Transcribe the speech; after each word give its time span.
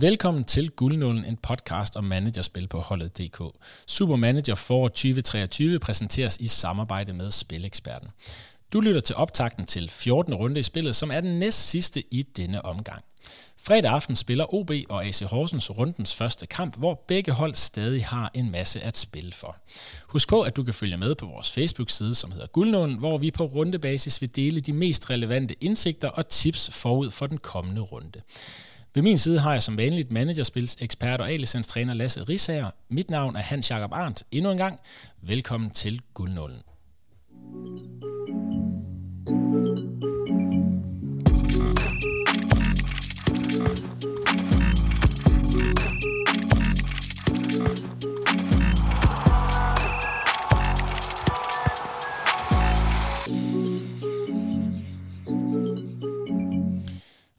Velkommen 0.00 0.44
til 0.44 0.70
Guldnålen, 0.70 1.24
en 1.24 1.36
podcast 1.36 1.96
om 1.96 2.04
managerspil 2.04 2.68
på 2.68 2.78
holdet.dk. 2.78 3.42
Super 3.86 4.16
Manager 4.16 4.54
for 4.54 4.88
2023 4.88 5.78
præsenteres 5.78 6.36
i 6.36 6.48
samarbejde 6.48 7.12
med 7.12 7.30
Spileksperten. 7.30 8.08
Du 8.72 8.80
lytter 8.80 9.00
til 9.00 9.16
optakten 9.16 9.66
til 9.66 9.90
14. 9.90 10.34
runde 10.34 10.60
i 10.60 10.62
spillet, 10.62 10.96
som 10.96 11.10
er 11.10 11.20
den 11.20 11.38
næst 11.38 11.68
sidste 11.68 12.14
i 12.14 12.22
denne 12.22 12.64
omgang. 12.64 13.04
Fredag 13.66 13.90
aften 13.90 14.16
spiller 14.16 14.54
OB 14.54 14.70
og 14.88 15.04
AC 15.04 15.20
Horsens 15.20 15.78
rundens 15.78 16.14
første 16.14 16.46
kamp, 16.46 16.76
hvor 16.76 17.04
begge 17.08 17.32
hold 17.32 17.54
stadig 17.54 18.04
har 18.04 18.30
en 18.34 18.50
masse 18.50 18.80
at 18.80 18.96
spille 18.96 19.32
for. 19.32 19.56
Husk 20.06 20.28
på, 20.28 20.42
at 20.42 20.56
du 20.56 20.62
kan 20.62 20.74
følge 20.74 20.96
med 20.96 21.14
på 21.14 21.26
vores 21.26 21.50
Facebook-side, 21.50 22.14
som 22.14 22.32
hedder 22.32 22.46
Guldnålen, 22.46 22.98
hvor 22.98 23.18
vi 23.18 23.30
på 23.30 23.44
rundebasis 23.44 24.20
vil 24.20 24.36
dele 24.36 24.60
de 24.60 24.72
mest 24.72 25.10
relevante 25.10 25.54
indsigter 25.60 26.08
og 26.08 26.28
tips 26.28 26.70
forud 26.72 27.10
for 27.10 27.26
den 27.26 27.38
kommende 27.38 27.80
runde. 27.80 28.20
Ved 28.94 29.02
min 29.02 29.18
side 29.18 29.38
har 29.38 29.52
jeg 29.52 29.62
som 29.62 29.76
vanligt 29.76 30.12
managerspils 30.12 30.76
ekspert 30.80 31.20
og 31.20 31.30
A-licenstræner 31.30 31.94
Lasse 31.94 32.22
Risager. 32.22 32.70
Mit 32.88 33.10
navn 33.10 33.36
er 33.36 33.40
Hans 33.40 33.70
Jakob 33.70 33.92
Arndt. 33.92 34.22
Endnu 34.30 34.50
en 34.50 34.58
gang, 34.58 34.80
velkommen 35.22 35.70
til 35.70 36.00
Guldnålen. 36.14 36.62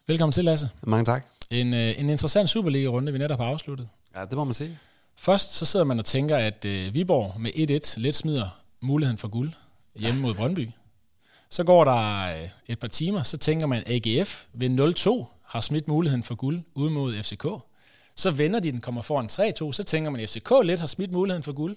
Velkommen 0.08 0.32
til, 0.32 0.44
Lasse. 0.44 0.68
Mange 0.82 1.04
tak. 1.04 1.24
En, 1.50 1.74
øh, 1.74 2.00
en 2.00 2.10
interessant 2.10 2.50
Superliga-runde, 2.50 3.12
vi 3.12 3.18
netop 3.18 3.40
har 3.40 3.46
afsluttet. 3.46 3.88
Ja, 4.16 4.24
det 4.24 4.32
må 4.32 4.44
man 4.44 4.54
sige. 4.54 4.78
Først 5.16 5.54
så 5.54 5.64
sidder 5.64 5.84
man 5.84 5.98
og 5.98 6.04
tænker, 6.04 6.36
at 6.36 6.64
øh, 6.64 6.94
Viborg 6.94 7.40
med 7.40 7.50
1-1 7.96 8.00
let 8.00 8.14
smider 8.14 8.60
muligheden 8.80 9.18
for 9.18 9.28
guld 9.28 9.52
hjemme 9.96 10.20
mod 10.20 10.34
Brøndby. 10.34 10.70
Så 11.50 11.64
går 11.64 11.84
der 11.84 12.32
øh, 12.42 12.48
et 12.66 12.78
par 12.78 12.88
timer, 12.88 13.22
så 13.22 13.36
tænker 13.36 13.66
man, 13.66 13.82
at 13.86 14.06
AGF 14.06 14.44
ved 14.52 14.94
0-2 15.22 15.24
har 15.44 15.60
smidt 15.60 15.88
muligheden 15.88 16.22
for 16.22 16.34
guld 16.34 16.62
ude 16.74 16.90
mod 16.90 17.14
FCK. 17.22 17.46
Så 18.16 18.30
vender 18.30 18.60
de 18.60 18.72
den, 18.72 18.80
kommer 18.80 19.02
foran 19.02 19.26
3-2, 19.26 19.72
så 19.72 19.84
tænker 19.86 20.10
man, 20.10 20.20
at 20.20 20.30
FCK 20.30 20.52
lidt 20.64 20.80
har 20.80 20.86
smidt 20.86 21.12
muligheden 21.12 21.42
for 21.42 21.52
guld. 21.52 21.76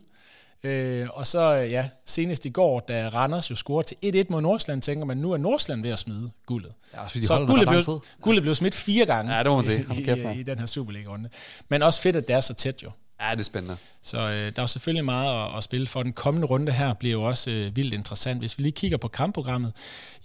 Øh, 0.64 1.08
og 1.14 1.28
så 1.28 1.52
ja, 1.52 1.90
senest 2.06 2.45
i 2.45 2.50
går, 2.50 2.80
da 2.80 3.09
Randers 3.09 3.50
jo 3.50 3.56
scorede 3.56 3.95
til 4.02 4.23
1-1 4.23 4.26
mod 4.30 4.42
Nordsjælland, 4.42 4.81
tænker 4.81 5.06
man, 5.06 5.18
nu 5.18 5.31
er 5.31 5.38
Nordsjælland 5.38 5.81
ved 5.84 5.92
at 5.92 6.00
smide 6.00 6.31
guldet. 6.45 6.72
Ja, 6.94 7.06
fordi 7.06 7.26
så 7.26 7.45
guldet 7.45 7.68
blev, 7.68 8.02
guldet 8.22 8.44
blev 8.44 8.56
smidt 8.56 8.76
fire 8.76 9.06
gange 9.06 9.34
ja, 9.34 9.44
det 9.44 9.48
må 9.48 9.56
man 9.56 9.66
sige. 9.66 9.86
i, 10.34 10.36
i, 10.36 10.40
i 10.40 10.44
den 10.44 10.59
her 10.59 10.66
Superliga-runde. 10.66 11.30
Men 11.70 11.84
også 11.84 12.02
fedt, 12.02 12.16
at 12.16 12.28
det 12.28 12.36
er 12.36 12.42
så 12.42 12.53
tæt 12.53 12.84
jo. 12.84 12.92
Ja, 13.22 13.31
det 13.31 13.40
er 13.40 13.44
spændende. 13.44 13.78
Så 14.02 14.18
øh, 14.18 14.52
der 14.56 14.62
er 14.62 14.66
selvfølgelig 14.66 15.06
meget 15.06 15.45
at, 15.45 15.58
at 15.58 15.64
spille 15.64 15.88
for. 15.88 16.03
Den 16.03 16.14
kommende 16.14 16.48
runde 16.48 16.72
her 16.72 16.94
bliver 16.94 17.12
jo 17.12 17.23
også 17.23 17.52
øh, 17.52 17.75
vildt 17.75 17.94
interessant. 17.94 18.40
Hvis 18.40 18.58
vi 18.58 18.64
lige 18.64 18.72
kigger 18.72 18.98
på 18.98 19.08
kampprogrammet, 19.08 19.73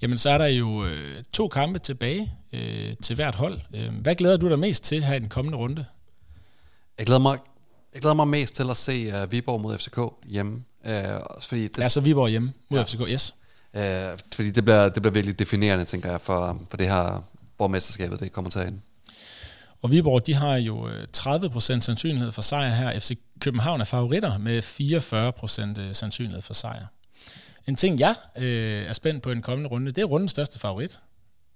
jamen 0.02 0.18
så 0.18 0.30
er 0.30 0.38
der 0.38 0.46
jo 0.46 0.84
øh, 0.84 1.24
to 1.32 1.48
kampe 1.48 1.78
tilbage 1.78 2.32
øh, 2.52 2.94
til 3.02 3.16
hvert 3.16 3.34
hold. 3.34 3.60
Øh, 3.74 3.94
hvad 3.94 4.14
glæder 4.14 4.36
du 4.36 4.48
dig 4.48 4.58
mest 4.58 4.84
til 4.84 5.04
her 5.04 5.14
i 5.14 5.18
den 5.18 5.28
kommende 5.28 5.58
runde? 5.58 5.84
Jeg 6.98 7.06
glæder 7.06 7.20
mig 7.20 7.38
jeg 7.96 8.02
glæder 8.02 8.14
mig 8.14 8.28
mest 8.28 8.56
til 8.56 8.70
at 8.70 8.76
se 8.76 9.22
uh, 9.22 9.32
Viborg 9.32 9.60
mod 9.60 9.78
FCK 9.78 9.98
hjemme. 10.24 10.64
Uh, 10.84 10.92
fordi 11.40 11.62
det, 11.62 11.78
ja, 11.78 11.88
så 11.88 12.00
Viborg 12.00 12.28
hjemme 12.28 12.52
mod 12.68 12.78
ja. 12.78 12.84
FCK, 12.84 13.00
yes. 13.08 13.34
Uh, 13.74 13.80
fordi 14.34 14.50
det 14.50 14.64
bliver, 14.64 14.88
det 14.88 15.02
bliver 15.02 15.12
virkelig 15.12 15.38
definerende, 15.38 15.84
tænker 15.84 16.10
jeg, 16.10 16.20
for, 16.20 16.60
for 16.68 16.76
det 16.76 16.86
her 16.86 17.24
borgmesterskabet, 17.58 18.20
det 18.20 18.32
kommer 18.32 18.50
til 18.50 18.58
at 18.58 18.66
ind. 18.66 18.80
Og 19.82 19.90
Viborg, 19.90 20.26
de 20.26 20.34
har 20.34 20.56
jo 20.56 20.88
30% 21.16 21.60
sandsynlighed 21.60 22.32
for 22.32 22.42
sejr 22.42 22.74
her. 22.74 22.98
FC 22.98 23.18
København 23.40 23.80
er 23.80 23.84
favoritter 23.84 24.38
med 24.38 24.62
44% 25.88 25.92
sandsynlighed 25.92 26.42
for 26.42 26.54
sejr. 26.54 26.86
En 27.66 27.76
ting, 27.76 28.00
jeg 28.00 28.14
øh, 28.38 28.86
er 28.86 28.92
spændt 28.92 29.22
på 29.22 29.30
i 29.30 29.34
den 29.34 29.42
kommende 29.42 29.70
runde, 29.70 29.90
det 29.90 29.98
er 29.98 30.04
rundens 30.04 30.30
største 30.30 30.58
favorit. 30.58 30.98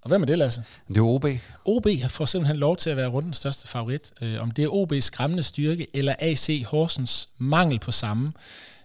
Og 0.02 0.08
hvem 0.08 0.22
er 0.22 0.26
det, 0.26 0.38
Lasse? 0.38 0.64
Det 0.88 0.96
er 0.96 1.02
OB. 1.02 1.24
OB 1.64 1.86
får 2.08 2.26
simpelthen 2.26 2.56
lov 2.56 2.76
til 2.76 2.90
at 2.90 2.96
være 2.96 3.08
rundens 3.08 3.36
største 3.36 3.68
favorit. 3.68 4.12
Øh, 4.20 4.40
om 4.40 4.50
det 4.50 4.64
er 4.64 4.68
OB's 4.68 5.00
skræmmende 5.00 5.42
styrke, 5.42 5.86
eller 5.94 6.14
AC 6.18 6.62
Horsens 6.66 7.28
mangel 7.38 7.78
på 7.78 7.92
samme, 7.92 8.32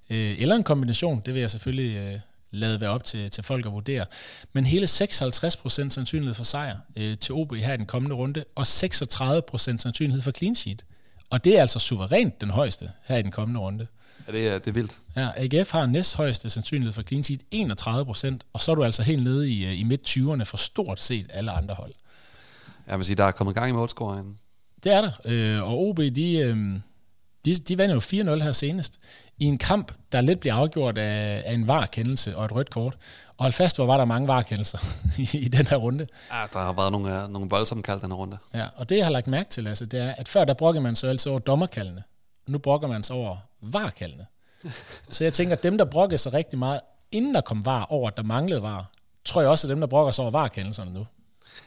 øh, 0.10 0.42
eller 0.42 0.56
en 0.56 0.64
kombination, 0.64 1.22
det 1.26 1.34
vil 1.34 1.40
jeg 1.40 1.52
selvfølgelig 1.52 1.98
øh, 1.98 2.20
lade 2.52 2.82
være 2.82 2.90
op 2.90 3.04
til, 3.04 3.30
til 3.30 3.44
folk 3.44 3.66
at 3.66 3.72
vurdere. 3.72 4.06
Men 4.54 4.66
hele 4.66 4.86
56% 4.86 5.70
sandsynlighed 5.70 6.34
for 6.34 6.44
sejr 6.44 6.78
øh, 6.96 7.18
til 7.18 7.34
OB 7.34 7.56
her 7.56 7.74
i 7.74 7.78
den 7.78 7.86
kommende 7.86 8.16
runde, 8.16 8.44
og 8.56 8.64
36% 8.64 9.58
sandsynlighed 9.58 10.22
for 10.22 10.32
clean 10.32 10.56
sheet. 10.56 10.86
Og 11.30 11.46
det 11.46 11.58
er 11.58 11.62
altså 11.62 11.80
suverænt 11.80 12.42
den 12.42 12.50
højeste 12.50 12.92
her 13.04 13.18
i 13.18 13.22
den 13.22 13.32
kommende 13.32 13.60
runde. 13.60 13.88
Ja, 14.28 14.32
det 14.32 14.48
er, 14.48 14.60
det 14.60 14.68
er 14.68 14.72
vildt. 14.72 14.98
Ja, 15.16 15.30
AGF 15.36 15.72
har 15.72 15.86
næst 15.86 16.16
højeste 16.16 16.50
sandsynlighed 16.50 16.94
for 16.94 17.02
clean 17.02 17.24
sheet, 17.24 17.42
31 17.52 18.06
procent, 18.06 18.44
og 18.54 18.62
så 18.62 18.72
er 18.72 18.76
du 18.76 18.84
altså 18.84 19.04
helt 19.04 19.24
nede 19.24 19.50
i, 19.50 19.66
øh, 19.66 19.80
i 19.80 19.84
midt-20'erne 19.84 20.44
for 20.44 20.58
stort 20.58 21.02
set 21.02 21.26
alle 21.30 21.52
andre 21.52 21.74
hold. 21.74 21.94
Jeg 22.88 22.98
vil 22.98 23.06
sige, 23.06 23.16
der 23.16 23.26
er 23.26 23.32
kommet 23.32 23.56
gang 23.56 23.70
i 23.70 23.74
målscoringen. 23.74 24.38
Det 24.84 24.94
er 24.94 25.02
der, 25.02 25.12
øh, 25.26 25.64
og 25.64 25.80
OB, 25.80 25.98
de, 25.98 26.38
øh, 26.38 26.58
de, 27.46 27.56
de 27.56 27.78
vandt 27.78 28.14
jo 28.14 28.24
4-0 28.24 28.44
her 28.44 28.52
senest, 28.52 29.00
i 29.38 29.46
en 29.46 29.58
kamp, 29.58 29.92
der 30.12 30.22
lidt 30.22 30.40
bliver 30.40 30.54
afgjort 30.54 30.98
af, 30.98 31.44
af 31.46 31.54
en 31.54 31.68
var-kendelse 31.68 32.38
og 32.38 32.46
et 32.46 32.52
rødt 32.52 32.70
kort. 32.70 32.98
Og 33.38 33.44
hold 33.44 33.54
fast, 33.54 33.78
hvor 33.78 33.86
var 33.86 33.98
der 33.98 34.06
mange 34.06 34.28
varekendelser 34.28 34.78
i, 35.34 35.38
i 35.38 35.48
den 35.48 35.68
her 35.68 35.78
runde. 35.78 36.08
Ja, 36.32 36.44
der 36.54 36.60
har 36.60 36.74
været 36.74 36.92
nogle, 36.92 37.28
nogle 37.30 37.50
voldsomme 37.50 37.84
kald 37.84 38.02
den 38.02 38.12
her 38.12 38.18
runde. 38.18 38.38
Ja, 38.54 38.66
og 38.76 38.90
det 38.90 38.98
jeg 38.98 39.06
har 39.06 39.12
lagt 39.12 39.28
mærke 39.28 39.50
til, 39.50 39.68
altså, 39.68 39.86
det 39.86 40.00
er, 40.00 40.14
at 40.18 40.28
før 40.28 40.46
der 40.46 40.54
brokker 40.54 40.82
man 40.82 40.96
sig 40.96 41.10
altid 41.10 41.32
over 41.32 41.40
dommerkaldene. 41.40 42.04
Nu 42.48 42.58
brokker 42.58 42.88
man 42.88 43.04
sig 43.04 43.16
over 43.16 43.38
varkaldene. 43.62 44.26
Så 45.10 45.24
jeg 45.24 45.34
tænker, 45.34 45.56
at 45.56 45.64
dem, 45.64 45.78
der 45.78 45.86
brokker 45.86 46.18
sig 46.18 46.34
rigtig 46.34 46.60
meget, 46.60 46.80
inden 47.12 47.36
der 47.36 47.42
kom 47.42 47.66
var 47.66 47.84
over, 47.84 48.08
at 48.08 48.18
der 48.18 48.24
manglede 48.24 48.62
var, 48.62 48.92
tror 49.26 49.42
jeg 49.42 49.50
også, 49.50 49.68
at 49.68 49.70
dem, 49.70 49.80
der 49.80 49.88
brokker 49.88 50.12
sig 50.12 50.22
over 50.22 50.32
varkendelserne 50.32 50.94
nu. 50.94 51.08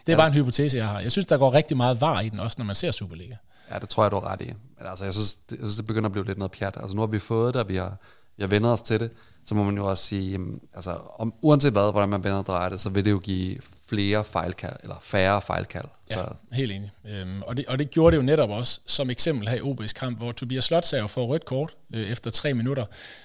Det 0.07 0.13
er 0.13 0.13
ja. 0.13 0.17
bare 0.17 0.27
en 0.27 0.33
hypotese, 0.33 0.77
jeg 0.77 0.87
har. 0.89 1.01
Jeg 1.01 1.13
synes, 1.13 1.27
der 1.27 1.39
går 1.39 1.55
rigtig 1.55 1.77
meget 1.77 2.01
var 2.01 2.21
i 2.21 2.29
den, 2.29 2.41
også 2.41 2.55
når 2.59 2.65
man 2.65 2.75
ser 2.75 2.91
Superliga. 2.91 3.35
Ja, 3.71 3.79
det 3.79 3.89
tror 3.89 4.05
jeg, 4.05 4.11
du 4.11 4.17
har 4.17 4.33
ret 4.33 4.41
i. 4.41 4.53
Men 4.79 4.87
altså, 4.87 5.05
jeg 5.05 5.15
synes, 5.15 5.35
det, 5.35 5.51
jeg 5.51 5.59
synes, 5.59 5.77
det 5.77 5.87
begynder 5.87 6.07
at 6.07 6.13
blive 6.13 6.27
lidt 6.27 6.39
noget 6.39 6.53
pjat. 6.53 6.77
Altså, 6.77 6.97
nu 6.97 7.03
har 7.03 7.07
vi 7.07 7.19
fået 7.19 7.55
det, 7.55 7.63
og 7.63 7.69
vi 7.69 7.77
har, 7.77 7.97
vi 8.37 8.43
har 8.43 8.49
vendt 8.49 8.67
os 8.67 8.83
til 8.83 9.01
det. 9.01 9.11
Så 9.45 9.55
må 9.55 9.65
man 9.65 9.77
jo 9.77 9.87
også 9.87 10.05
sige, 10.05 10.41
altså, 10.75 10.99
om, 11.19 11.35
uanset 11.43 11.73
hvad, 11.73 11.93
hvordan 11.93 12.09
man 12.09 12.25
vender 12.25 12.39
og 12.39 12.47
drejer 12.47 12.69
det, 12.69 12.81
så 12.81 12.91
vil 12.91 13.05
det 13.05 13.11
jo 13.11 13.19
give 13.19 13.59
flere 13.89 14.25
fejlkald, 14.25 14.77
eller 14.83 14.97
færre 15.03 15.43
fejlkald. 15.43 15.85
Ja, 16.11 16.15
så. 16.15 16.27
helt 16.53 16.73
enig. 16.73 16.91
Øhm, 17.09 17.43
og, 17.43 17.57
det, 17.57 17.67
og 17.67 17.79
det 17.79 17.91
gjorde 17.91 18.17
det 18.17 18.23
jo 18.23 18.27
netop 18.27 18.51
også, 18.51 18.81
som 18.87 19.11
eksempel 19.11 19.49
her 19.49 19.57
i 19.57 19.61
OB's 19.61 19.93
kamp, 19.93 20.19
hvor 20.19 20.33
Tobias 20.33 20.65
Slotsager 20.65 21.07
får 21.07 21.27
rødt 21.27 21.45
kort 21.45 21.75
øh, 21.95 22.11
efter 22.11 22.31
tre 22.31 22.55
minutter, 22.55 22.85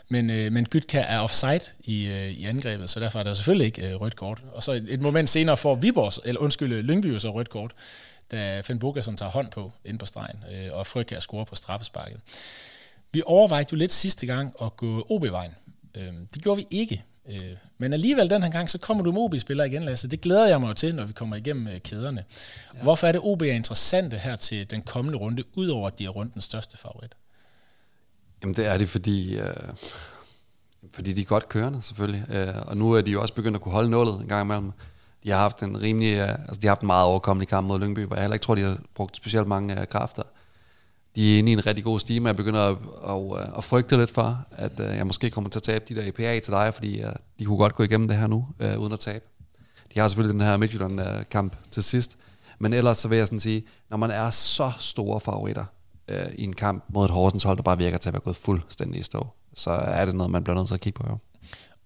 men, 0.09 0.29
øh, 0.29 0.51
men 0.51 0.65
Gytka 0.65 1.05
er 1.07 1.19
offside 1.19 1.61
i, 1.83 2.07
øh, 2.07 2.29
i 2.29 2.45
angrebet, 2.45 2.89
så 2.89 2.99
derfor 2.99 3.19
er 3.19 3.23
der 3.23 3.33
selvfølgelig 3.33 3.65
ikke 3.65 3.89
øh, 3.89 4.01
rødt 4.01 4.15
kort. 4.15 4.41
Og 4.53 4.63
så 4.63 4.71
et, 4.71 4.85
et 4.89 5.01
moment 5.01 5.29
senere 5.29 5.57
får 5.57 5.75
Viborg, 5.75 6.13
eller 6.25 6.41
undskyld, 6.41 6.81
Lyngby 6.81 7.17
så 7.17 7.29
rødt 7.31 7.49
kort, 7.49 7.71
da 8.33 8.61
Finn 8.61 8.79
Bogason 8.79 9.17
tager 9.17 9.31
hånd 9.31 9.51
på 9.51 9.71
ind 9.85 9.99
på 9.99 10.05
stregen, 10.05 10.43
øh, 10.53 10.69
og 10.71 10.87
Frøkær 10.87 11.19
score 11.19 11.45
på 11.45 11.55
straffesparket. 11.55 12.19
Vi 13.11 13.21
overvejede 13.25 13.67
jo 13.71 13.77
lidt 13.77 13.91
sidste 13.91 14.25
gang 14.25 14.53
at 14.61 14.77
gå 14.77 15.05
OB-vejen. 15.09 15.51
Øh, 15.95 16.13
det 16.33 16.41
gjorde 16.41 16.57
vi 16.57 16.67
ikke. 16.71 17.03
Øh, 17.29 17.55
men 17.77 17.93
alligevel 17.93 18.29
den 18.29 18.43
her 18.43 18.49
gang, 18.49 18.69
så 18.69 18.77
kommer 18.77 19.03
du 19.03 19.11
med 19.11 19.21
OB-spillere 19.21 19.67
igen, 19.67 19.83
Lasse. 19.83 20.07
Det 20.07 20.21
glæder 20.21 20.47
jeg 20.47 20.61
mig 20.61 20.67
jo 20.67 20.73
til, 20.73 20.95
når 20.95 21.05
vi 21.05 21.13
kommer 21.13 21.35
igennem 21.35 21.67
øh, 21.67 21.79
kæderne. 21.79 22.23
Ja. 22.73 22.81
Hvorfor 22.81 23.07
er 23.07 23.11
det 23.11 23.21
OB 23.23 23.41
er 23.41 23.45
interessante 23.45 24.17
her 24.17 24.35
til 24.35 24.69
den 24.71 24.81
kommende 24.81 25.17
runde, 25.17 25.43
udover 25.53 25.87
at 25.87 25.99
de 25.99 26.05
er 26.05 26.09
rundt 26.09 26.33
den 26.33 26.41
største 26.41 26.77
favorit? 26.77 27.15
Jamen 28.41 28.55
det 28.55 28.65
er 28.65 28.77
det, 28.77 28.89
fordi, 28.89 29.35
øh, 29.35 29.55
fordi 30.93 31.13
de 31.13 31.21
er 31.21 31.25
godt 31.25 31.49
kørende 31.49 31.81
selvfølgelig. 31.81 32.25
Øh, 32.29 32.67
og 32.67 32.77
nu 32.77 32.91
er 32.91 33.01
de 33.01 33.11
jo 33.11 33.21
også 33.21 33.33
begyndt 33.33 33.55
at 33.55 33.61
kunne 33.61 33.73
holde 33.73 33.89
nålet 33.89 34.21
en 34.21 34.27
gang 34.27 34.41
imellem. 34.41 34.71
De 35.23 35.29
har 35.29 35.37
haft 35.37 35.63
en 35.63 35.81
rimelig, 35.81 36.13
øh, 36.13 36.29
altså 36.29 36.61
de 36.61 36.67
har 36.67 36.69
haft 36.69 36.81
en 36.81 36.87
meget 36.87 37.05
overkommelig 37.05 37.47
kamp 37.47 37.67
mod 37.67 37.79
Lyngby, 37.79 38.05
hvor 38.05 38.15
jeg 38.15 38.23
heller 38.23 38.33
ikke 38.35 38.43
tror, 38.43 38.55
de 38.55 38.61
har 38.61 38.77
brugt 38.95 39.15
specielt 39.15 39.47
mange 39.47 39.73
uh, 39.73 39.85
kræfter 39.85 40.23
de 41.15 41.33
er 41.33 41.39
inde 41.39 41.51
i 41.51 41.53
en 41.53 41.65
rigtig 41.65 41.83
god 41.83 41.99
stime, 41.99 42.25
og 42.25 42.27
jeg 42.27 42.35
begynder 42.35 42.61
at, 42.61 42.77
at, 43.09 43.41
øh, 43.41 43.57
at 43.57 43.63
frygte 43.63 43.97
lidt 43.97 44.11
for, 44.11 44.45
at 44.51 44.79
uh, 44.79 44.85
jeg 44.85 45.07
måske 45.07 45.29
kommer 45.29 45.49
til 45.49 45.59
at 45.59 45.63
tabe 45.63 45.85
de 45.89 45.95
der 45.95 46.07
EPA 46.07 46.39
til 46.39 46.53
dig, 46.53 46.73
fordi 46.73 47.03
uh, 47.03 47.09
de 47.39 47.45
kunne 47.45 47.57
godt 47.57 47.75
gå 47.75 47.83
igennem 47.83 48.07
det 48.07 48.17
her 48.17 48.27
nu, 48.27 48.47
uh, 48.59 48.81
uden 48.81 48.93
at 48.93 48.99
tabe. 48.99 49.25
De 49.93 49.99
har 49.99 50.07
selvfølgelig 50.07 50.33
den 50.33 50.47
her 50.47 50.57
Midtjylland-kamp 50.57 51.55
til 51.71 51.83
sidst, 51.83 52.17
men 52.59 52.73
ellers 52.73 52.97
så 52.97 53.07
vil 53.07 53.17
jeg 53.17 53.27
sådan 53.27 53.39
sige, 53.39 53.63
når 53.89 53.97
man 53.97 54.11
er 54.11 54.29
så 54.29 54.71
store 54.79 55.19
favoritter 55.19 55.65
uh, 56.11 56.33
i 56.35 56.43
en 56.43 56.53
kamp 56.53 56.83
mod 56.89 57.05
et 57.05 57.11
Horsens 57.11 57.43
hold, 57.43 57.57
der 57.57 57.63
bare 57.63 57.77
virker 57.77 57.97
til 57.97 58.09
at 58.09 58.13
være 58.13 58.21
gået 58.21 58.35
fuldstændig 58.35 58.99
i 58.99 59.03
stå, 59.03 59.27
så 59.53 59.71
er 59.71 60.05
det 60.05 60.15
noget, 60.15 60.31
man 60.31 60.43
bliver 60.43 60.57
nødt 60.57 60.67
til 60.67 60.73
at 60.73 60.81
kigge 60.81 60.99
på. 60.99 61.07
Jo. 61.09 61.17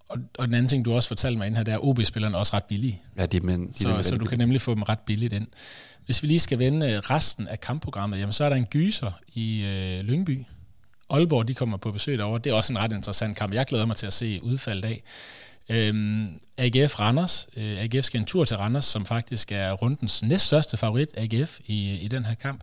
Og, 0.10 0.18
og 0.38 0.48
den 0.48 0.54
anden 0.56 0.70
ting, 0.70 0.86
du 0.86 0.94
også 0.94 1.08
fortalte 1.08 1.38
mig 1.38 1.48
ind 1.48 1.56
her, 1.56 1.64
det 1.64 1.72
er, 1.72 1.78
at 1.78 1.84
OB-spillerne 1.84 2.36
er 2.36 2.40
også 2.40 2.56
ret 2.56 2.64
billige. 2.64 3.02
Ja, 3.18 3.26
de, 3.26 3.40
men, 3.40 3.68
de 3.68 3.74
så, 3.74 3.80
så 3.80 4.10
du 4.12 4.18
billige. 4.18 4.30
kan 4.30 4.38
nemlig 4.38 4.62
få 4.62 4.76
dem 4.76 4.82
ret 4.82 5.00
billigt 5.00 5.34
ind. 5.34 5.48
Hvis 6.06 6.24
vi 6.24 6.28
lige 6.28 6.40
skal 6.40 6.60
vende 6.60 6.92
øh, 6.92 6.98
resten 6.98 7.48
af 7.48 7.62
kampprogrammet, 7.62 8.20
jamen 8.20 8.34
så 8.34 8.44
er 8.44 8.50
der 8.50 8.56
en 8.56 8.66
gyser 8.66 9.12
i 9.34 9.64
øh, 9.66 10.06
Lyngby. 10.06 10.46
Aalborg, 11.10 11.48
de 11.48 11.54
kommer 11.54 11.78
på 11.78 11.92
besøg 11.92 12.18
derovre. 12.18 12.40
Det 12.44 12.50
er 12.50 12.54
også 12.54 12.74
en 12.74 12.80
ret 12.80 12.92
interessant 12.92 13.38
kamp. 13.38 13.54
Jeg 13.54 13.66
glæder 13.66 13.86
mig 13.86 13.96
til 13.96 14.08
at 14.08 14.14
se 14.14 14.40
udfaldet 14.44 14.86
af. 14.86 15.04
Øhm, 15.70 16.40
AGF 16.58 17.00
Randers. 17.00 17.48
Øh, 17.58 17.80
AGF 17.84 18.06
skal 18.06 18.20
en 18.20 18.26
tur 18.26 18.44
til 18.44 18.58
Randers, 18.58 18.86
som 18.86 19.06
faktisk 19.06 19.52
er 19.52 19.72
rundens 19.72 20.24
næststørste 20.24 20.78
favorit, 20.78 21.10
AGF, 21.18 21.60
i, 21.66 21.96
i 21.96 22.08
den 22.08 22.26
her 22.26 22.36
kamp. 22.36 22.62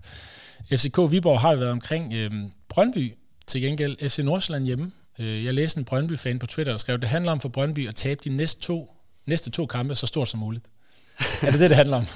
FCK 0.70 0.98
Viborg 1.10 1.40
har 1.40 1.54
været 1.54 1.70
omkring 1.70 2.12
øhm, 2.12 2.50
Brøndby, 2.68 3.14
til 3.46 3.60
gengæld 3.60 4.08
FC 4.08 4.18
Nordsjælland 4.18 4.64
hjemme. 4.64 4.92
Øh, 5.18 5.44
jeg 5.44 5.54
læste 5.54 5.78
en 5.78 5.84
Brøndby-fan 5.84 6.38
på 6.38 6.46
Twitter, 6.46 6.72
der 6.72 6.78
skrev, 6.78 6.94
at 6.94 7.00
det 7.00 7.08
handler 7.08 7.32
om 7.32 7.40
for 7.40 7.48
Brøndby 7.48 7.88
at 7.88 7.94
tabe 7.94 8.20
de 8.24 8.28
næste 8.28 8.60
to, 8.60 8.96
næste 9.26 9.50
to 9.50 9.66
kampe 9.66 9.94
så 9.94 10.06
stort 10.06 10.28
som 10.28 10.40
muligt. 10.40 10.64
er 11.42 11.50
det 11.50 11.60
det, 11.60 11.70
det 11.70 11.76
handler 11.76 11.96
om? 11.96 12.06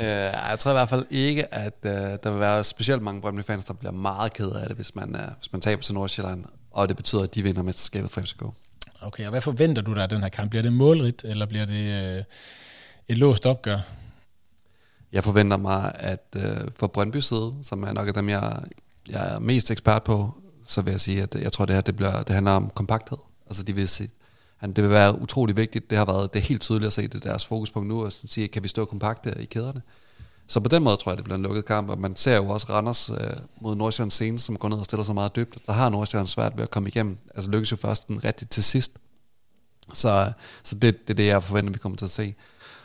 Uh, 0.00 0.04
jeg 0.04 0.56
tror 0.58 0.70
i 0.70 0.74
hvert 0.74 0.88
fald 0.88 1.04
ikke, 1.10 1.54
at 1.54 1.74
uh, 1.84 1.90
der 1.90 2.30
vil 2.30 2.40
være 2.40 2.64
specielt 2.64 3.02
mange 3.02 3.20
Brøndby-fans, 3.20 3.64
der 3.64 3.74
bliver 3.74 3.92
meget 3.92 4.32
ked 4.32 4.50
af 4.50 4.66
det, 4.66 4.76
hvis 4.76 4.94
man, 4.94 5.14
uh, 5.14 5.20
hvis 5.38 5.52
man 5.52 5.60
taber 5.60 5.82
til 5.82 5.94
Nordsjælland, 5.94 6.44
og 6.70 6.88
det 6.88 6.96
betyder, 6.96 7.22
at 7.22 7.34
de 7.34 7.42
vinder 7.42 7.62
mesterskabet 7.62 8.10
for 8.10 8.20
FCK. 8.20 8.42
Okay, 9.00 9.24
og 9.24 9.30
hvad 9.30 9.40
forventer 9.40 9.82
du 9.82 9.94
dig 9.94 10.02
af 10.02 10.08
den 10.08 10.20
her 10.20 10.28
kamp? 10.28 10.50
Bliver 10.50 10.62
det 10.62 10.72
målrigt, 10.72 11.24
eller 11.24 11.46
bliver 11.46 11.66
det 11.66 12.16
uh, 12.16 12.24
et 13.08 13.18
låst 13.18 13.46
opgør? 13.46 13.78
Jeg 15.12 15.24
forventer 15.24 15.56
mig, 15.56 15.92
at 15.94 16.36
uh, 16.36 16.42
for 16.76 16.86
Brøndby 16.86 17.16
side, 17.16 17.54
som 17.62 17.82
er 17.82 17.92
nok 17.92 18.08
af 18.08 18.14
dem, 18.14 18.28
jeg, 18.28 18.62
jeg 19.08 19.34
er 19.34 19.38
mest 19.38 19.70
ekspert 19.70 20.02
på, 20.02 20.34
så 20.64 20.82
vil 20.82 20.90
jeg 20.90 21.00
sige, 21.00 21.22
at 21.22 21.34
jeg 21.34 21.52
tror, 21.52 21.64
det 21.64 21.74
her 21.74 21.80
det, 21.80 21.96
bliver, 21.96 22.22
det 22.22 22.34
handler 22.34 22.52
om 22.52 22.70
kompakthed. 22.70 23.18
Altså 23.46 23.62
de 23.62 23.74
vil 23.74 23.88
se, 23.88 24.08
det 24.62 24.82
vil 24.82 24.90
være 24.90 25.20
utrolig 25.20 25.56
vigtigt. 25.56 25.90
Det 25.90 25.98
har 25.98 26.04
været 26.04 26.34
det 26.34 26.40
er 26.40 26.44
helt 26.44 26.60
tydeligt 26.60 26.86
at 26.86 26.92
se 26.92 27.08
det 27.08 27.24
deres 27.24 27.46
fokuspunkt 27.46 27.88
nu, 27.88 28.04
og 28.04 28.12
sige, 28.12 28.48
kan 28.48 28.62
vi 28.62 28.68
stå 28.68 28.84
kompakte 28.84 29.42
i 29.42 29.44
kæderne? 29.44 29.82
Så 30.46 30.60
på 30.60 30.68
den 30.68 30.82
måde 30.82 30.96
tror 30.96 31.12
jeg, 31.12 31.16
det 31.16 31.24
bliver 31.24 31.36
en 31.36 31.42
lukket 31.42 31.64
kamp, 31.64 31.90
og 31.90 31.98
man 31.98 32.16
ser 32.16 32.36
jo 32.36 32.48
også 32.48 32.66
Randers 32.70 33.10
øh, 33.10 33.16
mod 33.60 33.76
Nordsjællands 33.76 34.14
scene, 34.14 34.38
som 34.38 34.56
går 34.56 34.68
ned 34.68 34.78
og 34.78 34.84
stiller 34.84 35.04
sig 35.04 35.14
meget 35.14 35.36
dybt. 35.36 35.66
Der 35.66 35.72
har 35.72 35.88
Nordsjælland 35.88 36.26
svært 36.26 36.56
ved 36.56 36.62
at 36.62 36.70
komme 36.70 36.88
igennem. 36.88 37.18
Altså 37.34 37.50
lykkes 37.50 37.72
jo 37.72 37.76
først 37.76 38.08
den 38.08 38.24
rigtigt 38.24 38.50
til 38.50 38.64
sidst. 38.64 38.92
Så, 39.92 40.32
så 40.62 40.74
det, 40.74 41.08
det 41.08 41.10
er 41.10 41.14
det, 41.14 41.26
jeg 41.26 41.42
forventer, 41.42 41.72
vi 41.72 41.78
kommer 41.78 41.96
til 41.96 42.04
at 42.04 42.10
se. 42.10 42.34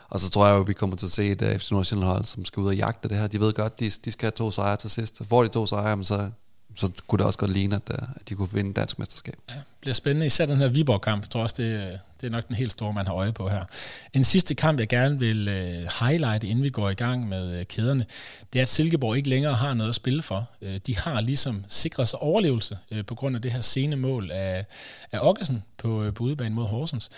Og 0.08 0.20
så 0.20 0.30
tror 0.30 0.46
jeg 0.46 0.54
jo, 0.54 0.60
vi 0.60 0.72
kommer 0.72 0.96
til 0.96 1.06
at 1.06 1.12
se 1.12 1.28
et 1.28 1.42
øh, 1.42 1.58
FC 1.58 1.70
Nordsjælland 1.70 2.08
hold, 2.08 2.24
som 2.24 2.44
skal 2.44 2.60
ud 2.60 2.66
og 2.66 2.76
jagte 2.76 3.08
det 3.08 3.18
her. 3.18 3.26
De 3.26 3.40
ved 3.40 3.52
godt, 3.52 3.80
de, 3.80 3.90
de 4.04 4.12
skal 4.12 4.26
have 4.26 4.30
to 4.30 4.50
sejre 4.50 4.76
til 4.76 4.90
sidst. 4.90 5.26
Får 5.28 5.42
de 5.42 5.48
to 5.48 5.66
sejre, 5.66 6.04
så 6.04 6.30
så 6.74 6.90
kunne 7.06 7.18
det 7.18 7.26
også 7.26 7.38
godt 7.38 7.50
ligne, 7.50 7.76
at, 7.76 7.82
øh, 7.90 8.08
at 8.16 8.28
de 8.28 8.34
kunne 8.34 8.48
vinde 8.52 8.72
dansk 8.72 8.98
mesterskab. 8.98 9.34
Ja, 9.50 9.54
det 9.54 9.62
bliver 9.80 9.94
spændende, 9.94 10.26
især 10.26 10.46
den 10.46 10.56
her 10.56 10.68
Viborg-kamp. 10.68 11.22
Jeg 11.22 11.30
tror 11.30 11.42
også, 11.42 11.54
det, 11.58 11.92
øh, 11.92 11.98
det 12.20 12.26
er 12.26 12.30
nok 12.30 12.48
den 12.48 12.56
helt 12.56 12.72
store, 12.72 12.92
man 12.92 13.06
har 13.06 13.14
øje 13.14 13.32
på 13.32 13.48
her. 13.48 13.64
En 14.12 14.24
sidste 14.24 14.54
kamp, 14.54 14.80
jeg 14.80 14.88
gerne 14.88 15.18
vil 15.18 15.48
uh, 15.48 16.06
highlighte, 16.06 16.46
inden 16.46 16.64
vi 16.64 16.70
går 16.70 16.90
i 16.90 16.94
gang 16.94 17.28
med 17.28 17.58
uh, 17.58 17.62
kæderne, 17.64 18.06
det 18.52 18.58
er, 18.58 18.62
at 18.62 18.68
Silkeborg 18.68 19.16
ikke 19.16 19.28
længere 19.28 19.54
har 19.54 19.74
noget 19.74 19.88
at 19.88 19.94
spille 19.94 20.22
for. 20.22 20.50
Uh, 20.62 20.68
de 20.86 20.96
har 20.96 21.20
ligesom 21.20 21.64
sikret 21.68 22.08
sig 22.08 22.18
overlevelse 22.18 22.78
uh, 22.92 23.04
på 23.06 23.14
grund 23.14 23.36
af 23.36 23.42
det 23.42 23.52
her 23.52 23.60
sene 23.60 23.96
mål 23.96 24.30
af, 24.30 24.66
af 25.12 25.18
Okkesen 25.22 25.62
på, 25.76 26.06
uh, 26.06 26.14
på 26.14 26.24
udebane 26.24 26.54
mod 26.54 26.64
Horsens. 26.64 27.10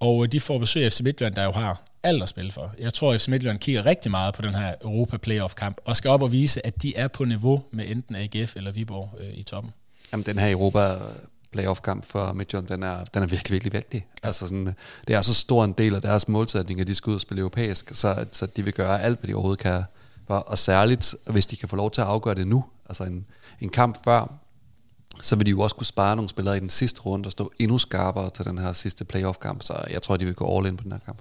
Og 0.00 0.16
uh, 0.16 0.26
de 0.26 0.40
får 0.40 0.58
besøg 0.58 0.84
af 0.84 0.92
FC 0.92 1.00
Midtjylland, 1.00 1.34
der 1.34 1.44
jo 1.44 1.52
har 1.52 1.80
alt 2.02 2.22
at 2.22 2.28
spille 2.28 2.52
for. 2.52 2.74
Jeg 2.78 2.94
tror, 2.94 3.12
at 3.12 3.20
FC 3.20 3.28
Midtjylland 3.28 3.58
kigger 3.58 3.86
rigtig 3.86 4.10
meget 4.10 4.34
på 4.34 4.42
den 4.42 4.54
her 4.54 4.74
Europa 4.82 5.16
Playoff 5.16 5.54
kamp, 5.54 5.80
og 5.84 5.96
skal 5.96 6.10
op 6.10 6.22
og 6.22 6.32
vise, 6.32 6.66
at 6.66 6.82
de 6.82 6.96
er 6.96 7.08
på 7.08 7.24
niveau 7.24 7.62
med 7.70 7.84
enten 7.88 8.16
AGF 8.16 8.56
eller 8.56 8.72
Viborg 8.72 9.10
øh, 9.20 9.38
i 9.38 9.42
toppen. 9.42 9.72
Jamen, 10.12 10.26
den 10.26 10.38
her 10.38 10.50
Europa 10.50 10.98
playoff 11.52 11.80
kamp 11.80 12.04
for 12.04 12.32
Midtjylland, 12.32 12.66
den 12.66 12.82
er, 12.82 13.04
den 13.04 13.22
er 13.22 13.26
virkelig, 13.26 13.52
virkelig 13.52 13.72
vigtig. 13.72 14.06
Altså 14.22 14.46
sådan, 14.46 14.74
det 15.08 15.16
er 15.16 15.22
så 15.22 15.34
stor 15.34 15.64
en 15.64 15.72
del 15.72 15.94
af 15.94 16.02
deres 16.02 16.28
målsætning, 16.28 16.80
at 16.80 16.86
de 16.86 16.94
skal 16.94 17.10
ud 17.10 17.14
og 17.14 17.20
spille 17.20 17.40
europæisk, 17.40 17.90
så, 17.94 18.24
så 18.32 18.46
de 18.46 18.64
vil 18.64 18.72
gøre 18.72 19.02
alt, 19.02 19.20
hvad 19.20 19.28
de 19.28 19.34
overhovedet 19.34 19.62
kan. 19.62 19.82
For, 20.26 20.34
og 20.34 20.58
særligt, 20.58 21.14
hvis 21.26 21.46
de 21.46 21.56
kan 21.56 21.68
få 21.68 21.76
lov 21.76 21.90
til 21.90 22.00
at 22.00 22.06
afgøre 22.06 22.34
det 22.34 22.46
nu, 22.46 22.64
altså 22.88 23.04
en, 23.04 23.26
en 23.60 23.68
kamp 23.68 24.04
før, 24.04 24.32
så 25.20 25.36
vil 25.36 25.46
de 25.46 25.50
jo 25.50 25.60
også 25.60 25.76
kunne 25.76 25.86
spare 25.86 26.16
nogle 26.16 26.28
spillere 26.28 26.56
i 26.56 26.60
den 26.60 26.70
sidste 26.70 27.00
runde 27.00 27.26
og 27.26 27.32
stå 27.32 27.52
endnu 27.58 27.78
skarpere 27.78 28.30
til 28.30 28.44
den 28.44 28.58
her 28.58 28.72
sidste 28.72 29.04
playoff-kamp, 29.04 29.62
så 29.62 29.84
jeg 29.90 30.02
tror, 30.02 30.16
de 30.16 30.24
vil 30.24 30.34
gå 30.34 30.56
all 30.56 30.66
in 30.66 30.76
på 30.76 30.84
den 30.84 30.92
her 30.92 30.98
kamp. 30.98 31.18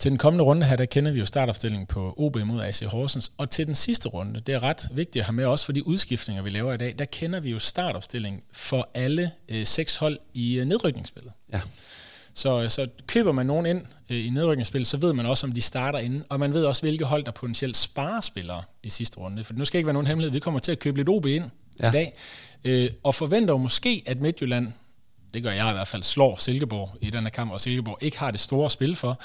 Til 0.00 0.10
den 0.10 0.18
kommende 0.18 0.44
runde 0.44 0.66
her, 0.66 0.76
der 0.76 0.84
kender 0.84 1.12
vi 1.12 1.18
jo 1.18 1.26
startopstillingen 1.26 1.86
på 1.86 2.14
OB 2.16 2.36
mod 2.36 2.62
AC 2.62 2.80
Horsens, 2.86 3.32
og 3.38 3.50
til 3.50 3.66
den 3.66 3.74
sidste 3.74 4.08
runde, 4.08 4.40
det 4.40 4.54
er 4.54 4.62
ret 4.62 4.88
vigtigt 4.92 5.22
at 5.22 5.26
have 5.26 5.34
med 5.34 5.44
også 5.44 5.64
for 5.64 5.72
de 5.72 5.86
udskiftninger, 5.86 6.42
vi 6.42 6.50
laver 6.50 6.72
i 6.72 6.76
dag, 6.76 6.94
der 6.98 7.04
kender 7.04 7.40
vi 7.40 7.50
jo 7.50 7.58
startopstillingen 7.58 8.42
for 8.52 8.90
alle 8.94 9.30
øh, 9.48 9.66
seks 9.66 9.96
hold 9.96 10.18
i 10.34 10.58
øh, 10.58 10.64
nedrykningsspillet. 10.64 11.32
Ja. 11.52 11.60
Så, 12.34 12.68
så 12.68 12.88
køber 13.06 13.32
man 13.32 13.46
nogen 13.46 13.66
ind 13.66 13.86
øh, 14.10 14.26
i 14.26 14.30
nedrykningsspillet, 14.30 14.86
så 14.86 14.96
ved 14.96 15.12
man 15.12 15.26
også, 15.26 15.46
om 15.46 15.52
de 15.52 15.60
starter 15.60 15.98
inden, 15.98 16.24
og 16.28 16.40
man 16.40 16.52
ved 16.52 16.64
også, 16.64 16.82
hvilke 16.82 17.04
hold, 17.04 17.24
der 17.24 17.30
potentielt 17.30 17.76
sparer 17.76 18.20
spillere 18.20 18.62
i 18.82 18.90
sidste 18.90 19.18
runde. 19.18 19.44
For 19.44 19.54
nu 19.54 19.64
skal 19.64 19.78
ikke 19.78 19.86
være 19.86 19.94
nogen 19.94 20.06
hemmelighed, 20.06 20.32
vi 20.32 20.40
kommer 20.40 20.60
til 20.60 20.72
at 20.72 20.78
købe 20.78 20.96
lidt 20.96 21.08
OB 21.08 21.26
ind 21.26 21.44
ja. 21.80 21.88
i 21.88 21.92
dag, 21.92 22.14
øh, 22.64 22.90
og 23.02 23.14
forventer 23.14 23.54
jo 23.54 23.58
måske, 23.58 24.02
at 24.06 24.20
Midtjylland 24.20 24.72
det 25.34 25.42
gør 25.42 25.50
jeg 25.50 25.70
i 25.70 25.72
hvert 25.72 25.88
fald, 25.88 26.02
slår 26.02 26.36
Silkeborg 26.38 26.90
i 27.00 27.10
den 27.10 27.22
her 27.22 27.30
kamp, 27.30 27.52
og 27.52 27.60
Silkeborg 27.60 27.98
ikke 28.00 28.18
har 28.18 28.30
det 28.30 28.40
store 28.40 28.70
spil 28.70 28.96
for. 28.96 29.20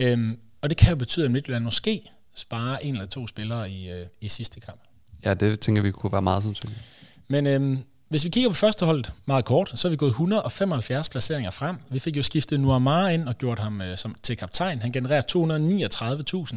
Øhm, 0.00 0.38
og 0.60 0.70
det 0.70 0.76
kan 0.76 0.90
jo 0.90 0.96
betyde, 0.96 1.24
at 1.24 1.30
Midtjylland 1.30 1.64
måske 1.64 2.02
sparer 2.34 2.78
en 2.78 2.94
eller 2.94 3.06
to 3.06 3.26
spillere 3.26 3.70
i, 3.70 3.90
øh, 3.90 4.06
i 4.20 4.28
sidste 4.28 4.60
kamp. 4.60 4.80
Ja, 5.24 5.34
det 5.34 5.60
tænker 5.60 5.82
vi 5.82 5.90
kunne 5.90 6.12
være 6.12 6.22
meget 6.22 6.42
sandsynligt. 6.42 6.80
Men 7.28 7.46
øhm, 7.46 7.84
hvis 8.08 8.24
vi 8.24 8.28
kigger 8.28 8.50
på 8.50 8.54
førsteholdet 8.54 9.12
meget 9.26 9.44
kort, 9.44 9.72
så 9.74 9.88
er 9.88 9.90
vi 9.90 9.96
gået 9.96 10.10
175 10.10 11.08
placeringer 11.08 11.50
frem. 11.50 11.76
Vi 11.90 11.98
fik 11.98 12.16
jo 12.16 12.22
skiftet 12.22 12.60
Nuamar 12.60 13.08
ind 13.08 13.28
og 13.28 13.38
gjort 13.38 13.58
ham 13.58 13.80
øh, 13.80 13.96
som, 13.96 14.16
til 14.22 14.36
kaptajn. 14.36 14.82
Han 14.82 14.92
genererer 14.92 15.22
239.000. 16.52 16.56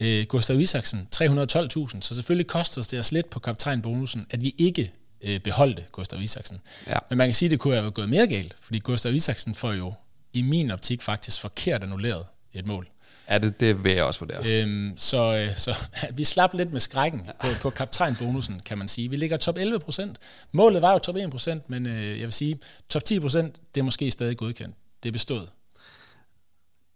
Øh, 0.00 0.26
Gustav 0.26 0.60
Isaksen 0.60 1.08
312.000. 1.16 2.00
Så 2.00 2.14
selvfølgelig 2.14 2.46
koster 2.46 2.88
det 2.90 3.00
os 3.00 3.12
lidt 3.12 3.30
på 3.30 3.40
kaptajnbonusen, 3.40 4.26
at 4.30 4.40
vi 4.40 4.54
ikke 4.58 4.92
øh, 5.22 5.40
beholdte 5.40 5.84
Gustav 5.92 6.22
Isaksen. 6.22 6.60
Ja. 6.86 6.98
Men 7.08 7.18
man 7.18 7.28
kan 7.28 7.34
sige, 7.34 7.46
at 7.46 7.50
det 7.50 7.60
kunne 7.60 7.76
have 7.76 7.90
gået 7.90 8.08
mere 8.08 8.26
galt, 8.26 8.54
fordi 8.60 8.78
Gustav 8.78 9.14
Isaksen 9.14 9.54
får 9.54 9.72
jo 9.72 9.92
i 10.32 10.42
min 10.42 10.70
optik 10.70 11.02
faktisk 11.02 11.40
forkert 11.40 11.82
annulleret 11.82 12.24
et 12.58 12.66
mål. 12.66 12.88
Ja, 13.30 13.38
det, 13.38 13.60
det 13.60 13.84
vil 13.84 13.92
jeg 13.92 14.04
også 14.04 14.20
vurdere. 14.20 14.40
Øhm, 14.44 14.92
så, 14.96 15.36
øh, 15.36 15.56
så 15.56 15.74
vi 16.16 16.24
slap 16.24 16.54
lidt 16.54 16.72
med 16.72 16.80
skrækken 16.80 17.22
ja. 17.26 17.32
på, 17.40 17.46
på 17.60 17.70
kaptajnbonusen, 17.70 18.60
kan 18.64 18.78
man 18.78 18.88
sige. 18.88 19.10
Vi 19.10 19.16
ligger 19.16 19.36
top 19.36 19.56
11 19.58 19.78
procent. 19.78 20.18
Målet 20.52 20.82
var 20.82 20.92
jo 20.92 20.98
top 20.98 21.16
1 21.16 21.30
procent, 21.30 21.70
men 21.70 21.86
øh, 21.86 22.08
jeg 22.08 22.24
vil 22.24 22.32
sige, 22.32 22.58
top 22.88 23.04
10 23.04 23.20
procent, 23.20 23.60
det 23.74 23.80
er 23.80 23.84
måske 23.84 24.10
stadig 24.10 24.36
godkendt. 24.36 24.76
Det 25.02 25.08
er 25.08 25.12
bestået. 25.12 25.48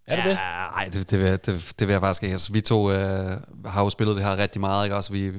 Er 0.07 0.17
det 0.17 0.23
ja, 0.23 0.29
det? 0.29 0.39
Nej, 0.77 0.91
det, 0.93 1.11
det, 1.11 1.19
vil, 1.19 1.31
det, 1.31 1.73
det 1.79 1.89
vil 1.89 1.93
jeg 1.93 2.01
faktisk 2.01 2.23
ikke. 2.23 2.33
Altså, 2.33 2.53
vi 2.53 2.61
to 2.61 2.93
øh, 2.93 3.31
har 3.67 3.83
jo 3.83 3.91
spillet 3.91 4.17
det 4.17 4.25
her 4.25 4.37
rigtig 4.37 4.61
meget. 4.61 4.85
Ikke? 4.85 4.97
Også, 4.97 5.13
vi, 5.13 5.33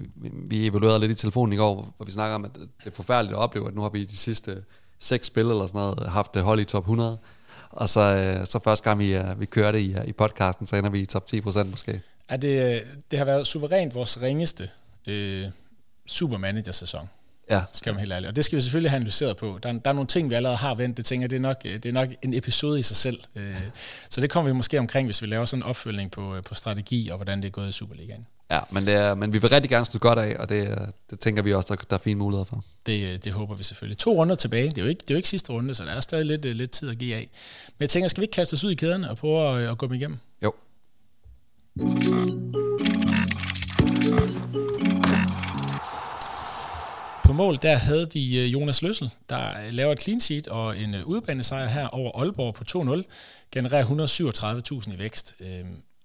vi 0.47 0.68
evaluerede 0.68 1.00
lidt 1.00 1.12
i 1.12 1.15
telefonen 1.15 1.53
i 1.53 1.56
går, 1.56 1.94
hvor 1.97 2.06
vi 2.06 2.12
snakker 2.12 2.35
om, 2.35 2.45
at 2.45 2.53
det 2.53 2.69
er 2.85 2.91
forfærdeligt 2.91 3.33
at 3.33 3.39
opleve, 3.39 3.68
at 3.68 3.75
nu 3.75 3.81
har 3.81 3.89
vi 3.89 4.06
de 4.06 4.18
sidste 4.18 4.63
seks 5.00 5.27
spil 5.27 5.44
eller 5.44 5.68
sådan 5.68 5.81
noget 5.81 6.09
haft 6.09 6.38
hold 6.38 6.59
i 6.59 6.63
top 6.63 6.83
100. 6.83 7.18
Og 7.71 7.89
så, 7.89 8.01
øh, 8.01 8.47
så 8.47 8.59
første 8.63 8.83
gang 8.83 9.00
vi, 9.00 9.15
øh, 9.15 9.39
vi 9.39 9.45
kørte 9.45 9.81
i, 9.81 9.94
øh, 9.94 10.07
i 10.07 10.12
podcasten, 10.12 10.68
så 10.68 10.75
ender 10.75 10.90
vi 10.90 10.99
i 10.99 11.06
top 11.06 11.28
10 11.28 11.42
procent 11.42 11.69
måske. 11.69 12.01
Er 12.30 12.37
det, 12.37 12.83
det 13.11 13.19
har 13.19 13.25
været 13.25 13.47
suverænt 13.47 13.95
vores 13.95 14.21
ringeste 14.21 14.69
øh, 15.07 15.45
supermanager-sæson. 16.07 17.09
Ja. 17.49 17.61
Skal 17.71 17.94
man 17.94 17.99
helt 17.99 18.11
ærligt. 18.11 18.30
Og 18.30 18.35
det 18.35 18.45
skal 18.45 18.56
vi 18.56 18.61
selvfølgelig 18.61 18.92
have 18.92 18.95
analyseret 18.95 19.37
på. 19.37 19.59
Der, 19.63 19.71
der 19.71 19.90
er 19.90 19.94
nogle 19.94 20.07
ting, 20.07 20.30
vi 20.30 20.35
allerede 20.35 20.57
har 20.57 20.75
vendt. 20.75 20.97
Det 20.97 21.06
tænker 21.06 21.23
jeg, 21.23 21.30
det 21.30 21.35
er 21.35 21.42
nok, 21.42 21.63
det 21.63 21.85
er 21.85 21.92
nok 21.92 22.09
en 22.21 22.33
episode 22.33 22.80
i 22.80 22.83
sig 22.83 22.97
selv. 22.97 23.19
Så 24.09 24.21
det 24.21 24.30
kommer 24.30 24.51
vi 24.51 24.57
måske 24.57 24.80
omkring, 24.80 25.07
hvis 25.07 25.21
vi 25.21 25.28
laver 25.28 25.45
sådan 25.45 25.63
en 25.63 25.69
opfølgning 25.69 26.11
på, 26.11 26.35
på 26.45 26.56
strategi 26.56 27.09
og 27.09 27.16
hvordan 27.16 27.42
det 27.42 27.47
er 27.47 27.51
gået 27.51 27.69
i 27.69 27.71
Superligaen. 27.71 28.28
Ja, 28.52 28.60
men, 28.72 28.86
det 28.86 28.94
er, 28.94 29.16
men 29.16 29.34
vi 29.34 29.38
vil 29.38 29.50
rigtig 29.50 29.70
gerne 29.70 29.86
slutte 29.86 30.08
godt 30.08 30.20
af, 30.20 30.36
og 30.40 30.50
det, 30.50 30.80
det 31.10 31.20
tænker 31.20 31.44
vi 31.44 31.54
også, 31.54 31.76
der, 31.76 31.84
der 31.90 31.96
er 31.96 32.02
fine 32.02 32.20
muligheder 32.20 32.46
for. 32.46 32.64
Det, 32.86 33.26
det 33.26 33.34
håber 33.34 33.56
vi 33.56 33.64
selvfølgelig. 33.64 33.98
To 33.98 34.12
runder 34.12 34.36
tilbage. 34.36 34.70
Det 34.70 34.78
er, 34.78 34.81
jo 34.81 34.88
ikke, 34.88 35.02
det 35.02 35.10
er 35.10 35.14
jo 35.14 35.18
ikke 35.18 35.30
sidste 35.30 35.54
runde, 35.54 35.76
så 35.76 35.86
der 35.86 35.92
er 35.92 36.00
stadig 36.00 36.26
lidt, 36.26 36.58
lidt 36.58 36.72
tid 36.72 36.90
at 36.90 36.98
give 36.98 37.16
af. 37.16 37.30
Men 37.68 37.81
jeg 37.81 37.90
tænker, 37.90 38.10
skal 38.10 38.22
vi 38.22 38.24
ikke 38.24 38.34
kaste 38.34 38.54
os 38.54 38.64
ud 38.64 38.72
i 38.72 38.76
kæderne 38.76 39.10
og 39.10 39.18
prøve 39.18 39.64
at, 39.64 39.70
at 39.70 39.78
gå 39.78 39.86
dem 39.86 39.96
igennem? 39.96 40.18
Jo. 40.44 40.54
På 47.24 47.34
mål, 47.34 47.58
der 47.62 47.76
havde 47.76 48.10
vi 48.14 48.40
øh, 48.40 48.54
Jonas 48.54 48.81
Løssel, 48.81 49.10
der 49.30 49.72
laver 49.72 49.92
et 49.92 50.02
clean 50.02 50.20
sheet 50.20 50.48
og 50.48 50.78
en 50.78 50.96
øh, 50.96 51.06
udbanesejr 51.06 51.68
her 51.68 51.88
over 51.88 52.20
Aalborg 52.20 52.54
på 52.54 52.64
2-0, 52.72 53.04
genererer 53.52 53.86
137.000 54.86 54.94
i 54.94 55.00
vækst. 55.00 55.36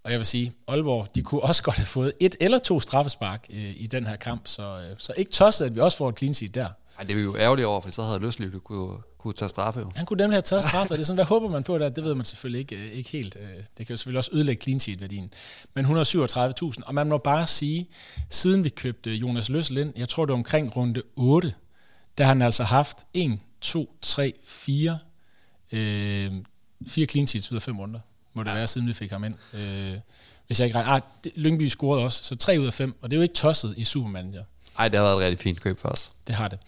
Og 0.07 0.13
jeg 0.13 0.19
vil 0.19 0.27
sige, 0.27 0.53
Aalborg, 0.69 1.09
de 1.15 1.23
kunne 1.23 1.43
også 1.43 1.63
godt 1.63 1.77
have 1.77 1.87
fået 1.87 2.13
et 2.21 2.37
eller 2.41 2.59
to 2.59 2.81
straffespark 2.81 3.47
øh, 3.51 3.73
i 3.77 3.87
den 3.87 4.07
her 4.07 4.17
kamp, 4.17 4.47
så, 4.47 4.81
så 4.99 5.13
ikke 5.17 5.31
tosset, 5.31 5.65
at 5.65 5.75
vi 5.75 5.81
også 5.81 5.99
får 5.99 6.09
et 6.09 6.19
clean 6.19 6.35
sheet 6.35 6.55
der. 6.55 6.69
Ej, 6.99 7.05
det 7.05 7.17
er 7.19 7.23
jo 7.23 7.37
ærgerligt 7.37 7.67
over, 7.67 7.81
for 7.81 7.91
så 7.91 8.03
havde 8.03 8.19
Løsliv 8.19 8.53
du 8.53 8.59
kunne, 8.59 8.99
kunne 9.19 9.35
tage 9.35 9.49
straffe. 9.49 9.81
Jo. 9.81 9.93
Han 9.97 10.07
kunne 10.07 10.17
nemlig 10.17 10.37
have 10.37 10.43
taget 10.43 10.65
straffe. 10.65 10.95
det 10.95 11.01
er 11.01 11.05
sådan, 11.05 11.17
hvad 11.17 11.25
håber 11.25 11.49
man 11.49 11.63
på 11.63 11.79
der? 11.79 11.89
Det 11.89 12.05
ved 12.05 12.15
man 12.15 12.25
selvfølgelig 12.25 12.61
ikke, 12.61 12.93
ikke 12.93 13.11
helt. 13.11 13.37
Det 13.79 13.87
kan 13.87 13.95
jo 13.95 13.97
selvfølgelig 13.97 14.19
også 14.19 14.31
ødelægge 14.33 14.63
clean 14.63 14.81
sheet-værdien. 14.81 15.33
Men 15.75 15.87
137.000, 15.87 16.83
og 16.87 16.95
man 16.95 17.09
må 17.09 17.19
bare 17.19 17.47
sige, 17.47 17.89
siden 18.31 18.65
vi 18.65 18.69
købte 18.69 19.11
Jonas 19.11 19.49
Løssel 19.49 19.77
ind, 19.77 19.93
jeg 19.97 20.09
tror 20.09 20.25
det 20.25 20.33
var 20.33 20.39
omkring 20.39 20.77
runde 20.77 21.03
8, 21.17 21.55
der 22.19 22.25
har 22.25 22.33
han 22.33 22.43
altså 22.43 22.65
haft 22.65 22.99
1, 23.15 23.39
2, 23.61 23.95
3, 24.03 24.33
4, 24.45 24.99
øh, 25.73 26.33
fire 26.87 27.07
clean 27.07 27.27
sheets 27.27 27.53
ud 27.53 27.57
af 27.57 27.63
fem 27.63 27.79
runder, 27.79 28.01
må 28.37 28.43
det 28.43 28.51
ja. 28.51 28.55
være, 28.55 28.67
siden 28.67 28.89
vi 28.89 28.93
fik 28.93 29.11
ham 29.11 29.25
ind. 29.25 29.35
Øh, 29.55 29.99
hvis 30.47 30.61
jeg 30.61 30.67
ikke 30.67 30.79
regner. 30.79 30.93
Ah, 30.93 31.01
Lyngby 31.37 31.69
scorede 31.69 32.05
også, 32.05 32.25
så 32.25 32.37
3 32.37 32.61
ud 32.61 32.67
af 32.67 32.75
5, 32.75 32.97
og 33.03 33.11
det 33.11 33.17
er 33.17 33.19
jo 33.19 33.23
ikke 33.23 33.35
tosset 33.35 33.75
i 33.77 33.85
Supermanager. 33.85 34.45
Nej, 34.79 34.89
det 34.89 35.01
har 35.01 35.07
været 35.07 35.17
et 35.17 35.21
rigtig 35.23 35.39
fint 35.43 35.61
køb 35.61 35.81
for 35.81 35.89
os. 35.89 36.11
Det 36.27 36.35
har 36.35 36.49
det. 36.49 36.59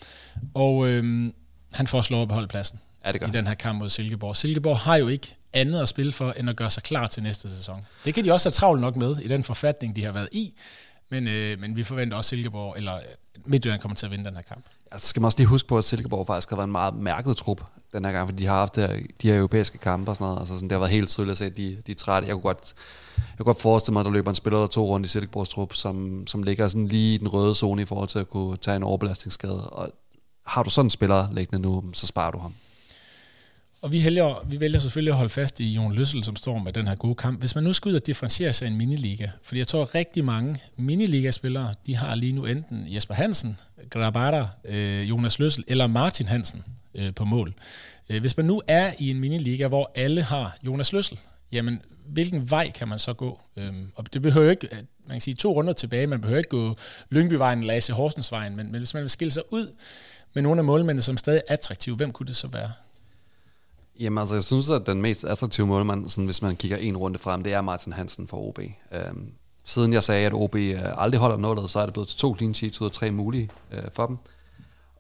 Og 0.55 0.89
øh, 0.89 1.33
han 1.73 1.87
får 1.87 2.03
slået 2.03 2.23
at 2.23 2.29
beholde 2.29 2.49
pladsen. 2.49 2.81
Ja, 3.05 3.13
det 3.13 3.21
gør. 3.21 3.29
i 3.29 3.31
den 3.31 3.47
her 3.47 3.55
kamp 3.55 3.79
mod 3.79 3.89
Silkeborg. 3.89 4.37
Silkeborg 4.37 4.79
har 4.79 4.97
jo 4.97 5.09
ikke 5.09 5.35
andet 5.53 5.83
at 5.83 5.89
spille 5.89 6.13
for, 6.13 6.33
end 6.33 6.51
at 6.51 6.57
gøre 6.57 6.71
sig 6.71 6.83
klar 6.83 7.09
til 7.09 7.23
næste 7.23 7.49
sæson. 7.57 7.87
Det 8.05 8.15
kan 8.15 8.25
de 8.25 8.33
også 8.33 8.49
have 8.49 8.53
travlt 8.53 8.81
nok 8.81 8.97
med 8.97 9.17
i 9.19 9.29
den 9.29 9.45
forfatning, 9.45 9.97
de 9.97 10.05
har 10.05 10.13
været 10.13 10.29
i, 10.33 10.55
men, 11.09 11.29
øh, 11.29 11.61
men 11.61 11.77
vi 11.77 11.85
forventer 11.85 12.17
også 12.17 12.29
Silkeborg, 12.29 12.75
eller 12.77 12.95
øh, 12.95 13.03
Midtjylland 13.45 13.81
kommer 13.81 13.97
til 13.97 14.07
at 14.07 14.13
vinde 14.13 14.25
den 14.25 14.35
her 14.35 14.43
kamp. 14.43 14.65
Altså 14.91 15.09
skal 15.09 15.21
man 15.21 15.27
også 15.27 15.39
lige 15.39 15.47
huske 15.47 15.69
på, 15.69 15.79
at 15.79 15.85
Silkeborg 15.85 16.27
faktisk 16.27 16.51
har 16.51 16.57
været 16.57 16.67
en 16.67 16.73
meget 16.73 16.95
mærket 16.95 17.37
trup 17.37 17.63
den 17.93 18.05
her 18.05 18.13
gang, 18.13 18.29
fordi 18.29 18.43
de 18.43 18.47
har 18.47 18.55
haft 18.55 18.77
der, 18.77 18.87
de 19.23 19.29
her 19.29 19.37
europæiske 19.37 19.79
kampe 19.79 20.11
og 20.11 20.17
sådan 20.17 20.25
noget. 20.25 20.39
Altså 20.39 20.55
sådan, 20.55 20.69
det 20.69 20.75
har 20.75 20.81
været 20.81 20.93
helt 20.93 21.09
tydeligt 21.09 21.31
at 21.31 21.39
se, 21.39 21.45
at 21.45 21.57
de, 21.57 21.83
de 21.87 21.93
er 21.93 21.97
trætte. 21.97 22.29
Jeg 22.29 22.35
kunne 22.35 22.43
godt, 22.43 22.75
jeg 23.17 23.37
kunne 23.39 23.45
godt 23.45 23.63
forestille 23.63 23.93
mig, 23.93 24.01
at 24.01 24.07
der 24.07 24.13
løber 24.13 24.31
en 24.31 24.35
spiller 24.35 24.59
eller 24.59 24.69
to 24.69 24.87
rundt 24.87 25.07
i 25.07 25.09
Silkeborgs 25.09 25.51
trup, 25.51 25.75
som, 25.75 26.27
som 26.27 26.43
ligger 26.43 26.69
sådan 26.69 26.89
lige 26.89 27.15
i 27.15 27.19
den 27.19 27.29
røde 27.29 27.55
zone 27.55 27.83
i 27.83 27.85
forhold 27.85 28.09
til 28.09 28.19
at 28.19 28.31
kunne 28.31 28.57
tage 28.57 28.77
en 28.77 28.83
overbelastningsskade. 28.83 29.71
Og 29.71 29.91
har 30.47 30.63
du 30.63 30.71
sådan 30.71 30.87
en 30.87 30.91
spiller 30.91 31.29
liggende 31.33 31.63
nu, 31.63 31.85
så 31.93 32.07
sparer 32.07 32.31
du 32.31 32.39
ham. 32.39 32.55
Og 33.83 33.93
vi, 33.93 34.01
hælger, 34.01 34.47
vi 34.47 34.61
vælger 34.61 34.79
selvfølgelig 34.81 35.11
at 35.11 35.17
holde 35.17 35.31
fast 35.31 35.61
i 35.61 35.73
Jon 35.73 35.95
Løssel, 35.95 36.25
som 36.25 36.37
står 36.37 36.59
med 36.59 36.73
den 36.73 36.89
her 36.89 36.95
gode 36.95 37.15
kamp. 37.15 37.41
Hvis 37.41 37.55
man 37.55 37.65
nu 37.65 37.73
skal 37.73 37.89
ud 37.89 37.95
og 37.95 38.07
differentiere 38.07 38.53
sig 38.53 38.69
i 38.69 38.71
en 38.71 38.77
miniliga, 38.77 39.29
fordi 39.43 39.59
jeg 39.59 39.67
tror 39.67 39.83
at 39.83 39.95
rigtig 39.95 40.25
mange 40.25 40.61
miniliga-spillere, 40.77 41.75
de 41.87 41.97
har 41.97 42.15
lige 42.15 42.33
nu 42.33 42.45
enten 42.45 42.85
Jesper 42.89 43.15
Hansen, 43.15 43.59
Grabara, 43.91 44.49
øh, 44.65 45.09
Jonas 45.09 45.39
Løssel 45.39 45.65
eller 45.69 45.87
Martin 45.87 46.27
Hansen 46.27 46.65
øh, 46.95 47.15
på 47.15 47.25
mål. 47.25 47.55
Øh, 48.09 48.21
hvis 48.21 48.37
man 48.37 48.47
nu 48.47 48.63
er 48.69 48.93
i 48.99 49.11
en 49.11 49.21
miniliga, 49.21 49.69
hvor 49.69 49.93
alle 49.95 50.23
har 50.23 50.59
Jonas 50.63 50.93
Løssel, 50.93 51.19
jamen 51.53 51.83
hvilken 52.07 52.51
vej 52.51 52.71
kan 52.71 52.89
man 52.89 52.99
så 52.99 53.13
gå? 53.13 53.41
Øhm, 53.57 53.93
og 53.95 54.15
det 54.15 54.23
behøver 54.23 54.51
ikke, 54.51 54.69
man 55.07 55.15
kan 55.15 55.21
sige 55.21 55.35
to 55.35 55.55
runder 55.55 55.73
tilbage, 55.73 56.07
man 56.07 56.21
behøver 56.21 56.39
ikke 56.39 56.51
gå 56.51 56.77
Lyngbyvejen 57.11 57.59
eller 57.61 57.75
AC 57.75 57.87
Horsensvejen, 57.87 58.57
men, 58.57 58.73
men 58.73 58.79
hvis 58.79 58.95
man 58.95 59.03
vil 59.03 59.11
skille 59.11 59.33
sig 59.33 59.43
ud 59.51 59.75
med 60.35 60.43
nogle 60.43 60.59
af 60.59 60.65
målmændene, 60.65 61.03
som 61.03 61.17
stadig 61.17 61.43
er 61.49 61.53
attraktive, 61.53 61.97
hvem 61.97 62.13
kunne 62.13 62.27
det 62.27 62.37
så 62.37 62.49
være? 62.49 62.71
Jamen 64.01 64.19
altså, 64.19 64.35
jeg 64.35 64.45
synes, 64.45 64.71
at 64.71 64.87
den 64.87 65.03
mest 65.03 65.25
attraktive 65.25 65.67
målmand, 65.67 66.09
sådan, 66.09 66.25
hvis 66.25 66.43
man 66.43 66.57
kigger 66.57 66.77
en 66.77 66.97
runde 66.97 67.19
frem, 67.19 67.43
det 67.43 67.53
er 67.53 67.61
Martin 67.61 67.93
Hansen 67.93 68.29
for 68.29 68.37
OB. 68.37 68.59
Øhm, 68.93 69.33
siden 69.65 69.93
jeg 69.93 70.03
sagde, 70.03 70.27
at 70.27 70.33
OB 70.35 70.55
øh, 70.55 71.03
aldrig 71.03 71.21
holder 71.21 71.37
nullet, 71.37 71.71
så 71.71 71.81
er 71.81 71.85
det 71.87 71.93
blevet 71.93 72.09
til 72.09 72.19
to 72.19 72.37
clean 72.37 72.55
sheets 72.55 72.81
ud 72.81 72.87
af 72.87 72.93
tre 72.93 73.11
mulige 73.11 73.51
øh, 73.73 73.83
for 73.93 74.07
dem. 74.07 74.17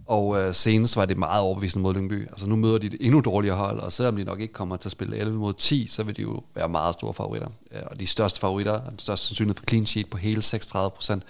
Og 0.07 0.41
øh, 0.41 0.55
senest 0.55 0.97
var 0.97 1.05
det 1.05 1.17
meget 1.17 1.43
overbevisende 1.43 1.83
mod 1.83 1.95
Lyngby. 1.95 2.29
Altså 2.29 2.49
nu 2.49 2.57
møder 2.57 2.79
de 2.79 2.87
et 2.87 2.97
endnu 3.01 3.21
dårligere 3.21 3.57
hold, 3.57 3.81
og 3.81 3.93
selvom 3.93 4.17
de 4.17 4.25
nok 4.25 4.41
ikke 4.41 4.53
kommer 4.53 4.77
til 4.77 4.89
at 4.89 4.93
spille 4.93 5.17
11 5.17 5.39
mod 5.39 5.53
10, 5.55 5.87
så 5.87 6.03
vil 6.03 6.17
de 6.17 6.23
jo 6.23 6.43
være 6.55 6.69
meget 6.69 6.95
store 6.95 7.15
favoritter. 7.15 7.49
Øh, 7.73 7.83
og 7.87 8.01
de 8.01 8.07
største 8.07 8.41
favoritter, 8.41 8.91
den 8.91 8.99
største 8.99 9.27
sandsynlighed 9.27 9.57
for 9.57 9.65
clean 9.69 9.87
sheet 9.87 10.11
på 10.11 10.17
hele 10.17 10.43
36 10.43 10.91
procent. 10.91 11.23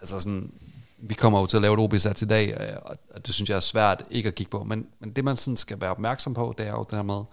Altså 0.00 0.20
sådan, 0.20 0.52
vi 1.04 1.14
kommer 1.14 1.40
jo 1.40 1.46
til 1.46 1.56
at 1.56 1.62
lave 1.62 1.74
et 1.74 1.80
OB-sats 1.80 2.22
i 2.22 2.24
dag, 2.24 2.60
øh, 2.60 2.76
og 3.10 3.26
det 3.26 3.34
synes 3.34 3.50
jeg 3.50 3.56
er 3.56 3.60
svært 3.60 4.04
ikke 4.10 4.28
at 4.28 4.34
kigge 4.34 4.50
på. 4.50 4.64
Men, 4.64 4.86
men 5.00 5.12
det 5.12 5.24
man 5.24 5.36
sådan 5.36 5.56
skal 5.56 5.80
være 5.80 5.90
opmærksom 5.90 6.34
på, 6.34 6.54
det 6.58 6.66
er 6.66 6.70
jo 6.70 6.84
det 6.90 6.98
her 6.98 7.02
med, 7.02 7.24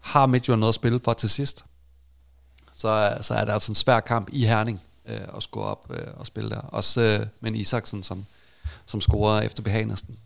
har 0.00 0.26
Midtjylland 0.26 0.60
noget 0.60 0.70
at 0.70 0.74
spille 0.74 1.00
for 1.04 1.12
til 1.12 1.30
sidst? 1.30 1.64
Så, 2.72 3.18
så 3.20 3.34
er 3.34 3.44
der 3.44 3.52
altså 3.52 3.72
en 3.72 3.74
svær 3.74 4.00
kamp 4.00 4.28
i 4.32 4.46
Herning 4.46 4.80
øh, 5.06 5.20
at 5.36 5.42
score 5.42 5.64
op 5.64 5.90
øh, 5.90 6.06
og 6.16 6.26
spille 6.26 6.50
der. 6.50 6.60
Også 6.60 7.00
øh, 7.00 7.26
med 7.40 7.52
Isaksen, 7.52 8.02
som, 8.02 8.26
som 8.86 9.00
scorer 9.00 9.40
efter 9.40 9.62
behagelsen. 9.62 10.18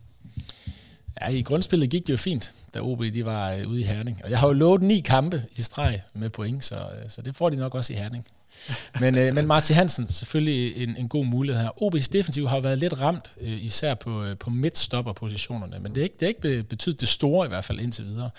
Ja, 1.21 1.27
i 1.29 1.41
grundspillet 1.41 1.89
gik 1.89 2.07
det 2.07 2.13
jo 2.13 2.17
fint, 2.17 2.53
da 2.73 2.79
OB 2.81 3.03
de 3.13 3.25
var 3.25 3.51
øh, 3.51 3.67
ude 3.67 3.81
i 3.81 3.83
Herning. 3.83 4.21
Og 4.23 4.29
jeg 4.29 4.39
har 4.39 4.47
jo 4.47 4.53
lovet 4.53 4.81
ni 4.81 4.99
kampe 4.99 5.45
i 5.55 5.61
streg 5.61 6.01
med 6.13 6.29
point, 6.29 6.63
så, 6.63 6.75
øh, 6.75 7.09
så 7.09 7.21
det 7.21 7.35
får 7.35 7.49
de 7.49 7.55
nok 7.55 7.75
også 7.75 7.93
i 7.93 7.95
Herning. 7.95 8.25
men, 9.01 9.17
øh, 9.17 9.35
men 9.35 9.47
Martin 9.47 9.75
Hansen, 9.75 10.09
selvfølgelig 10.09 10.83
en, 10.83 10.95
en 10.97 11.09
god 11.09 11.25
mulighed 11.25 11.61
her. 11.63 11.69
OB's 11.69 12.07
defensiv 12.13 12.47
har 12.47 12.59
været 12.59 12.77
lidt 12.77 13.01
ramt, 13.01 13.33
øh, 13.41 13.65
især 13.65 13.93
på, 13.93 14.23
øh, 14.23 14.37
på 14.37 14.49
midtstopperpositionerne, 14.49 15.79
men 15.79 15.95
det 15.95 16.01
er 16.01 16.03
ikke, 16.03 16.15
det 16.19 16.25
er 16.25 16.27
ikke 16.27 16.63
betydet 16.63 17.01
det 17.01 17.09
store 17.09 17.45
i 17.45 17.49
hvert 17.49 17.65
fald 17.65 17.79
indtil 17.79 18.05
videre. 18.05 18.29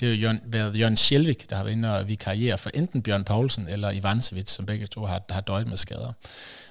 Det 0.00 0.08
har 0.08 0.14
jo 0.14 0.20
Jørgen, 0.20 0.40
været 0.46 0.78
Jørgen 0.78 0.96
Sjelvik, 0.96 1.50
der 1.50 1.56
har 1.56 1.64
været 1.64 1.76
inde 1.76 1.98
og 1.98 2.06
karriere 2.20 2.58
for 2.58 2.70
enten 2.74 3.02
Bjørn 3.02 3.24
Poulsen 3.24 3.68
eller 3.68 3.90
Ivansevich, 3.90 4.54
som 4.54 4.66
begge 4.66 4.86
to 4.86 5.04
har, 5.04 5.22
har 5.30 5.40
døjet 5.40 5.66
med 5.66 5.76
skader. 5.76 6.12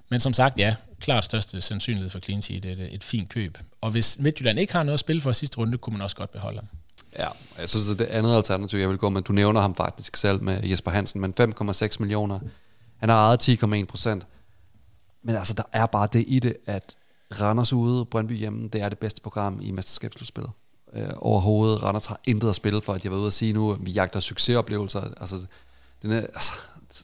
Men 0.09 0.19
som 0.19 0.33
sagt, 0.33 0.59
ja, 0.59 0.75
klart 0.99 1.25
største 1.25 1.61
sandsynlighed 1.61 2.09
for 2.09 2.19
clean 2.19 2.41
sheet, 2.41 2.65
et, 2.65 2.89
et 2.91 3.03
fint 3.03 3.29
køb. 3.29 3.57
Og 3.81 3.91
hvis 3.91 4.17
Midtjylland 4.19 4.59
ikke 4.59 4.73
har 4.73 4.83
noget 4.83 4.93
at 4.93 4.99
spille 4.99 5.21
for 5.21 5.31
sidste 5.31 5.57
runde, 5.57 5.77
kunne 5.77 5.93
man 5.93 6.01
også 6.01 6.15
godt 6.15 6.31
beholde 6.31 6.59
ham. 6.59 6.67
Ja, 7.19 7.27
jeg 7.59 7.69
synes, 7.69 7.89
at 7.89 7.99
det 7.99 8.05
andet 8.05 8.35
alternativ, 8.35 8.79
jeg 8.79 8.89
vil 8.89 8.97
gå 8.97 9.09
med, 9.09 9.21
du 9.21 9.33
nævner 9.33 9.61
ham 9.61 9.75
faktisk 9.75 10.17
selv 10.17 10.43
med 10.43 10.63
Jesper 10.63 10.91
Hansen, 10.91 11.21
men 11.21 11.33
5,6 11.39 11.95
millioner 11.99 12.39
han 13.01 13.09
har 13.09 13.27
ejet 13.27 13.49
10,1 13.49 13.85
procent. 13.85 14.27
Men 15.23 15.35
altså, 15.35 15.53
der 15.53 15.63
er 15.71 15.85
bare 15.85 16.07
det 16.13 16.25
i 16.27 16.39
det, 16.39 16.57
at 16.65 16.95
Randers 17.41 17.73
ude, 17.73 18.05
Brøndby 18.05 18.37
hjemme, 18.37 18.67
det 18.67 18.81
er 18.81 18.89
det 18.89 18.99
bedste 18.99 19.21
program 19.21 19.59
i 19.61 19.71
mesterskabsslutspillet. 19.71 20.51
Øh, 20.93 21.09
overhovedet, 21.17 21.83
Randers 21.83 22.05
har 22.05 22.19
intet 22.23 22.49
at 22.49 22.55
spille 22.55 22.81
for, 22.81 22.93
at 22.93 23.03
jeg 23.03 23.11
var 23.11 23.17
ude 23.17 23.27
at 23.27 23.33
sige 23.33 23.53
nu, 23.53 23.71
at 23.73 23.77
vi 23.81 23.91
jagter 23.91 24.19
succesoplevelser. 24.19 25.01
Altså, 25.21 25.45
den 26.01 26.11
er, 26.11 26.19
altså, 26.21 26.53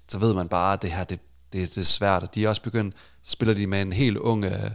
så 0.08 0.18
ved 0.18 0.34
man 0.34 0.48
bare, 0.48 0.74
at 0.74 0.82
det 0.82 0.92
her, 0.92 1.04
det, 1.04 1.20
det, 1.54 1.76
det 1.76 1.78
er 1.78 1.86
svært. 1.86 2.36
De 2.36 2.46
er 2.46 2.50
også 2.50 2.62
begyndt, 2.62 2.96
spiller 3.24 3.54
de 3.54 3.68
med 3.68 3.82
en 3.82 3.94
helt 3.94 4.18
ung 4.18 4.46
øh, 4.46 4.72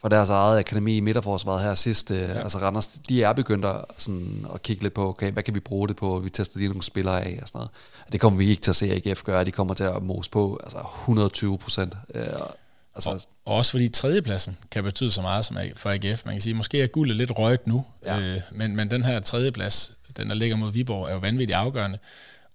fra 0.00 0.08
deres 0.08 0.30
eget 0.30 0.58
akademi 0.58 0.96
i 0.96 1.00
midterforsvaret 1.00 1.62
her 1.62 1.74
sidst. 1.74 2.10
Øh, 2.10 2.18
ja. 2.18 2.24
Altså 2.24 2.58
Randers, 2.58 2.88
de 2.88 3.22
er 3.22 3.32
begyndt 3.32 3.64
at, 3.64 3.84
sådan, 3.96 4.46
at 4.54 4.62
kigge 4.62 4.82
lidt 4.82 4.94
på, 4.94 5.08
okay, 5.08 5.32
hvad 5.32 5.42
kan 5.42 5.54
vi 5.54 5.60
bruge 5.60 5.88
det 5.88 5.96
på? 5.96 6.18
Vi 6.18 6.30
tester 6.30 6.58
lige 6.58 6.68
nogle 6.68 6.82
spillere 6.82 7.22
af 7.22 7.38
og 7.42 7.48
sådan 7.48 7.58
noget. 7.58 7.70
Det 8.12 8.20
kommer 8.20 8.38
vi 8.38 8.50
ikke 8.50 8.62
til 8.62 8.70
at 8.70 8.76
se 8.76 8.92
AGF 9.06 9.22
gøre. 9.22 9.44
De 9.44 9.50
kommer 9.50 9.74
til 9.74 9.84
at 9.84 10.02
mose 10.02 10.30
på 10.30 10.60
altså 10.62 10.78
120 10.78 11.58
procent. 11.58 11.94
Øh, 12.14 12.22
altså, 12.94 13.10
og, 13.10 13.20
og 13.44 13.56
også 13.56 13.70
fordi 13.70 13.88
tredjepladsen 13.88 14.58
kan 14.70 14.84
betyde 14.84 15.10
så 15.10 15.22
meget 15.22 15.44
som 15.44 15.56
for 15.76 15.90
AGF. 15.90 16.24
Man 16.24 16.34
kan 16.34 16.42
sige, 16.42 16.54
måske 16.54 16.82
er 16.82 16.86
guldet 16.86 17.16
lidt 17.16 17.38
røget 17.38 17.66
nu, 17.66 17.84
ja. 18.04 18.20
øh, 18.20 18.40
men, 18.52 18.76
men 18.76 18.90
den 18.90 19.04
her 19.04 19.20
tredjeplads, 19.20 19.96
den 20.16 20.28
der 20.28 20.34
ligger 20.34 20.56
mod 20.56 20.72
Viborg, 20.72 21.08
er 21.08 21.12
jo 21.12 21.18
vanvittigt 21.18 21.56
afgørende. 21.56 21.98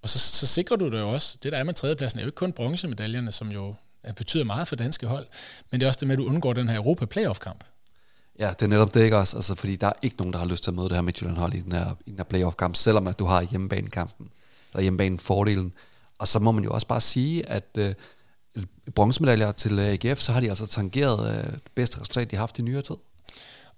Og 0.04 0.10
så, 0.10 0.20
så 0.20 0.48
sikrer 0.48 0.78
du 0.78 0.90
det 0.90 1.00
jo 1.00 1.10
også. 1.10 1.38
Det 1.44 1.52
der 1.52 1.58
er 1.58 1.64
med 1.64 1.74
tredjepladsen 1.74 2.20
er 2.20 2.24
jo 2.24 2.28
ikke 2.28 2.36
kun 2.36 2.52
bronzemedaljerne, 2.52 3.32
som 3.32 3.52
jo 3.52 3.76
Øh, 4.08 4.14
betyder 4.14 4.44
meget 4.44 4.68
for 4.68 4.76
danske 4.76 5.08
hold, 5.08 5.26
men 5.72 5.80
det 5.80 5.86
er 5.86 5.90
også 5.90 6.00
det 6.00 6.08
med, 6.08 6.16
at 6.16 6.20
du 6.20 6.26
undgår 6.26 6.54
den 6.54 6.70
her 6.70 6.78
Europa 6.78 7.06
Playoff-kamp. 7.06 7.64
Ja, 8.40 8.50
det 8.50 8.62
er 8.62 8.68
netop 8.68 8.94
det 8.94 9.04
ikke 9.04 9.18
også, 9.18 9.38
altså, 9.38 9.56
fordi 9.56 9.76
der 9.76 9.88
er 9.88 9.94
ikke 10.02 10.18
nogen, 10.18 10.34
der 10.34 10.40
har 10.40 10.46
lyst 10.46 10.64
til 10.64 10.72
at 10.72 10.76
møde 10.76 10.90
det 10.90 10.96
her 10.96 11.02
Midtjylland-hold 11.02 11.54
i 11.54 11.60
den 11.60 11.72
her, 11.72 11.96
i 12.06 12.10
den 12.10 12.18
her 12.20 12.24
playoff-kamp, 12.24 12.76
selvom 12.76 13.08
at 13.08 13.20
du 13.20 13.26
har 13.26 13.42
hjemmebanekampen, 13.42 14.30
eller 14.72 14.82
hjemmebane-fordelen. 14.82 15.74
Og 16.18 16.28
så 16.28 16.40
må 16.40 16.52
man 16.52 16.64
jo 16.64 16.72
også 16.72 16.88
bare 16.88 17.02
sige, 17.02 17.50
at 17.50 17.78
øh, 17.78 17.94
bronzemedaljer 18.96 19.52
til 19.52 19.80
øh, 19.80 19.86
AGF, 19.86 20.20
så 20.20 20.32
har 20.32 20.40
de 20.40 20.50
altså 20.50 20.68
tangeret 20.68 21.38
øh, 21.38 21.52
det 21.54 21.72
bedste 21.76 22.02
resultat, 22.02 22.32
de 22.32 22.36
har 22.36 22.42
haft 22.42 22.60
i 22.60 22.62
nyere 22.62 22.82
tid. 22.82 22.96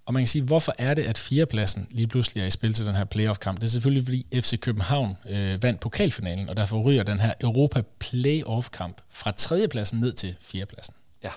Og 0.06 0.14
man 0.14 0.22
kan 0.22 0.28
sige, 0.28 0.42
hvorfor 0.42 0.74
er 0.78 0.94
det, 0.94 1.04
at 1.04 1.18
fjerdepladsen 1.18 1.88
lige 1.92 2.08
pludselig 2.08 2.42
er 2.42 2.46
i 2.46 2.52
spil 2.52 2.74
til 2.74 2.86
den 2.86 2.96
her 2.96 3.06
playoff-kamp? 3.06 3.62
Det 3.62 3.68
er 3.68 3.72
selvfølgelig, 3.72 4.04
fordi 4.04 4.26
FC 4.42 4.60
København 4.60 5.18
øh, 5.30 5.64
vandt 5.64 5.80
pokalfinalen, 5.80 6.50
og 6.50 6.58
derfor 6.58 6.82
ryger 6.82 7.04
den 7.04 7.20
her 7.20 7.34
Europa 7.42 7.82
Playoff-kamp 8.00 9.02
fra 9.10 9.32
tredjepladsen 9.32 10.00
ned 10.00 10.14
til 10.14 10.36
fjerdepladsen. 10.42 10.94
Ja. 11.24 11.30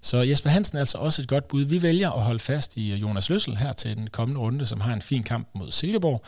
Så 0.00 0.16
Jesper 0.16 0.50
Hansen 0.50 0.76
er 0.76 0.80
altså 0.80 0.98
også 0.98 1.22
et 1.22 1.28
godt 1.28 1.48
bud. 1.48 1.64
Vi 1.64 1.82
vælger 1.82 2.10
at 2.10 2.22
holde 2.22 2.38
fast 2.38 2.76
i 2.76 2.94
Jonas 2.94 3.30
Løssel 3.30 3.56
her 3.56 3.72
til 3.72 3.96
den 3.96 4.06
kommende 4.06 4.40
runde, 4.40 4.66
som 4.66 4.80
har 4.80 4.92
en 4.92 5.02
fin 5.02 5.22
kamp 5.22 5.48
mod 5.54 5.70
Silkeborg. 5.70 6.24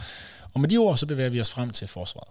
Og 0.55 0.61
med 0.61 0.69
de 0.69 0.77
ord, 0.77 0.97
så 0.97 1.07
bevæger 1.07 1.31
vi 1.31 1.41
os 1.41 1.51
frem 1.51 1.71
til 1.71 1.89
forsvaret. 1.89 2.29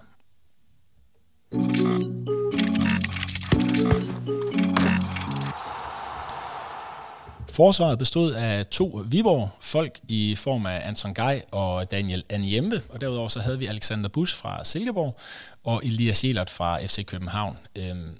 Forsvaret 7.53 7.99
bestod 7.99 8.33
af 8.33 8.65
to 8.65 9.03
Viborg-folk 9.05 9.99
i 10.07 10.35
form 10.35 10.65
af 10.65 10.81
Anton 10.87 11.13
Gej 11.13 11.41
og 11.51 11.91
Daniel 11.91 12.23
Anjembe, 12.29 12.81
og 12.89 13.01
derudover 13.01 13.29
så 13.29 13.39
havde 13.39 13.59
vi 13.59 13.65
Alexander 13.65 14.09
Busch 14.09 14.35
fra 14.35 14.63
Silkeborg 14.63 15.19
og 15.63 15.81
Elias 15.85 16.23
Jelert 16.23 16.49
fra 16.49 16.85
FC 16.85 17.05
København. 17.05 17.57
Øhm, 17.75 18.17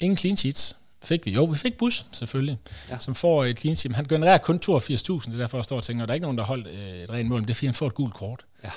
ingen 0.00 0.18
clean 0.18 0.36
sheets 0.36 0.76
fik 1.02 1.26
vi. 1.26 1.30
Jo, 1.30 1.44
vi 1.44 1.56
fik 1.56 1.76
Busch 1.78 2.04
selvfølgelig, 2.12 2.58
ja. 2.90 2.98
som 2.98 3.14
får 3.14 3.44
et 3.44 3.60
clean 3.60 3.76
sheet. 3.76 3.96
Han 3.96 4.04
genererer 4.04 4.38
kun 4.38 4.60
82.000, 4.64 4.70
det 4.70 5.26
er 5.26 5.36
derfor, 5.36 5.58
jeg 5.58 5.64
står 5.64 5.76
og 5.76 5.82
tænker, 5.82 6.02
at 6.02 6.08
der 6.08 6.12
er 6.12 6.14
ikke 6.14 6.24
nogen, 6.24 6.38
der 6.38 6.44
holdt 6.44 6.66
øh, 6.66 7.02
et 7.02 7.10
rent 7.10 7.28
mål, 7.28 7.40
men 7.40 7.48
det 7.48 7.50
er 7.50 7.54
fordi, 7.54 7.66
han 7.66 7.74
får 7.74 7.86
et 7.86 7.94
gult 7.94 8.14
kort. 8.14 8.44
Ja. 8.64 8.70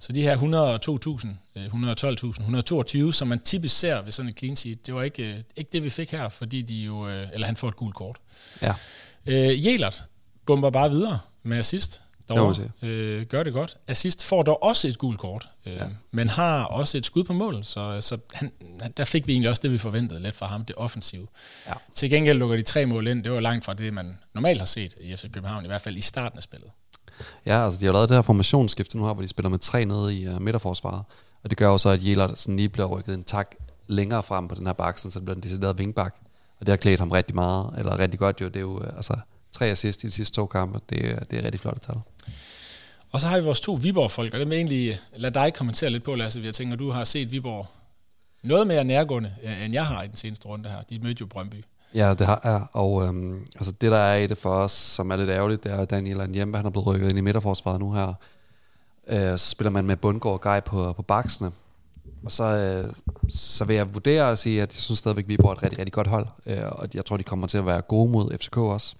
Så 0.00 0.12
de 0.12 0.22
her 0.22 0.36
102.000, 0.36 1.28
112.000, 1.56 1.60
122, 1.60 3.14
som 3.14 3.28
man 3.28 3.38
typisk 3.38 3.78
ser 3.78 4.02
ved 4.02 4.12
sådan 4.12 4.28
en 4.28 4.36
clean 4.36 4.56
sheet, 4.56 4.86
det 4.86 4.94
var 4.94 5.02
ikke, 5.02 5.34
øh, 5.34 5.40
ikke 5.56 5.70
det, 5.72 5.82
vi 5.82 5.90
fik 5.90 6.10
her, 6.10 6.28
fordi 6.28 6.62
de 6.62 6.74
jo, 6.74 7.08
øh, 7.08 7.28
eller 7.32 7.46
han 7.46 7.56
får 7.56 7.68
et 7.68 7.76
gult 7.76 7.94
kort. 7.94 8.16
Ja. 8.62 8.74
Øh, 9.28 9.66
Jelert 9.66 10.04
bomber 10.46 10.70
bare 10.70 10.90
videre 10.90 11.18
med 11.42 11.58
assist. 11.58 12.02
Dog, 12.28 12.56
øh, 12.82 13.26
gør 13.26 13.42
det 13.42 13.52
godt. 13.52 13.76
Assist 13.86 14.24
får 14.24 14.42
dog 14.42 14.62
også 14.62 14.88
et 14.88 14.98
gult 14.98 15.18
kort, 15.18 15.48
øh, 15.66 15.72
ja. 15.72 15.84
men 16.10 16.28
har 16.28 16.64
også 16.64 16.98
et 16.98 17.06
skud 17.06 17.24
på 17.24 17.32
mål, 17.32 17.64
så, 17.64 18.00
så 18.00 18.18
han, 18.32 18.52
der 18.96 19.04
fik 19.04 19.26
vi 19.26 19.32
egentlig 19.32 19.50
også 19.50 19.62
det, 19.62 19.72
vi 19.72 19.78
forventede 19.78 20.22
lidt 20.22 20.36
fra 20.36 20.46
ham, 20.46 20.64
det 20.64 20.76
offensive. 20.76 21.26
Ja. 21.66 21.72
Til 21.94 22.10
gengæld 22.10 22.38
lukker 22.38 22.56
de 22.56 22.62
tre 22.62 22.86
mål 22.86 23.06
ind, 23.06 23.24
det 23.24 23.32
var 23.32 23.40
langt 23.40 23.64
fra 23.64 23.74
det, 23.74 23.92
man 23.92 24.18
normalt 24.34 24.58
har 24.58 24.66
set 24.66 24.94
i 25.00 25.16
FC 25.16 25.22
København, 25.32 25.64
i 25.64 25.66
hvert 25.66 25.80
fald 25.80 25.96
i 25.96 26.00
starten 26.00 26.36
af 26.36 26.42
spillet. 26.42 26.70
Ja, 27.46 27.64
altså 27.64 27.80
de 27.80 27.84
har 27.84 27.92
lavet 27.92 28.08
det 28.08 28.16
her 28.16 28.22
formationsskifte 28.22 28.96
nu 28.96 29.06
her, 29.06 29.14
hvor 29.14 29.22
de 29.22 29.28
spiller 29.28 29.50
med 29.50 29.58
tre 29.58 29.84
nede 29.84 30.18
i 30.18 30.28
uh, 30.28 30.42
midterforsvaret, 30.42 31.02
og 31.42 31.50
det 31.50 31.58
gør 31.58 31.68
jo 31.68 31.78
så, 31.78 31.88
at 31.88 32.04
Jelert 32.04 32.38
sådan 32.38 32.56
lige 32.56 32.68
bliver 32.68 32.86
rykket 32.86 33.14
en 33.14 33.24
tak 33.24 33.54
længere 33.86 34.22
frem 34.22 34.48
på 34.48 34.54
den 34.54 34.66
her 34.66 34.72
baksen, 34.72 35.10
så 35.10 35.18
det 35.18 35.24
bliver 35.24 35.36
en 35.36 35.42
decideret 35.42 35.78
vingbak. 35.78 36.16
Og 36.60 36.66
det 36.66 36.68
har 36.68 36.76
klædt 36.76 37.00
ham 37.00 37.10
rigtig 37.10 37.34
meget, 37.34 37.74
eller 37.78 37.98
rigtig 37.98 38.18
godt 38.20 38.40
jo. 38.40 38.48
Det 38.48 38.56
er 38.56 38.60
jo 38.60 38.82
altså, 38.96 39.16
tre 39.52 39.66
assist 39.66 40.04
i 40.04 40.06
de 40.06 40.12
sidste 40.12 40.36
to 40.36 40.46
kampe. 40.46 40.80
Det, 40.90 41.30
det 41.30 41.38
er 41.38 41.44
rigtig 41.44 41.60
flot 41.60 41.78
tal. 41.82 41.96
Og 43.12 43.20
så 43.20 43.26
har 43.26 43.38
vi 43.38 43.44
vores 43.44 43.60
to 43.60 43.72
Viborg-folk, 43.72 44.34
og 44.34 44.40
det 44.40 44.48
vil 44.48 44.56
egentlig 44.56 44.98
lade 45.16 45.34
dig 45.34 45.54
kommentere 45.54 45.90
lidt 45.90 46.04
på, 46.04 46.14
Lasse. 46.14 46.40
Jeg 46.44 46.54
tænker, 46.54 46.76
du 46.76 46.90
har 46.90 47.04
set 47.04 47.30
Viborg 47.30 47.66
noget 48.42 48.66
mere 48.66 48.84
nærgående, 48.84 49.34
øh, 49.42 49.64
end 49.64 49.72
jeg 49.72 49.86
har 49.86 50.02
i 50.02 50.06
den 50.06 50.16
seneste 50.16 50.48
runde 50.48 50.68
her. 50.68 50.80
De 50.80 50.98
mødte 50.98 51.20
jo 51.20 51.26
Brøndby. 51.26 51.64
Ja, 51.94 52.14
det 52.14 52.26
har 52.26 52.40
jeg. 52.44 52.62
Og 52.72 53.06
øhm, 53.06 53.46
altså 53.56 53.72
det, 53.72 53.90
der 53.90 53.98
er 53.98 54.16
i 54.16 54.26
det 54.26 54.38
for 54.38 54.50
os, 54.50 54.72
som 54.72 55.10
er 55.10 55.16
lidt 55.16 55.30
ærgerligt, 55.30 55.64
det 55.64 55.72
er, 55.72 55.76
at 55.76 55.90
Daniel 55.90 56.30
Njembe, 56.30 56.56
han 56.56 56.66
er 56.66 56.70
blevet 56.70 56.86
rykket 56.86 57.08
ind 57.08 57.18
i 57.18 57.20
midterforsvaret 57.20 57.80
nu 57.80 57.92
her. 57.92 58.14
Øh, 59.06 59.38
så 59.38 59.50
spiller 59.50 59.70
man 59.70 59.84
med 59.84 59.96
Bundgaard 59.96 60.32
og 60.32 60.40
Guy 60.40 60.60
på, 60.66 60.92
på 60.92 61.02
baksene. 61.02 61.50
Og 62.24 62.32
så, 62.32 62.44
øh, 62.44 62.94
så 63.28 63.64
vil 63.64 63.76
jeg 63.76 63.94
vurdere 63.94 64.24
og 64.24 64.38
sige, 64.38 64.62
at 64.62 64.74
jeg 64.74 64.82
synes 64.82 64.98
stadigvæk, 64.98 65.24
at 65.24 65.28
Viborg 65.28 65.50
er 65.50 65.56
et 65.56 65.62
rigtig, 65.62 65.78
rigtig 65.78 65.92
godt 65.92 66.06
hold. 66.06 66.26
Øh, 66.46 66.62
og 66.66 66.88
jeg 66.94 67.04
tror, 67.04 67.16
de 67.16 67.22
kommer 67.22 67.46
til 67.46 67.58
at 67.58 67.66
være 67.66 67.80
gode 67.80 68.12
mod 68.12 68.38
FCK 68.38 68.56
også. 68.56 68.96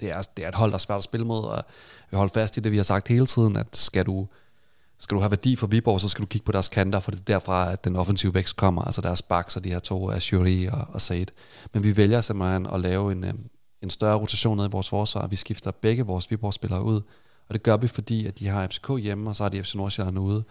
Det 0.00 0.10
er, 0.10 0.22
det 0.36 0.44
er 0.44 0.48
et 0.48 0.54
hold, 0.54 0.70
der 0.70 0.74
er 0.74 0.78
svært 0.78 0.98
at 0.98 1.04
spille 1.04 1.26
mod, 1.26 1.44
og 1.44 1.64
vi 2.10 2.16
holder 2.16 2.32
fast 2.32 2.56
i 2.56 2.60
det, 2.60 2.72
vi 2.72 2.76
har 2.76 2.84
sagt 2.84 3.08
hele 3.08 3.26
tiden, 3.26 3.56
at 3.56 3.76
skal 3.76 4.06
du, 4.06 4.26
skal 4.98 5.14
du 5.14 5.20
have 5.20 5.30
værdi 5.30 5.56
for 5.56 5.66
Viborg, 5.66 6.00
så 6.00 6.08
skal 6.08 6.22
du 6.22 6.26
kigge 6.26 6.44
på 6.44 6.52
deres 6.52 6.68
kanter, 6.68 7.00
for 7.00 7.10
det 7.10 7.20
er 7.20 7.24
derfra, 7.24 7.72
at 7.72 7.84
den 7.84 7.96
offensive 7.96 8.34
vækst 8.34 8.56
kommer, 8.56 8.82
altså 8.82 9.00
deres 9.00 9.22
backs 9.22 9.56
og 9.56 9.64
de 9.64 9.70
her 9.70 9.78
to, 9.78 10.10
øh, 10.10 10.16
Ashuri 10.16 10.66
og, 10.66 10.86
og 10.88 11.00
Said. 11.00 11.26
Men 11.72 11.84
vi 11.84 11.96
vælger 11.96 12.20
simpelthen 12.20 12.66
at 12.66 12.80
lave 12.80 13.12
en, 13.12 13.24
øh, 13.24 13.34
en 13.82 13.90
større 13.90 14.16
rotation 14.16 14.56
ned 14.56 14.66
i 14.66 14.70
vores 14.70 14.88
forsvar. 14.88 15.26
Vi 15.26 15.36
skifter 15.36 15.70
begge 15.70 16.06
vores 16.06 16.30
Viborg-spillere 16.30 16.82
ud, 16.82 17.00
og 17.48 17.54
det 17.54 17.62
gør 17.62 17.76
vi, 17.76 17.88
fordi 17.88 18.26
at 18.26 18.38
de 18.38 18.46
har 18.46 18.66
FCK 18.66 18.90
hjemme, 19.00 19.30
og 19.30 19.36
så 19.36 19.42
har 19.44 19.48
de 19.48 19.62
FC 19.62 19.74
Nordsjælland 19.74 20.18
ude. 20.18 20.44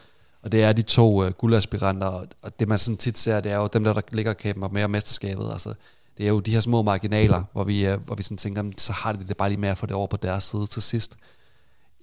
Og 0.44 0.52
det 0.52 0.64
er 0.64 0.74
de 0.74 0.82
to 0.82 1.26
uh, 1.26 1.32
guldaspiranter, 1.32 2.08
og, 2.08 2.28
og 2.42 2.60
det 2.60 2.68
man 2.68 2.78
sådan 2.78 2.98
tit 2.98 3.18
ser, 3.18 3.42
det 3.42 3.52
er 3.52 3.56
jo 3.56 3.68
dem, 3.74 3.84
der, 3.84 3.94
der 3.94 4.02
ligger 4.12 4.32
og 4.32 4.38
kæmper 4.38 4.70
med 4.70 4.88
mesterskabet. 4.88 5.52
Altså, 5.52 5.74
det 6.18 6.26
er 6.26 6.30
jo 6.30 6.40
de 6.40 6.52
her 6.52 6.60
små 6.60 6.82
marginaler, 6.82 7.44
hvor 7.54 7.64
vi, 7.64 7.94
uh, 7.94 8.02
hvor 8.06 8.16
vi 8.16 8.24
sådan 8.24 8.38
tænker, 8.38 8.64
så 8.78 8.94
har 8.94 9.14
de 9.14 9.28
det 9.28 9.38
bare 9.38 9.50
lige 9.50 9.60
med 9.60 9.70
at 9.70 9.78
få 9.78 9.86
det 9.86 9.96
over 9.96 10.08
på 10.08 10.18
deres 10.18 10.44
side 10.44 10.68
til 10.68 10.82
sidst. 10.82 11.18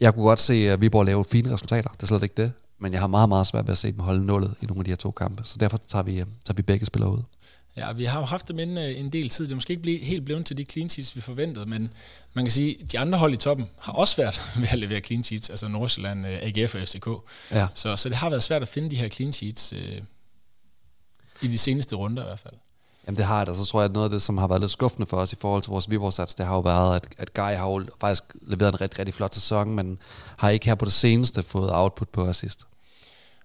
Jeg 0.01 0.15
kunne 0.15 0.25
godt 0.25 0.41
se, 0.41 0.55
at 0.55 0.81
Viborg 0.81 1.07
laver 1.07 1.23
fine 1.23 1.53
resultater, 1.53 1.91
det 1.91 2.03
er 2.03 2.07
slet 2.07 2.23
ikke 2.23 2.43
det. 2.43 2.53
Men 2.79 2.93
jeg 2.93 3.01
har 3.01 3.07
meget, 3.07 3.29
meget 3.29 3.47
svært 3.47 3.67
ved 3.67 3.73
at 3.73 3.79
se 3.79 3.93
dem 3.93 3.99
holde 3.99 4.27
nullet 4.27 4.55
i 4.61 4.67
nogle 4.67 4.81
af 4.81 4.85
de 4.85 4.91
her 4.91 4.97
to 4.97 5.11
kampe. 5.11 5.43
Så 5.45 5.57
derfor 5.61 5.79
tager 5.89 6.03
vi, 6.03 6.23
uh, 6.23 6.29
tager 6.45 6.55
vi 6.55 6.63
begge 6.63 6.87
spillere 6.87 7.13
ud. 7.13 7.23
Ja, 7.77 7.93
vi 7.93 8.05
har 8.05 8.19
jo 8.19 8.25
haft 8.25 8.49
dem 8.49 8.59
inde 8.59 8.97
en 8.97 9.11
del 9.11 9.29
tid. 9.29 9.45
Det 9.45 9.53
er 9.53 9.57
måske 9.57 9.71
ikke 9.71 9.83
blive, 9.83 10.05
helt 10.05 10.25
blevet 10.25 10.47
til 10.47 10.59
de 10.59 10.65
clean 10.65 10.89
sheets, 10.89 11.17
vi 11.17 11.21
forventede, 11.21 11.67
men 11.67 11.93
man 12.35 12.45
kan 12.45 12.53
sige, 12.53 12.77
at 12.83 12.93
de 12.93 12.99
andre 12.99 13.19
hold 13.19 13.33
i 13.33 13.37
toppen 13.37 13.71
har 13.79 13.93
også 13.93 14.15
svært 14.15 14.51
ved 14.61 14.69
at 14.71 14.79
levere 14.79 15.01
clean 15.01 15.25
sheets, 15.25 15.51
altså 15.51 15.69
Nordsjælland, 15.69 16.27
AGF 16.27 16.75
og 16.75 16.81
FCK. 16.81 17.09
Ja. 17.51 17.67
Så, 17.75 17.97
så 17.97 18.09
det 18.09 18.17
har 18.17 18.31
været 18.31 18.43
svært 18.43 18.63
at 18.63 18.69
finde 18.69 18.91
de 18.91 18.97
her 18.97 19.09
clean 19.09 19.33
sheets 19.33 19.73
øh, 19.73 20.03
i 21.43 21.49
de 21.49 21.59
seneste 21.59 21.97
runder 21.97 22.23
i 22.23 22.27
hvert 22.27 22.41
fald. 22.41 22.55
Jamen 23.07 23.17
det 23.17 23.25
har 23.25 23.41
det, 23.41 23.49
og 23.49 23.57
så 23.57 23.65
tror 23.65 23.81
jeg, 23.81 23.85
at 23.85 23.93
noget 23.93 24.05
af 24.07 24.11
det, 24.11 24.23
som 24.23 24.39
har 24.39 24.47
været 24.47 24.61
lidt 24.61 24.73
skuffende 24.73 25.07
for 25.07 25.17
os 25.17 25.33
i 25.33 25.37
forhold 25.41 25.63
til 25.63 25.71
vores 25.71 25.91
Viborg-sats, 25.91 26.35
det 26.35 26.47
har 26.47 26.55
jo 26.55 26.61
været, 26.61 26.97
at, 26.97 27.09
at 27.19 27.35
Guy 27.35 27.43
har 27.43 27.71
jo 27.71 27.85
faktisk 28.01 28.25
leveret 28.43 28.73
en 28.73 28.81
rigtig, 28.81 28.99
rigtig 28.99 29.15
flot 29.15 29.35
sæson, 29.35 29.75
men 29.75 29.99
har 30.37 30.51
ikke 30.51 30.67
her 30.67 30.75
på 30.75 30.85
det 30.85 30.93
seneste 30.93 31.43
fået 31.43 31.71
output 31.73 32.09
på 32.09 32.27
assist. 32.27 32.67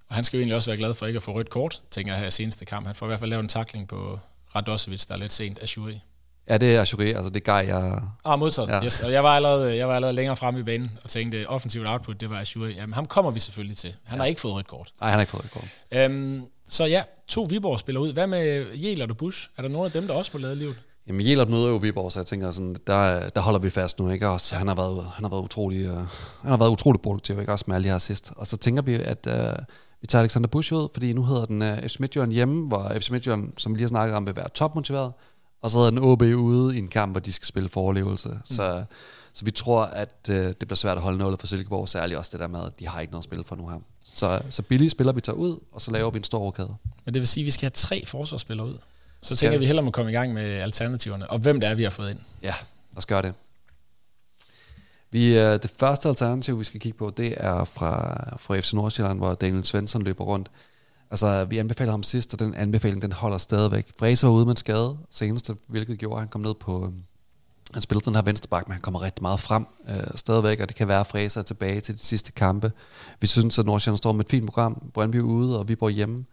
Og 0.10 0.16
han 0.16 0.24
skal 0.24 0.38
jo 0.38 0.42
egentlig 0.42 0.56
også 0.56 0.70
være 0.70 0.78
glad 0.78 0.94
for 0.94 1.06
ikke 1.06 1.18
at 1.18 1.24
få 1.24 1.36
rødt 1.36 1.50
kort, 1.50 1.82
tænker 1.92 2.14
jeg 2.14 2.20
her 2.20 2.28
i 2.28 2.32
seneste 2.32 2.66
kamp. 2.66 2.86
Han 2.86 2.96
får 2.96 3.06
i 3.06 3.08
hvert 3.08 3.20
fald 3.20 3.30
lavet 3.30 3.44
en 3.44 3.50
takling 3.50 3.88
på 3.88 4.20
Radosevic, 4.56 5.06
der 5.06 5.14
er 5.14 5.18
lidt 5.18 5.34
sent 5.34 5.60
af 5.60 5.68
Shuri. 5.68 6.02
Ja, 6.50 6.58
det 6.58 6.76
er 6.76 6.82
Ashuri, 6.82 7.12
altså 7.12 7.30
det 7.30 7.44
gør 7.44 7.58
jeg... 7.58 8.02
Ah, 8.26 8.40
modtaget, 8.40 8.70
ja. 8.70 8.86
yes. 8.86 9.00
Og 9.00 9.12
jeg 9.12 9.24
var, 9.24 9.30
allerede, 9.30 9.78
jeg 9.78 9.88
var 9.88 9.96
allerede 9.96 10.16
længere 10.16 10.36
fremme 10.36 10.60
i 10.60 10.64
banen 10.64 11.00
og 11.04 11.10
tænkte, 11.10 11.50
offensivt 11.50 11.88
output, 11.88 12.22
det 12.22 12.30
var 12.30 12.40
Ashuri. 12.40 12.74
Jamen, 12.74 12.94
ham 12.94 13.06
kommer 13.06 13.32
vi 13.32 13.40
selvfølgelig 13.40 13.78
til. 13.78 13.96
Han 14.04 14.18
ja. 14.18 14.22
har 14.22 14.26
ikke 14.26 14.42
fået 14.42 14.54
rødt 14.54 14.68
kort. 14.68 14.92
Nej, 15.02 15.10
han 15.10 15.16
har 15.16 15.22
ikke 15.22 15.32
fået 15.32 15.44
rødt 15.44 15.52
kort. 15.52 15.70
Øhm, 15.92 16.46
så 16.68 16.86
ja, 16.86 17.04
to 17.28 17.48
Viborg 17.50 17.80
spiller 17.80 18.02
ud. 18.02 18.14
Hvad 18.14 18.28
med 18.28 18.66
Jelert 18.74 19.12
og 19.12 19.18
Bush? 19.18 19.50
Er 19.58 19.62
der 19.62 19.70
nogen 19.70 19.86
af 19.86 19.92
dem, 19.92 20.08
der 20.08 20.14
også 20.14 20.32
må 20.34 20.40
lade 20.40 20.56
livet? 20.56 20.76
Jamen, 21.08 21.28
Jelert 21.28 21.50
møder 21.50 21.70
jo 21.70 21.76
Viborg, 21.76 22.12
så 22.12 22.20
jeg 22.20 22.26
tænker, 22.26 22.52
sådan, 22.52 22.76
der, 22.88 23.30
der 23.30 23.42
holder 23.42 23.60
vi 23.60 23.70
fast 23.70 24.00
nu, 24.00 24.10
ikke? 24.10 24.30
Og 24.30 24.42
så 24.42 24.56
han 24.56 24.68
har 24.68 24.76
været, 24.76 25.06
han 25.16 25.24
har 25.24 25.30
været 25.30 25.42
utrolig, 25.42 25.92
uh, 25.92 25.98
han 25.98 26.08
har 26.44 26.58
været 26.58 26.70
utrolig 26.70 27.02
produktiv, 27.02 27.40
ikke? 27.40 27.52
Også 27.52 27.66
med 27.68 27.76
alle 27.76 27.86
de 27.86 27.92
her 27.92 27.98
sidst. 27.98 28.32
Og 28.36 28.48
så 28.48 28.58
tænker 28.58 28.82
vi, 28.82 28.94
at 28.94 29.28
uh, 29.28 29.34
vi 30.02 30.08
tager 30.08 30.22
Alexander 30.22 30.48
Bush 30.48 30.74
ud, 30.74 30.88
fordi 30.94 31.14
nu 31.14 31.24
hedder 31.24 31.46
den 31.46 31.62
uh, 31.62 31.88
FC 31.88 32.00
Midtjylland 32.00 32.32
hjemme, 32.32 32.68
hvor 32.68 32.92
FC 33.00 33.10
Midtjylland, 33.10 33.54
som 33.58 33.74
vi 33.74 33.78
lige 33.78 33.84
har 33.84 33.90
snakket 33.90 34.16
om, 34.16 34.28
vil 34.28 34.36
være 34.36 34.50
topmotiveret. 34.50 35.14
Og 35.62 35.72
så 35.72 35.78
hedder 35.78 35.90
den 35.90 36.00
OB 36.00 36.22
ude 36.22 36.76
i 36.76 36.80
en 36.80 36.88
kamp, 36.88 37.14
hvor 37.14 37.20
de 37.20 37.32
skal 37.32 37.46
spille 37.46 37.70
for 37.70 37.82
overlevelse. 37.82 38.30
Mm. 38.30 38.40
Så, 38.46 38.84
så 39.34 39.46
vi 39.46 39.52
tror, 39.52 39.84
at 39.84 40.16
uh, 40.30 40.36
det 40.36 40.58
bliver 40.60 40.76
svært 40.76 40.98
at 40.98 41.04
holde 41.04 41.18
noget 41.18 41.40
for 41.40 41.48
Silkeborg, 41.48 41.90
særligt 41.90 42.18
også 42.18 42.30
det 42.34 42.40
der 42.40 42.48
med, 42.48 42.66
at 42.66 42.80
de 42.80 42.88
har 42.88 43.00
ikke 43.00 43.12
noget 43.12 43.22
at 43.22 43.26
spille 43.26 43.44
for 43.44 43.56
nu 43.56 43.68
her. 43.68 43.78
Så, 44.04 44.42
så 44.50 44.62
billige 44.62 44.90
spillere 44.90 45.16
vi 45.16 45.22
tager 45.22 45.38
ud, 45.38 45.60
og 45.72 45.82
så 45.82 45.92
laver 45.92 46.12
vi 46.12 46.18
en 46.18 46.24
stor 46.24 46.40
rokade. 46.40 46.76
Men 47.06 47.14
det 47.14 47.20
vil 47.20 47.28
sige, 47.28 47.42
at 47.42 47.46
vi 47.46 47.52
skal 47.52 47.66
have 47.66 47.72
tre 47.72 48.06
forsvarsspillere 48.06 48.68
ud. 48.68 48.78
Så 49.22 49.36
tænker 49.36 49.60
vi 49.60 49.66
hellere 49.66 49.82
om 49.84 49.88
at 49.88 49.94
komme 49.94 50.12
i 50.12 50.14
gang 50.14 50.34
med 50.34 50.44
alternativerne, 50.44 51.32
og 51.32 51.40
hvem 51.40 51.60
det 51.60 51.70
er, 51.70 51.76
vi 51.76 51.84
har 51.84 51.90
fået 51.90 52.10
ind. 52.10 52.20
Ja, 52.42 52.54
lad 52.92 52.98
os 52.98 53.06
gøre 53.06 53.22
det. 53.22 53.34
Vi, 55.16 55.40
øh, 55.40 55.54
det 55.62 55.74
første 55.80 56.10
alternativ, 56.10 56.60
vi 56.60 56.64
skal 56.64 56.80
kigge 56.80 56.98
på, 56.98 57.14
det 57.18 57.34
er 57.38 57.64
fra, 57.64 57.94
fra 58.40 58.60
FC 58.60 58.74
Nordsjælland, 58.74 59.20
hvor 59.20 59.34
Daniel 59.34 59.66
Svensson 59.66 60.02
løber 60.02 60.24
rundt. 60.24 60.52
Altså, 61.12 61.46
vi 61.46 61.58
anbefaler 61.58 61.92
ham 61.92 62.04
sidst, 62.04 62.34
og 62.34 62.40
den 62.40 62.54
anbefaling, 62.54 63.02
den 63.02 63.12
holder 63.12 63.38
stadigvæk. 63.38 63.88
Fræser 64.00 64.28
var 64.28 64.34
ude 64.34 64.46
med 64.46 64.52
en 64.52 64.58
skade 64.58 64.98
senest, 65.10 65.52
hvilket 65.68 66.00
gjorde, 66.00 66.16
at 66.16 66.20
han 66.20 66.28
kom 66.28 66.42
ned 66.42 66.54
på... 66.54 66.94
Han 67.74 67.82
spillede 67.82 68.06
den 68.06 68.16
her 68.16 68.22
venstre 68.22 68.48
bak, 68.48 68.68
men 68.68 68.74
han 68.74 68.82
kommer 68.82 69.02
rigtig 69.02 69.22
meget 69.22 69.40
frem 69.40 69.66
øh, 69.90 70.08
stadigvæk, 70.16 70.60
og 70.60 70.68
det 70.70 70.76
kan 70.76 70.88
være, 70.88 71.00
at 71.00 71.08
Fræser 71.08 71.42
er 71.42 71.44
tilbage 71.44 71.82
til 71.82 71.96
de 71.96 72.00
sidste 72.00 72.32
kampe. 72.32 72.72
Vi 73.22 73.28
synes, 73.28 73.60
at 73.60 73.66
Nordsjælland 73.66 73.98
står 73.98 74.12
med 74.12 74.26
et 74.26 74.32
fint 74.32 74.46
program. 74.46 74.92
Brøndby 74.94 75.22
ude, 75.22 75.60
og 75.60 75.68
vi 75.68 75.76
bor 75.76 75.90
hjemme. 75.90 76.26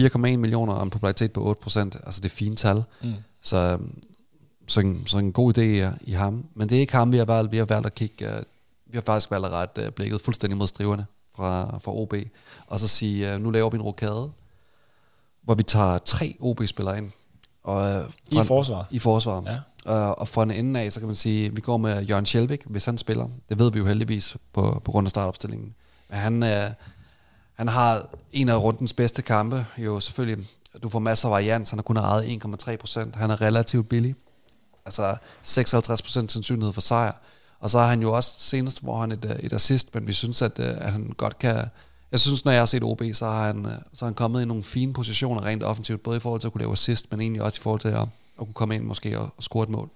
4,1 0.00 0.18
millioner 0.18 0.72
og 0.72 0.82
en 0.82 0.90
popularitet 0.90 1.32
på 1.32 1.56
8% 1.66 1.78
Altså, 1.78 2.20
det 2.20 2.24
er 2.24 2.34
fine 2.34 2.56
tal. 2.56 2.84
Mm. 3.02 3.12
Så, 3.42 3.78
så, 4.72 4.80
en, 4.80 5.06
så 5.06 5.18
en 5.18 5.32
god 5.32 5.58
idé 5.58 5.60
i, 5.60 5.84
i 6.00 6.12
ham. 6.12 6.44
Men 6.54 6.68
det 6.68 6.76
er 6.76 6.80
ikke 6.80 6.92
ham, 6.92 7.12
vi 7.12 7.18
har 7.18 7.24
valgt. 7.24 7.52
Vi 7.52 7.56
har 7.56 7.64
valgt 7.64 7.86
at 7.86 7.94
kigge... 7.94 8.28
Uh, 8.28 8.42
vi 8.86 8.96
har 8.96 9.02
faktisk 9.06 9.30
valgt 9.30 9.46
at 9.46 9.52
rette 9.52 9.86
uh, 9.86 9.92
blikket 9.92 10.20
fuldstændig 10.20 10.56
mod 10.56 10.66
striverne 10.66 11.06
fra, 11.36 11.78
fra 11.78 11.92
OB. 11.94 12.14
Og 12.66 12.78
så 12.78 12.88
sige, 12.88 13.34
uh, 13.34 13.40
nu 13.40 13.50
laver 13.50 13.70
vi 13.70 13.76
en 13.76 13.82
rokade, 13.82 14.30
hvor 15.42 15.54
vi 15.54 15.62
tager 15.62 15.98
tre 15.98 16.36
OB-spillere 16.40 16.98
ind. 16.98 17.10
Og, 17.62 18.04
uh, 18.30 18.42
I 18.42 18.46
forsvaret? 18.46 18.86
I 18.90 18.98
forsvaret. 18.98 19.60
Ja. 19.86 20.10
Uh, 20.10 20.10
og 20.20 20.28
fra 20.28 20.42
en 20.42 20.50
ende 20.50 20.80
af, 20.80 20.92
så 20.92 21.00
kan 21.00 21.06
man 21.06 21.16
sige, 21.16 21.46
at 21.46 21.56
vi 21.56 21.60
går 21.60 21.76
med 21.76 22.02
Jørgen 22.02 22.26
Schelvik, 22.26 22.62
hvis 22.66 22.84
han 22.84 22.98
spiller. 22.98 23.28
Det 23.48 23.58
ved 23.58 23.72
vi 23.72 23.78
jo 23.78 23.86
heldigvis 23.86 24.36
på, 24.52 24.82
på 24.84 24.90
grund 24.90 25.06
af 25.06 25.10
startopstillingen. 25.10 25.74
Men 26.08 26.18
han, 26.18 26.42
uh, 26.42 26.74
han 27.54 27.68
har 27.68 28.06
en 28.32 28.48
af 28.48 28.56
rundens 28.56 28.92
bedste 28.92 29.22
kampe. 29.22 29.66
Jo, 29.78 30.00
selvfølgelig, 30.00 30.46
du 30.82 30.88
får 30.88 30.98
masser 30.98 31.28
af 31.28 31.32
varians. 31.32 31.70
Han 31.70 31.78
har 31.78 31.82
kun 31.82 31.96
ejet 31.96 32.44
1,3 32.44 32.76
procent. 32.76 33.16
Han 33.16 33.30
er 33.30 33.42
relativt 33.42 33.88
billig. 33.88 34.14
Altså 34.86 35.16
56% 35.44 36.28
sandsynlighed 36.28 36.72
for 36.72 36.80
sejr. 36.80 37.12
Og 37.60 37.70
så 37.70 37.78
har 37.78 37.86
han 37.86 38.02
jo 38.02 38.12
også 38.12 38.30
senest, 38.38 38.82
hvor 38.82 39.00
han 39.00 39.12
et, 39.12 39.24
øh, 39.24 39.36
et 39.36 39.52
assist, 39.52 39.94
men 39.94 40.06
vi 40.06 40.12
synes, 40.12 40.42
at, 40.42 40.58
øh, 40.58 40.74
at 40.80 40.92
han 40.92 41.12
godt 41.16 41.38
kan... 41.38 41.64
Jeg 42.12 42.20
synes, 42.20 42.44
når 42.44 42.52
jeg 42.52 42.60
har 42.60 42.66
set 42.66 42.82
OB, 42.82 43.02
så 43.12 43.26
har 43.26 43.46
han, 43.46 43.66
øh, 43.66 43.72
så 43.72 44.04
har 44.04 44.06
han 44.06 44.14
kommet 44.14 44.42
i 44.42 44.44
nogle 44.44 44.62
fine 44.62 44.92
positioner 44.92 45.44
rent 45.44 45.62
offensivt, 45.62 46.02
både 46.02 46.16
i 46.16 46.20
forhold 46.20 46.40
til 46.40 46.48
at 46.48 46.52
kunne 46.52 46.60
lave 46.60 46.72
assist, 46.72 47.10
men 47.10 47.20
egentlig 47.20 47.42
også 47.42 47.58
i 47.60 47.62
forhold 47.62 47.80
til 47.80 47.88
at, 47.88 48.00
at 48.00 48.08
kunne 48.36 48.54
komme 48.54 48.74
ind 48.74 48.84
måske 48.84 49.18
og, 49.18 49.34
og 49.36 49.42
score 49.42 49.62
et 49.62 49.68
mål. 49.68 49.90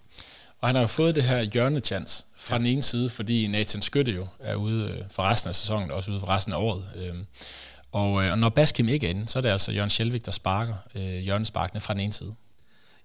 Og 0.61 0.68
han 0.68 0.75
har 0.75 0.83
jo 0.83 0.87
fået 0.87 1.14
det 1.14 1.22
her 1.22 1.42
hjørnechance 1.42 2.25
fra 2.37 2.55
ja. 2.55 2.59
den 2.59 2.66
ene 2.66 2.83
side, 2.83 3.11
fordi 3.11 3.46
Nathan 3.46 3.83
Skytte 3.83 4.12
jo 4.12 4.27
er 4.40 4.55
ude 4.55 5.07
for 5.11 5.22
resten 5.22 5.49
af 5.49 5.55
sæsonen, 5.55 5.90
og 5.90 5.96
også 5.96 6.11
ude 6.11 6.20
for 6.20 6.29
resten 6.29 6.53
af 6.53 6.57
året. 6.57 6.85
Øhm, 6.96 7.27
og, 7.92 8.12
og 8.12 8.38
når 8.38 8.49
Baskim 8.49 8.88
ikke 8.88 9.07
er 9.07 9.11
inde, 9.11 9.29
så 9.29 9.38
er 9.38 9.40
det 9.40 9.49
altså 9.49 9.72
Jørgen 9.72 9.90
Schelvik, 9.90 10.27
der 10.27 10.33
sparker 10.33 10.75
øh, 10.94 11.03
hjørnesparkene 11.03 11.81
fra 11.81 11.94
den 11.94 12.01
ene 12.01 12.12
side. 12.12 12.35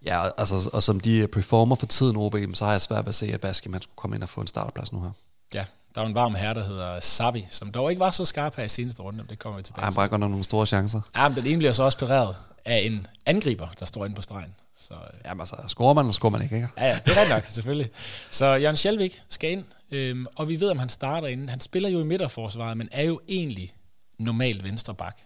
Ja, 0.05 0.29
altså, 0.37 0.69
og 0.73 0.83
som 0.83 0.99
de 0.99 1.27
performer 1.27 1.75
for 1.75 1.85
tiden 1.85 2.17
OB, 2.17 2.35
så 2.53 2.65
har 2.65 2.71
jeg 2.71 2.81
svært 2.81 3.05
ved 3.05 3.09
at 3.09 3.15
se, 3.15 3.25
at 3.33 3.41
Baskim 3.41 3.73
han 3.73 3.81
skulle 3.81 3.95
komme 3.95 4.15
ind 4.15 4.23
og 4.23 4.29
få 4.29 4.41
en 4.41 4.47
starterplads 4.47 4.93
nu 4.93 5.01
her. 5.01 5.11
Ja, 5.53 5.65
der 5.95 6.01
er 6.01 6.05
en 6.05 6.15
varm 6.15 6.35
herre, 6.35 6.53
der 6.53 6.63
hedder 6.63 6.99
Sabi, 6.99 7.47
som 7.49 7.71
dog 7.71 7.89
ikke 7.89 7.99
var 7.99 8.11
så 8.11 8.25
skarp 8.25 8.55
her 8.55 8.63
i 8.63 8.69
seneste 8.69 9.01
runde, 9.01 9.23
det 9.29 9.39
kommer 9.39 9.57
vi 9.57 9.63
tilbage 9.63 9.81
til. 9.81 9.83
Han 9.83 9.93
brækker 9.93 10.17
nogle 10.17 10.43
store 10.43 10.65
chancer. 10.65 11.01
Ja, 11.15 11.29
men 11.29 11.37
den 11.37 11.45
ene 11.45 11.57
bliver 11.57 11.71
så 11.71 11.83
også 11.83 11.97
pareret 11.97 12.35
af 12.65 12.77
en 12.77 13.07
angriber, 13.25 13.67
der 13.79 13.85
står 13.85 14.05
inde 14.05 14.15
på 14.15 14.21
stregen. 14.21 14.55
Så, 14.77 14.93
øh. 14.93 15.19
Jamen 15.25 15.41
altså, 15.41 15.55
scorer 15.67 15.93
man, 15.93 16.05
eller 16.05 16.13
scorer 16.13 16.31
man 16.31 16.41
ikke, 16.41 16.55
ikke? 16.55 16.67
Ja, 16.77 16.85
ja, 16.85 16.99
det 17.05 17.17
er 17.17 17.35
nok, 17.35 17.45
selvfølgelig. 17.45 17.89
Så 18.29 18.45
Jørgen 18.45 18.77
Schelvik 18.77 19.21
skal 19.29 19.51
ind, 19.51 19.65
øhm, 19.91 20.25
og 20.35 20.49
vi 20.49 20.59
ved, 20.59 20.69
om 20.69 20.79
han 20.79 20.89
starter 20.89 21.27
inden. 21.27 21.49
Han 21.49 21.59
spiller 21.59 21.89
jo 21.89 21.99
i 21.99 22.03
midterforsvaret, 22.03 22.77
men 22.77 22.89
er 22.91 23.03
jo 23.03 23.21
egentlig 23.29 23.73
normalt 24.19 24.63
venstreback. 24.63 25.17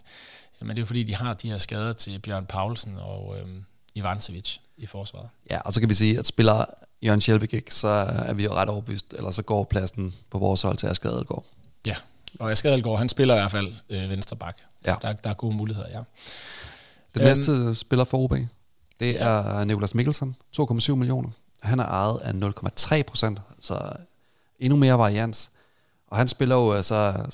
Men 0.60 0.68
det 0.68 0.76
er 0.76 0.82
jo 0.82 0.86
fordi, 0.86 1.02
de 1.02 1.14
har 1.14 1.34
de 1.34 1.50
her 1.50 1.58
skader 1.58 1.92
til 1.92 2.18
Bjørn 2.18 2.46
Paulsen 2.46 2.98
og 2.98 3.38
øhm, 3.38 3.64
Ivancevic 3.94 4.58
i 4.78 4.86
forsvaret. 4.86 5.28
Ja, 5.50 5.60
og 5.60 5.72
så 5.72 5.80
kan 5.80 5.88
vi 5.88 5.94
sige, 5.94 6.18
at 6.18 6.26
spiller 6.26 6.64
Jørgen 7.02 7.20
Schelvik 7.20 7.54
ikke, 7.54 7.74
så 7.74 7.88
er 8.26 8.32
vi 8.32 8.44
jo 8.44 8.54
ret 8.54 8.68
overbevist, 8.68 9.14
eller 9.18 9.30
så 9.30 9.42
går 9.42 9.64
pladsen 9.64 10.14
på 10.30 10.38
vores 10.38 10.62
hold 10.62 10.76
til 10.76 10.86
Asger 10.86 11.10
Adelgaard. 11.10 11.44
Ja, 11.86 11.94
og 12.38 12.50
Asger 12.50 12.70
Adelgaard, 12.70 12.98
han 12.98 13.08
spiller 13.08 13.34
i 13.34 13.38
hvert 13.38 13.50
fald 13.50 13.72
øh, 13.90 14.10
venstreback. 14.10 14.58
Ja. 14.86 14.94
Så 14.94 14.98
der, 15.02 15.12
der 15.12 15.30
er 15.30 15.34
gode 15.34 15.56
muligheder, 15.56 15.88
ja. 15.88 16.02
Den 17.14 17.22
øhm, 17.22 17.24
næste 17.24 17.74
spiller 17.74 18.04
for 18.04 18.18
OB, 18.18 18.32
det 19.00 19.14
ja. 19.14 19.28
er 19.28 19.64
Nicolas 19.64 19.94
Mikkelsen, 19.94 20.36
2,7 20.60 20.94
millioner. 20.94 21.30
Han 21.62 21.80
er 21.80 21.84
ejet 21.84 22.18
af 22.22 22.32
0,3 22.32 23.02
procent, 23.02 23.40
så 23.60 23.92
endnu 24.58 24.76
mere 24.76 24.98
varians. 24.98 25.50
Og 26.08 26.16
han 26.16 26.28
spiller 26.28 26.56
jo 26.56 26.72
altså 26.72 27.26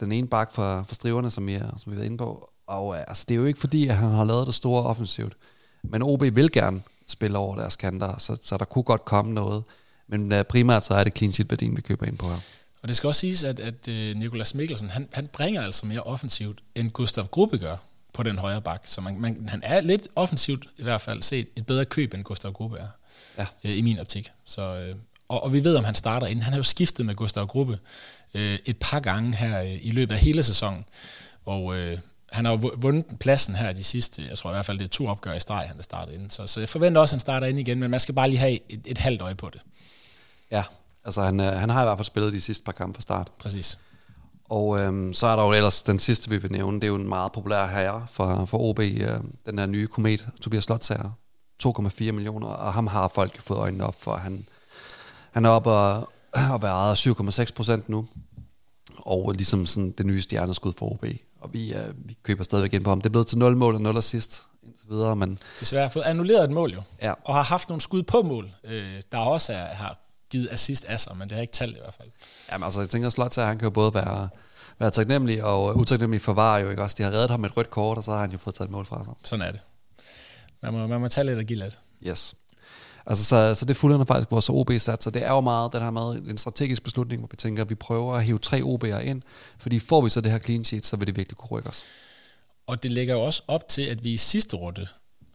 den 0.00 0.12
ene 0.12 0.28
bak 0.28 0.54
for, 0.54 0.84
for 0.88 0.94
striverne, 0.94 1.30
som 1.30 1.46
vi, 1.46 1.58
som 1.76 1.92
vi 1.92 2.00
er 2.00 2.04
inde 2.04 2.18
på. 2.18 2.50
Og 2.66 2.98
altså, 2.98 3.24
det 3.28 3.34
er 3.34 3.38
jo 3.38 3.44
ikke 3.44 3.60
fordi, 3.60 3.88
at 3.88 3.96
han 3.96 4.10
har 4.10 4.24
lavet 4.24 4.46
det 4.46 4.54
store 4.54 4.82
offensivt. 4.82 5.36
Men 5.82 6.02
OB 6.02 6.22
vil 6.22 6.52
gerne 6.52 6.82
spille 7.06 7.38
over 7.38 7.56
deres 7.56 7.76
kanter, 7.76 8.18
så, 8.18 8.36
så 8.42 8.56
der 8.56 8.64
kunne 8.64 8.82
godt 8.82 9.04
komme 9.04 9.32
noget. 9.32 9.64
Men 10.08 10.32
uh, 10.32 10.42
primært 10.42 10.84
så 10.84 10.94
er 10.94 11.04
det 11.04 11.16
clean 11.16 11.32
sheet 11.32 11.50
værdien, 11.50 11.76
vi 11.76 11.80
køber 11.80 12.06
ind 12.06 12.18
på 12.18 12.28
her. 12.28 12.40
Og 12.82 12.88
det 12.88 12.96
skal 12.96 13.06
også 13.06 13.20
siges, 13.20 13.44
at, 13.44 13.60
at 13.60 13.88
uh, 13.88 13.94
Nikolas 13.94 14.54
Mikkelsen, 14.54 14.90
han, 14.90 15.08
han 15.12 15.26
bringer 15.26 15.62
altså 15.62 15.86
mere 15.86 16.00
offensivt, 16.00 16.62
end 16.74 16.90
Gustav 16.90 17.26
Gruppe 17.26 17.58
gør 17.58 17.76
på 18.12 18.22
den 18.22 18.38
højre 18.38 18.62
bak. 18.62 18.82
Så 18.84 19.00
man, 19.00 19.20
man, 19.20 19.48
han 19.48 19.60
er 19.64 19.80
lidt 19.80 20.08
offensivt 20.16 20.66
i 20.78 20.82
hvert 20.82 21.00
fald 21.00 21.22
set 21.22 21.48
et 21.56 21.66
bedre 21.66 21.84
køb, 21.84 22.14
end 22.14 22.24
Gustav 22.24 22.52
Gruppe 22.52 22.78
er, 22.78 22.88
ja. 23.38 23.46
uh, 23.64 23.78
i 23.78 23.80
min 23.80 23.98
optik. 23.98 24.30
Så, 24.44 24.90
uh, 24.90 24.98
og, 25.28 25.42
og 25.42 25.52
vi 25.52 25.64
ved, 25.64 25.76
om 25.76 25.84
han 25.84 25.94
starter 25.94 26.26
ind. 26.26 26.42
Han 26.42 26.52
har 26.52 26.58
jo 26.58 26.62
skiftet 26.62 27.06
med 27.06 27.14
Gustav 27.14 27.46
Gruppe 27.46 27.78
uh, 28.34 28.40
et 28.40 28.76
par 28.80 29.00
gange 29.00 29.36
her 29.36 29.62
uh, 29.62 29.86
i 29.86 29.90
løbet 29.90 30.14
af 30.14 30.20
hele 30.20 30.42
sæsonen. 30.42 30.84
Og 31.44 31.64
uh, 31.64 31.98
han 32.32 32.44
har 32.44 32.52
jo 32.52 32.70
vundet 32.76 33.06
pladsen 33.20 33.54
her 33.54 33.72
de 33.72 33.84
sidste, 33.84 34.22
jeg 34.28 34.38
tror 34.38 34.50
i 34.50 34.52
hvert 34.52 34.66
fald 34.66 34.78
det 34.78 34.84
er 34.84 34.88
to 34.88 35.06
opgør 35.06 35.32
i 35.32 35.40
streg, 35.40 35.64
han 35.66 35.76
har 35.76 35.82
startet 35.82 36.14
ind. 36.14 36.30
Så, 36.30 36.46
så 36.46 36.60
jeg 36.60 36.68
forventer 36.68 37.00
også, 37.00 37.12
at 37.12 37.16
han 37.16 37.20
starter 37.20 37.46
ind 37.46 37.58
igen, 37.58 37.78
men 37.78 37.90
man 37.90 38.00
skal 38.00 38.14
bare 38.14 38.28
lige 38.28 38.38
have 38.38 38.58
et, 38.68 38.80
et 38.84 38.98
halvt 38.98 39.22
øje 39.22 39.34
på 39.34 39.50
det. 39.52 39.60
Ja, 40.50 40.62
altså 41.04 41.22
han, 41.22 41.38
han 41.38 41.68
har 41.68 41.82
i 41.82 41.84
hvert 41.84 41.98
fald 41.98 42.04
spillet 42.04 42.32
de 42.32 42.40
sidste 42.40 42.64
par 42.64 42.72
kampe 42.72 42.94
fra 42.94 43.02
start. 43.02 43.30
Præcis. 43.38 43.78
Og 44.44 44.80
øhm, 44.80 45.12
så 45.12 45.26
er 45.26 45.36
der 45.36 45.42
jo 45.42 45.52
ellers 45.52 45.82
den 45.82 45.98
sidste, 45.98 46.30
vi 46.30 46.36
vil 46.36 46.52
nævne. 46.52 46.80
Det 46.80 46.84
er 46.84 46.88
jo 46.88 46.94
en 46.94 47.08
meget 47.08 47.32
populær 47.32 47.66
herre 47.66 48.06
for, 48.10 48.44
for 48.44 48.58
OB, 48.58 48.78
øh, 48.78 49.08
den 49.46 49.58
her 49.58 49.66
nye 49.66 49.86
komet, 49.86 50.28
Tobias 50.40 50.64
Slotsager. 50.64 51.10
2,4 51.66 52.12
millioner, 52.12 52.46
og 52.46 52.72
ham 52.72 52.86
har 52.86 53.08
folk 53.08 53.40
fået 53.40 53.58
øjnene 53.58 53.84
op 53.84 54.02
for. 54.02 54.16
Han, 54.16 54.46
han 55.32 55.44
er 55.44 55.50
oppe 55.50 55.70
og, 55.70 56.12
og 56.52 56.62
været 56.62 57.06
7,6 57.06 57.52
procent 57.54 57.88
nu, 57.88 58.08
og 58.96 59.32
ligesom 59.32 59.66
sådan 59.66 59.90
det 59.90 60.06
nye 60.06 60.22
stjerneskud 60.22 60.72
for 60.78 60.92
OB. 60.92 61.04
Og 61.42 61.52
vi, 61.52 61.74
øh, 61.74 62.08
vi 62.08 62.16
køber 62.22 62.44
stadigvæk 62.44 62.74
ind 62.74 62.84
på 62.84 62.90
ham. 62.90 63.00
Det 63.00 63.06
er 63.06 63.10
blevet 63.10 63.26
til 63.26 63.38
0 63.38 63.56
mål 63.56 63.74
og 63.74 63.80
0 63.80 63.96
assist 63.96 64.42
indtil 64.62 64.88
videre, 64.88 65.16
men... 65.16 65.38
Desværre 65.60 65.82
har 65.82 65.90
fået 65.90 66.02
annulleret 66.02 66.44
et 66.44 66.50
mål 66.50 66.72
jo, 66.72 66.82
ja. 67.02 67.12
og 67.24 67.34
har 67.34 67.42
haft 67.42 67.68
nogle 67.68 67.80
skud 67.80 68.02
på 68.02 68.22
mål, 68.22 68.50
øh, 68.64 69.02
der 69.12 69.18
også 69.18 69.52
er, 69.52 69.64
har 69.64 69.98
givet 70.30 70.48
assist 70.50 70.84
af 70.84 71.00
sig, 71.00 71.16
men 71.16 71.28
det 71.28 71.34
har 71.34 71.42
ikke 71.42 71.52
talt 71.52 71.76
i 71.76 71.80
hvert 71.80 71.94
fald. 71.94 72.08
Jamen 72.52 72.64
altså, 72.64 72.80
jeg 72.80 72.90
tænker, 72.90 73.26
at 73.26 73.46
han 73.46 73.58
kan 73.58 73.66
jo 73.66 73.70
både 73.70 73.94
være, 73.94 74.28
være 74.78 74.90
taknemmelig 74.90 75.44
og 75.44 75.76
utaknemmelig 75.76 76.20
for 76.20 76.32
var 76.32 76.58
jo, 76.58 76.70
ikke 76.70 76.82
også? 76.82 76.96
De 76.98 77.02
har 77.02 77.10
reddet 77.10 77.30
ham 77.30 77.40
med 77.40 77.50
et 77.50 77.56
rødt 77.56 77.70
kort, 77.70 77.98
og 77.98 78.04
så 78.04 78.12
har 78.12 78.20
han 78.20 78.30
jo 78.30 78.38
fået 78.38 78.54
taget 78.54 78.68
et 78.68 78.72
mål 78.72 78.86
fra 78.86 79.04
sig. 79.04 79.12
Sådan 79.24 79.46
er 79.46 79.52
det. 79.52 79.60
Man 80.62 80.72
må, 80.72 80.86
man 80.86 81.00
må 81.00 81.08
tage 81.08 81.26
lidt 81.26 81.38
og 81.38 81.44
give 81.44 81.58
lidt. 81.58 81.78
Yes. 82.06 82.34
Altså, 83.06 83.24
så, 83.24 83.54
så 83.54 83.64
det 83.64 83.76
fulder 83.76 84.04
faktisk 84.04 84.30
vores 84.30 84.48
OB-sats, 84.48 85.04
så 85.04 85.10
det 85.10 85.24
er 85.24 85.30
jo 85.30 85.40
meget 85.40 85.72
den 85.72 85.82
her 85.82 85.90
med 85.90 86.30
en 86.30 86.38
strategisk 86.38 86.82
beslutning, 86.82 87.20
hvor 87.20 87.28
vi 87.30 87.36
tænker, 87.36 87.62
at 87.62 87.70
vi 87.70 87.74
prøver 87.74 88.14
at 88.14 88.24
hive 88.24 88.38
tre 88.38 88.60
OB'er 88.60 88.98
ind, 88.98 89.22
fordi 89.58 89.78
får 89.78 90.00
vi 90.00 90.10
så 90.10 90.20
det 90.20 90.32
her 90.32 90.38
clean 90.38 90.64
sheet, 90.64 90.86
så 90.86 90.96
vil 90.96 91.06
det 91.06 91.16
virkelig 91.16 91.36
kunne 91.36 91.58
rykke 91.58 91.68
os. 91.68 91.84
Og 92.66 92.82
det 92.82 92.90
lægger 92.90 93.14
jo 93.14 93.20
også 93.20 93.42
op 93.48 93.68
til, 93.68 93.82
at 93.82 94.04
vi 94.04 94.12
i 94.12 94.16
sidste 94.16 94.56
runde 94.56 94.86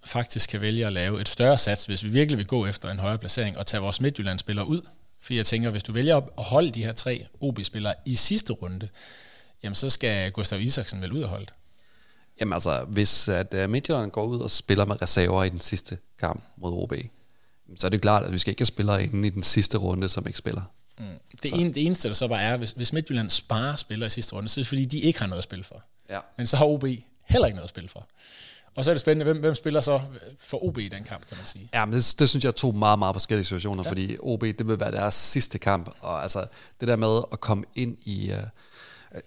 faktisk 0.06 0.50
kan 0.50 0.62
vælge 0.62 0.88
at 0.88 0.94
lave 0.94 1.22
et 1.22 1.30
større 1.30 1.58
sats, 1.58 1.86
hvis 1.86 2.04
vi 2.04 2.10
virkelig 2.10 2.38
vil 2.38 2.48
gå 2.48 2.66
efter 2.66 2.92
en 2.92 3.00
højere 3.00 3.18
placering 3.18 3.58
og 3.58 3.66
tage 3.66 3.82
vores 3.82 4.02
Midtjylland-spillere 4.02 4.68
ud. 4.68 4.82
For 5.22 5.34
jeg 5.34 5.46
tænker, 5.46 5.70
hvis 5.70 5.84
du 5.84 5.94
vælger 5.94 6.18
at 6.18 6.24
holde 6.38 6.72
de 6.72 6.84
her 6.84 6.94
tre 6.94 7.26
OB-spillere 7.42 7.94
i 8.06 8.16
sidste 8.16 8.54
runde, 8.54 8.90
jamen 9.64 9.76
så 9.76 9.90
skal 9.90 10.32
Gustav 10.32 10.62
Isaksen 10.62 11.02
vel 11.02 11.12
ud 11.12 11.22
af 11.22 11.30
holdet. 11.30 11.54
Jamen 12.40 12.54
altså, 12.54 12.86
hvis 12.88 13.28
at 13.28 13.54
uh, 13.54 13.70
Midtjylland 13.70 14.12
går 14.12 14.24
ud 14.24 14.40
og 14.40 14.52
spiller 14.52 14.86
med 14.86 15.02
reserver 15.02 15.44
i 15.44 15.50
den 15.50 15.60
sidste 15.60 15.98
kamp 16.20 16.44
mod 16.58 16.84
OB, 16.84 16.94
så 17.76 17.88
er 17.88 17.90
det 17.90 18.02
klart, 18.02 18.24
at 18.24 18.32
vi 18.32 18.38
skal 18.38 18.52
ikke 18.52 18.62
have 18.62 18.66
spillere 18.66 19.04
inde 19.04 19.28
i 19.28 19.32
den 19.32 19.44
sidste 19.44 19.78
runde, 19.78 20.10
som 20.10 20.28
ikke 20.28 20.40
spiller. 20.40 20.62
Mm. 21.00 21.06
Det, 21.44 21.52
en, 21.54 21.74
det 21.74 21.86
eneste, 21.86 22.08
der 22.08 22.14
så 22.14 22.28
bare 22.28 22.42
er, 22.42 22.58
hvis, 22.58 22.72
hvis 22.72 22.94
Midtjylland 22.94 23.30
sparer 23.30 23.76
spillere 23.76 24.08
i 24.08 24.10
sidste 24.10 24.36
runde, 24.36 24.50
så 24.50 24.60
er 24.60 24.64
det 24.64 24.68
fordi, 24.68 24.86
de 24.86 25.00
ikke 25.00 25.20
har 25.20 25.28
noget 25.28 25.38
at 25.38 25.44
spille 25.44 25.64
for. 25.64 25.84
Ja. 26.10 26.20
Men 26.38 26.48
så 26.48 26.58
har 26.58 26.66
OB 26.66 26.84
heller 27.26 27.46
ikke 27.46 27.56
noget 27.56 27.64
at 27.64 27.70
spille 27.70 27.90
for. 27.90 28.08
Og 28.76 28.84
så 28.84 28.92
er 28.92 28.94
det 28.94 29.02
spændende, 29.02 29.24
hvem, 29.24 29.40
hvem 29.40 29.56
spiller 29.56 29.82
så 29.82 30.02
for 30.40 30.64
OB 30.64 30.78
i 30.78 30.88
den 30.88 31.04
kamp, 31.04 31.28
kan 31.28 31.38
man 31.38 31.46
sige. 31.46 31.70
Ja, 31.74 31.86
men 31.86 31.94
det, 31.94 32.16
det 32.20 32.30
synes 32.30 32.44
jeg 32.44 32.50
er 32.50 32.54
to 32.54 32.72
meget, 32.72 33.00
meget 33.00 33.16
forskellige 33.16 33.46
situationer, 33.46 33.84
ja. 33.84 33.90
fordi 33.90 34.18
OB, 34.20 34.42
det 34.42 34.68
vil 34.68 34.80
være 34.80 34.92
deres 34.92 35.16
sidste 35.16 35.60
kamp, 35.60 35.90
og 36.00 36.22
altså 36.22 36.46
det 36.80 36.88
der 36.88 36.96
med 36.96 37.22
at 37.32 37.40
komme 37.40 37.64
ind 37.76 37.98
i 38.06 38.32
uh, 38.32 38.38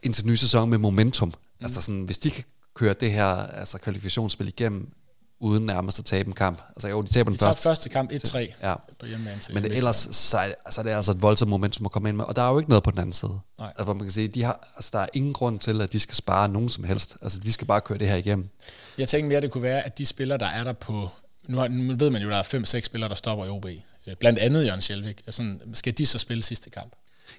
ind 0.02 0.14
til 0.14 0.24
den 0.24 0.30
nye 0.30 0.36
sæson 0.36 0.70
med 0.70 0.78
momentum, 0.78 1.28
mm. 1.28 1.34
altså 1.64 1.82
sådan, 1.82 2.02
hvis 2.02 2.18
de 2.18 2.30
kan 2.30 2.44
køre 2.74 2.94
det 2.94 3.12
her 3.12 3.26
altså 3.26 3.78
kvalifikationsspil 3.78 4.48
igennem, 4.48 4.92
uden 5.40 5.66
nærmest 5.66 5.98
at 5.98 6.04
tabe 6.04 6.28
en 6.28 6.34
kamp. 6.34 6.62
Altså 6.68 6.88
jo, 6.88 7.02
de 7.02 7.12
taber 7.12 7.30
de 7.30 7.36
den 7.36 7.44
første. 7.44 7.62
første 7.62 7.88
kamp 7.88 8.12
1-3 8.12 8.38
ja. 8.62 8.74
på 8.98 9.06
hjemmebane 9.06 9.40
til 9.40 9.54
Men 9.54 9.62
det, 9.62 9.76
ellers 9.76 10.08
så 10.10 10.38
er, 10.38 10.82
det 10.82 10.92
er 10.92 10.96
altså 10.96 11.12
et 11.12 11.22
voldsomt 11.22 11.50
momentum 11.50 11.86
at 11.86 11.92
komme 11.92 12.08
ind 12.08 12.16
med, 12.16 12.24
og 12.24 12.36
der 12.36 12.42
er 12.42 12.50
jo 12.50 12.58
ikke 12.58 12.70
noget 12.70 12.84
på 12.84 12.90
den 12.90 12.98
anden 12.98 13.12
side. 13.12 13.40
Nej. 13.58 13.68
Altså, 13.68 13.84
hvor 13.84 13.94
man 13.94 14.02
kan 14.02 14.12
sige, 14.12 14.28
de 14.28 14.42
har, 14.42 14.68
altså, 14.76 14.90
der 14.92 14.98
er 14.98 15.06
ingen 15.12 15.32
grund 15.32 15.58
til, 15.58 15.80
at 15.80 15.92
de 15.92 16.00
skal 16.00 16.14
spare 16.14 16.48
nogen 16.48 16.68
som 16.68 16.84
helst. 16.84 17.16
Altså, 17.22 17.38
de 17.38 17.52
skal 17.52 17.66
bare 17.66 17.80
køre 17.80 17.98
det 17.98 18.08
her 18.08 18.16
igennem. 18.16 18.48
Jeg 18.98 19.08
tænker 19.08 19.28
mere, 19.28 19.36
at 19.36 19.42
det 19.42 19.50
kunne 19.50 19.62
være, 19.62 19.82
at 19.82 19.98
de 19.98 20.06
spillere, 20.06 20.38
der 20.38 20.46
er 20.46 20.64
der 20.64 20.72
på... 20.72 21.08
Nu, 21.48 21.58
har, 21.58 21.68
nu 21.68 21.94
ved 21.96 22.10
man 22.10 22.22
jo, 22.22 22.28
at 22.28 22.52
der 22.52 22.58
er 22.58 22.62
5-6 22.62 22.80
spillere, 22.80 23.08
der 23.08 23.14
stopper 23.14 23.44
i 23.44 23.48
OB. 23.48 23.66
Øh, 24.06 24.16
blandt 24.20 24.38
andet 24.38 24.66
Jørgen 24.66 24.80
Sjælvik. 24.80 25.22
Altså, 25.26 25.56
skal 25.74 25.98
de 25.98 26.06
så 26.06 26.18
spille 26.18 26.42
sidste 26.42 26.70
kamp? 26.70 26.92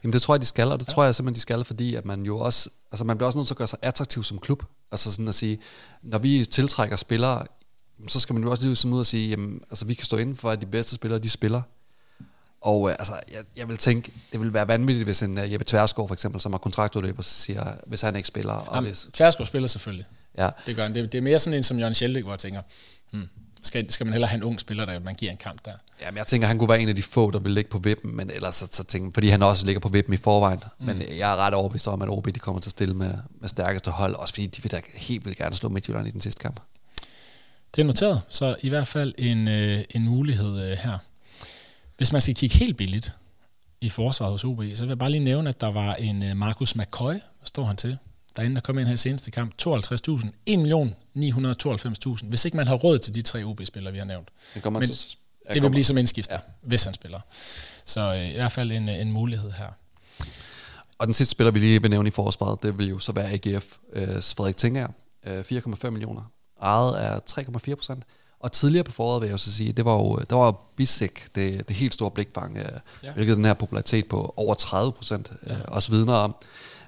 Jamen 0.04 0.14
det 0.14 0.22
tror 0.22 0.34
jeg, 0.34 0.42
de 0.42 0.46
skal, 0.46 0.72
og 0.72 0.80
det 0.80 0.88
ja. 0.88 0.94
tror 0.94 1.04
jeg 1.04 1.16
simpelthen, 1.16 1.36
de 1.36 1.42
skal, 1.42 1.64
fordi 1.64 1.96
at 1.96 2.06
man 2.06 2.24
jo 2.24 2.40
også, 2.40 2.70
altså 2.92 3.06
man 3.06 3.18
bliver 3.18 3.28
også 3.28 3.38
nødt 3.38 3.48
til 3.48 3.54
at 3.54 3.58
gøre 3.58 3.68
sig 3.68 3.80
attraktiv 3.82 4.24
som 4.24 4.40
klub. 4.40 4.64
Altså 4.92 5.12
sådan 5.12 5.28
at 5.28 5.36
sige, 5.36 5.60
når 6.02 6.18
vi 6.18 6.46
tiltrækker 6.46 6.96
spillere 6.96 7.46
så 8.08 8.20
skal 8.20 8.34
man 8.34 8.44
jo 8.44 8.52
også 8.52 8.64
lige 8.64 8.88
ud 8.88 9.00
og 9.00 9.06
sige, 9.06 9.30
jamen, 9.30 9.62
altså, 9.70 9.86
vi 9.86 9.94
kan 9.94 10.06
stå 10.06 10.18
inden 10.18 10.36
for, 10.36 10.50
at 10.50 10.62
de 10.62 10.66
bedste 10.66 10.96
spillere, 10.96 11.20
de 11.20 11.30
spiller. 11.30 11.62
Og 12.62 12.90
øh, 12.90 12.96
altså, 13.00 13.14
jeg, 13.32 13.44
jeg 13.58 13.68
vil 13.68 13.78
tænke, 13.78 14.12
det 14.32 14.40
vil 14.42 14.54
være 14.54 14.68
vanvittigt, 14.68 15.08
hvis 15.08 15.22
en 15.22 15.38
uh, 15.38 15.52
Jeppe 15.52 15.66
Tværsgaard 15.66 16.08
for 16.08 16.14
eksempel, 16.14 16.42
som 16.42 16.54
har 16.54 16.58
kontraktudløber, 16.58 17.22
siger, 17.22 17.74
hvis 17.86 18.02
han 18.02 18.16
ikke 18.16 18.28
spiller. 18.28 18.54
Og 18.54 18.76
jamen, 18.76 18.88
hvis... 18.88 19.08
Tværsgaard 19.14 19.48
spiller 19.48 19.68
selvfølgelig. 19.68 20.06
Ja. 20.38 20.50
Det 20.66 20.76
gør 20.76 20.84
han. 20.84 20.96
Det, 20.96 21.12
det 21.12 21.18
er 21.18 21.22
mere 21.22 21.40
sådan 21.40 21.58
en 21.58 21.64
som 21.64 21.80
Jørgen 21.80 21.96
Scheldik, 21.96 22.24
hvor 22.24 22.32
jeg 22.32 22.40
tænker, 22.40 22.62
hmm, 23.12 23.28
skal, 23.64 23.92
skal 23.92 24.06
man 24.06 24.14
hellere 24.14 24.30
have 24.30 24.38
en 24.38 24.44
ung 24.44 24.60
spiller, 24.60 24.86
der 24.86 25.00
man 25.00 25.16
giver 25.16 25.32
en 25.32 25.38
kamp 25.38 25.66
der? 25.66 25.74
Ja, 26.02 26.12
men 26.12 26.18
jeg 26.18 26.28
tænker, 26.28 26.48
han 26.48 26.58
kunne 26.58 26.70
være 26.70 26.82
en 26.82 26.90
af 26.90 26.96
de 26.96 27.04
få, 27.04 27.32
der 27.32 27.40
vil 27.40 27.52
ligge 27.52 27.70
på 27.70 27.80
vippen, 27.80 28.16
men 28.16 28.30
ellers 28.30 28.56
så, 28.56 28.68
så 28.72 28.84
tænker, 28.84 29.12
fordi 29.14 29.28
han 29.28 29.44
også 29.44 29.66
ligger 29.66 29.80
på 29.80 29.90
vippen 29.90 30.14
i 30.14 30.18
forvejen. 30.18 30.64
Mm. 30.80 30.86
Men 30.86 31.02
jeg 31.18 31.32
er 31.32 31.36
ret 31.36 31.54
overbevist 31.54 31.88
om, 31.88 32.02
at 32.02 32.10
OB 32.10 32.26
de 32.26 32.40
kommer 32.40 32.62
til 32.62 32.70
at 32.70 32.72
stille 32.72 32.94
med, 32.94 33.14
med 33.42 33.50
stærkeste 33.50 33.92
hold, 33.92 34.16
også 34.16 34.34
fordi 34.34 34.48
de 34.48 34.62
vil 34.62 34.72
da 34.72 34.82
helt 34.94 35.26
vil 35.26 35.36
gerne 35.36 35.56
slå 35.56 35.70
Midtjylland 35.70 36.08
i 36.08 36.12
den 36.12 36.22
sidste 36.22 36.42
kamp. 36.42 36.60
Det 37.76 37.82
er 37.82 37.86
noteret, 37.86 38.22
så 38.30 38.56
i 38.62 38.70
hvert 38.70 38.88
fald 38.88 39.14
en, 39.18 39.48
øh, 39.48 39.84
en 39.90 40.06
mulighed 40.06 40.72
øh, 40.72 40.78
her. 40.78 40.98
Hvis 41.98 42.12
man 42.12 42.22
skal 42.22 42.36
kigge 42.36 42.58
helt 42.58 42.78
billigt 42.78 43.14
i 43.82 43.90
forsvaret 43.90 44.32
hos 44.32 44.44
OB, 44.44 44.64
så 44.74 44.84
vil 44.84 44.88
jeg 44.88 45.00
bare 45.00 45.12
lige 45.12 45.24
nævne, 45.24 45.50
at 45.50 45.62
der 45.62 45.72
var 45.72 45.96
en 45.96 46.24
øh, 46.24 46.38
Markus 46.38 46.76
McCoy, 46.76 47.14
står 47.44 47.64
han 47.64 47.76
til, 47.76 47.98
der 48.36 48.50
der 48.50 48.60
kom 48.60 48.80
ind 48.80 48.88
her 48.88 48.94
i 48.94 48.98
seneste 48.98 49.32
kamp, 49.32 49.54
52.000, 49.62 49.70
1.992.000, 50.50 52.26
hvis 52.26 52.46
ikke 52.46 52.58
man 52.58 52.68
har 52.68 52.76
råd 52.76 53.00
til 53.00 53.16
de 53.16 53.22
tre 53.22 53.44
OB-spillere, 53.44 53.94
vi 53.94 54.00
har 54.00 54.06
nævnt. 54.06 54.30
Det, 54.54 54.64
kommer 54.64 54.80
Men 54.80 54.90
til, 54.90 55.18
det 55.54 55.64
vil 55.64 55.70
blive 55.70 55.84
som 55.84 55.98
indskifter, 55.98 56.36
ja. 56.36 56.40
hvis 56.62 56.84
han 56.84 56.94
spiller. 56.94 57.20
Så 57.86 58.14
øh, 58.16 58.30
i 58.30 58.34
hvert 58.34 58.52
fald 58.52 58.72
en, 58.72 58.90
en 58.90 59.12
mulighed 59.12 59.52
her. 59.52 59.68
Og 60.98 61.08
den 61.08 61.14
sidste 61.14 61.32
spiller, 61.32 61.52
vi 61.52 61.60
lige 61.60 61.82
vil 61.82 61.90
nævne 61.90 62.08
i 62.08 62.12
forsvaret, 62.12 62.64
det 62.64 62.78
vil 62.78 62.90
jo 62.90 63.00
så 63.00 63.12
være 63.12 63.32
AGF, 63.32 63.66
øh, 63.94 64.08
Frederik 64.08 64.58
Tinger, 64.58 64.88
øh, 65.26 65.40
4,5 65.40 65.90
millioner 65.90 66.32
ejet 66.62 66.96
af 66.96 67.20
3,4 67.30 67.76
procent. 67.76 68.04
Og 68.40 68.52
tidligere 68.52 68.84
på 68.84 68.92
foråret 68.92 69.22
vil 69.22 69.28
jeg 69.28 69.34
også 69.34 69.52
sige, 69.52 69.72
det 69.72 69.86
var 69.86 69.94
jo, 69.94 70.20
der 70.30 70.36
var 70.36 70.52
Bisek, 70.76 71.36
det, 71.36 71.68
det 71.68 71.76
helt 71.76 71.94
store 71.94 72.12
blikfang, 72.12 72.58
øh, 72.58 72.66
ja. 73.04 73.12
hvilket 73.12 73.38
den 73.38 73.46
her 73.46 73.54
popularitet 73.54 74.06
på 74.08 74.34
over 74.38 74.54
30 74.54 74.92
procent 74.92 75.32
øh, 75.44 75.50
ja. 75.50 75.56
også 75.68 75.92
vidner 75.92 76.14
om. 76.14 76.36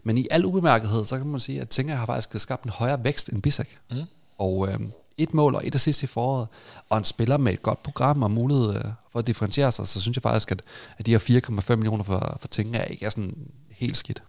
Men 0.04 0.18
i 0.18 0.28
al 0.32 0.46
ubemærkethed, 0.46 1.06
så 1.06 1.18
kan 1.18 1.28
man 1.28 1.40
sige, 1.40 1.62
at 1.62 1.70
Tinger 1.70 1.96
har 1.96 2.06
faktisk 2.06 2.40
skabt 2.40 2.64
en 2.64 2.70
højere 2.70 3.04
vækst 3.04 3.30
end 3.30 3.42
Bisek. 3.42 3.78
Mm. 3.92 3.98
Og 4.38 4.68
øh, 4.68 4.80
et 5.18 5.34
mål 5.34 5.56
og 5.56 5.68
et 5.68 5.76
assist 5.76 6.04
i 6.04 6.08
foråret, 6.08 6.48
og 6.90 6.98
en 6.98 7.04
spiller 7.04 7.38
med 7.38 7.54
et 7.54 7.62
godt 7.62 7.84
program 7.84 8.24
og 8.24 8.32
mulighed 8.32 8.76
øh, 8.76 8.84
for 9.12 9.20
at 9.20 9.28
differentiere 9.28 9.72
sig, 9.72 9.88
så 9.88 10.02
synes 10.02 10.18
jeg 10.18 10.24
faktisk, 10.24 10.52
at, 10.52 10.62
at 10.98 11.06
de 11.06 11.12
her 11.12 11.42
4,5 11.70 11.76
millioner 11.76 12.04
for, 12.04 12.38
for 12.42 12.48
Tinger 12.48 12.84
ikke 12.84 13.06
er 13.06 13.10
sådan 13.10 13.36
helt 13.72 13.98
skidt. 13.98 14.24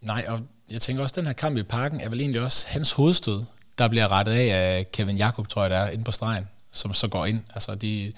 Nej, 0.00 0.24
og 0.28 0.40
jeg 0.70 0.80
tænker 0.80 1.02
også, 1.02 1.12
at 1.12 1.16
den 1.16 1.26
her 1.26 1.32
kamp 1.32 1.56
i 1.56 1.62
parken 1.62 2.00
er 2.00 2.08
vel 2.08 2.20
egentlig 2.20 2.42
også 2.42 2.66
hans 2.68 2.92
hovedstød 2.92 3.44
der 3.78 3.88
bliver 3.88 4.12
rettet 4.12 4.32
af 4.32 4.46
af 4.46 4.92
Kevin 4.92 5.16
Jakob, 5.16 5.48
tror 5.48 5.62
jeg, 5.62 5.70
der 5.70 5.76
er 5.76 5.90
inde 5.90 6.04
på 6.04 6.12
stregen, 6.12 6.48
som 6.72 6.94
så 6.94 7.08
går 7.08 7.26
ind. 7.26 7.42
Altså, 7.54 7.74
de, 7.74 8.12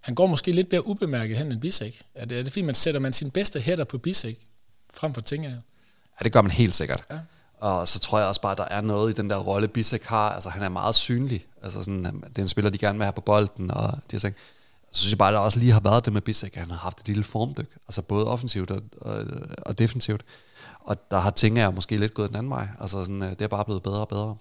han 0.00 0.14
går 0.14 0.26
måske 0.26 0.52
lidt 0.52 0.72
mere 0.72 0.86
ubemærket 0.86 1.36
hen 1.36 1.52
end 1.52 1.60
Bisek. 1.60 2.02
Er 2.14 2.24
det, 2.24 2.38
er 2.38 2.42
det 2.42 2.52
fordi, 2.52 2.62
man 2.62 2.74
sætter 2.74 3.00
man 3.00 3.12
sin 3.12 3.30
bedste 3.30 3.60
hætter 3.60 3.84
på 3.84 3.98
Bisek, 3.98 4.38
frem 4.94 5.14
for 5.14 5.20
Tinger? 5.20 5.50
Ja, 5.50 6.24
det 6.24 6.32
gør 6.32 6.42
man 6.42 6.50
helt 6.50 6.74
sikkert. 6.74 7.04
Ja. 7.10 7.18
Og 7.58 7.88
så 7.88 7.98
tror 7.98 8.18
jeg 8.18 8.28
også 8.28 8.40
bare, 8.40 8.52
at 8.52 8.58
der 8.58 8.64
er 8.64 8.80
noget 8.80 9.10
i 9.10 9.14
den 9.14 9.30
der 9.30 9.36
rolle, 9.36 9.68
Bisek 9.68 10.04
har. 10.04 10.30
Altså, 10.30 10.50
han 10.50 10.62
er 10.62 10.68
meget 10.68 10.94
synlig. 10.94 11.46
Altså, 11.62 11.84
sådan, 11.84 12.04
det 12.04 12.38
er 12.38 12.42
en 12.42 12.48
spiller, 12.48 12.70
de 12.70 12.78
gerne 12.78 12.98
vil 12.98 13.04
have 13.04 13.12
på 13.12 13.20
bolden, 13.20 13.70
og 13.70 13.98
de 14.10 14.18
ting. 14.18 14.34
Så 14.92 15.00
synes 15.00 15.10
jeg 15.10 15.18
bare, 15.18 15.28
at 15.28 15.32
der 15.32 15.38
også 15.38 15.58
lige 15.58 15.72
har 15.72 15.80
været 15.80 16.04
det 16.04 16.12
med 16.12 16.20
Bisek. 16.20 16.54
Han 16.54 16.70
har 16.70 16.78
haft 16.78 17.00
et 17.00 17.06
lille 17.06 17.24
formdyk, 17.24 17.68
altså 17.88 18.02
både 18.02 18.26
offensivt 18.26 18.70
og, 18.70 18.82
og, 19.00 19.24
og 19.58 19.78
defensivt. 19.78 20.22
Og 20.80 21.10
der 21.10 21.18
har 21.18 21.30
Tinger 21.30 21.70
måske 21.70 21.96
lidt 21.96 22.14
gået 22.14 22.28
den 22.28 22.36
anden 22.36 22.50
vej. 22.50 22.68
Altså, 22.80 23.04
sådan, 23.04 23.20
det 23.20 23.42
er 23.42 23.48
bare 23.48 23.64
blevet 23.64 23.82
bedre 23.82 24.00
og 24.00 24.08
bedre. 24.08 24.36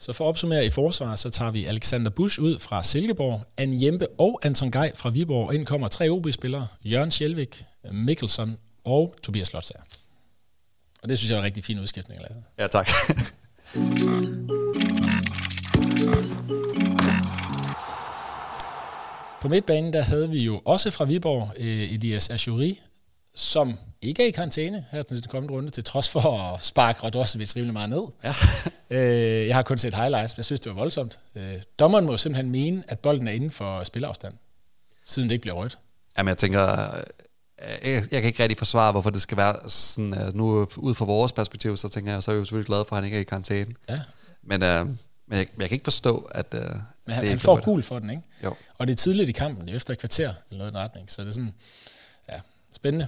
Så 0.00 0.12
for 0.12 0.24
at 0.24 0.28
opsummere 0.28 0.66
i 0.66 0.70
forsvar, 0.70 1.16
så 1.16 1.30
tager 1.30 1.50
vi 1.50 1.64
Alexander 1.64 2.10
Busch 2.10 2.40
ud 2.40 2.58
fra 2.58 2.82
Silkeborg, 2.82 3.44
Anne 3.56 3.84
Jempe 3.84 4.06
og 4.18 4.40
Anton 4.42 4.70
Gej 4.70 4.94
fra 4.94 5.10
Viborg. 5.10 5.54
Ind 5.54 5.66
kommer 5.66 5.88
tre 5.88 6.10
OB-spillere, 6.10 6.66
Jørgen 6.84 7.10
Sjælvik, 7.10 7.64
Mikkelsen 7.92 8.58
og 8.84 9.14
Tobias 9.22 9.46
Slotsager. 9.46 9.82
Og 11.02 11.08
det 11.08 11.18
synes 11.18 11.30
jeg 11.30 11.36
er 11.36 11.40
en 11.40 11.44
rigtig 11.44 11.64
fin 11.64 11.80
udskiftning, 11.80 12.22
Lasse. 12.22 12.40
Ja, 12.58 12.66
tak. 12.66 12.88
På 19.40 19.48
midtbanen 19.48 19.92
der 19.92 20.02
havde 20.02 20.30
vi 20.30 20.42
jo 20.42 20.60
også 20.64 20.90
fra 20.90 21.04
Viborg 21.04 21.52
eh, 21.56 21.92
Elias 21.92 22.30
Ashuri, 22.30 22.80
som 23.34 23.78
ikke 24.02 24.22
er 24.22 24.26
i 24.26 24.30
karantæne 24.30 24.84
her 24.90 25.02
til 25.02 25.16
den 25.16 25.28
kommende 25.28 25.54
runde, 25.54 25.70
til 25.70 25.84
trods 25.84 26.08
for 26.08 26.20
at 26.20 26.64
sparke 26.64 27.02
Radosevic 27.04 27.56
rimelig 27.56 27.72
meget 27.72 27.90
ned. 27.90 28.02
Ja. 28.24 28.34
øh, 28.96 29.46
jeg 29.46 29.56
har 29.56 29.62
kun 29.62 29.78
set 29.78 29.94
highlights, 29.94 30.36
men 30.36 30.38
jeg 30.38 30.44
synes, 30.44 30.60
det 30.60 30.70
var 30.70 30.78
voldsomt. 30.78 31.18
Øh, 31.34 31.54
dommeren 31.78 32.04
må 32.04 32.16
simpelthen 32.16 32.50
mene, 32.50 32.84
at 32.88 32.98
bolden 32.98 33.28
er 33.28 33.32
inden 33.32 33.50
for 33.50 33.84
spilafstand, 33.84 34.34
siden 35.04 35.28
det 35.28 35.34
ikke 35.34 35.42
bliver 35.42 35.56
rødt. 35.56 35.78
Jamen, 36.18 36.28
jeg 36.28 36.38
tænker, 36.38 36.90
jeg, 37.60 38.02
jeg 38.10 38.20
kan 38.20 38.24
ikke 38.24 38.42
rigtig 38.42 38.58
forsvare, 38.58 38.92
hvorfor 38.92 39.10
det 39.10 39.22
skal 39.22 39.36
være 39.36 39.70
sådan, 39.70 40.12
uh, 40.12 40.34
nu 40.34 40.68
ud 40.76 40.94
fra 40.94 41.04
vores 41.04 41.32
perspektiv, 41.32 41.76
så 41.76 41.88
tænker 41.88 42.12
jeg, 42.12 42.22
så 42.22 42.30
er 42.30 42.34
jeg 42.34 42.40
jo 42.40 42.44
selvfølgelig 42.44 42.66
glad 42.66 42.84
for, 42.88 42.96
at 42.96 43.02
han 43.02 43.04
ikke 43.04 43.16
er 43.16 43.20
i 43.20 43.24
karantæne. 43.24 43.74
Ja. 43.88 44.00
Men, 44.42 44.62
uh, 44.62 44.88
men 45.26 45.38
jeg, 45.38 45.46
jeg 45.58 45.68
kan 45.68 45.74
ikke 45.74 45.84
forstå, 45.84 46.18
at 46.30 46.54
uh, 46.54 46.60
Men 46.60 47.14
han, 47.14 47.28
han 47.28 47.38
får 47.38 47.64
gul 47.64 47.82
for 47.82 47.98
den, 47.98 48.10
ikke? 48.10 48.22
Jo. 48.44 48.54
Og 48.78 48.86
det 48.86 48.92
er 48.92 48.96
tidligt 48.96 49.28
i 49.28 49.32
kampen, 49.32 49.66
det 49.66 49.72
er 49.72 49.76
efter 49.76 49.92
et 49.92 49.98
kvarter 49.98 50.34
eller 50.50 50.58
noget 50.58 50.70
i 50.70 50.74
den 50.74 50.80
retning, 50.80 51.10
så 51.10 51.22
det 51.22 51.28
er 51.28 51.32
sådan, 51.32 51.54
ja, 52.28 52.40
spændende. 52.72 53.06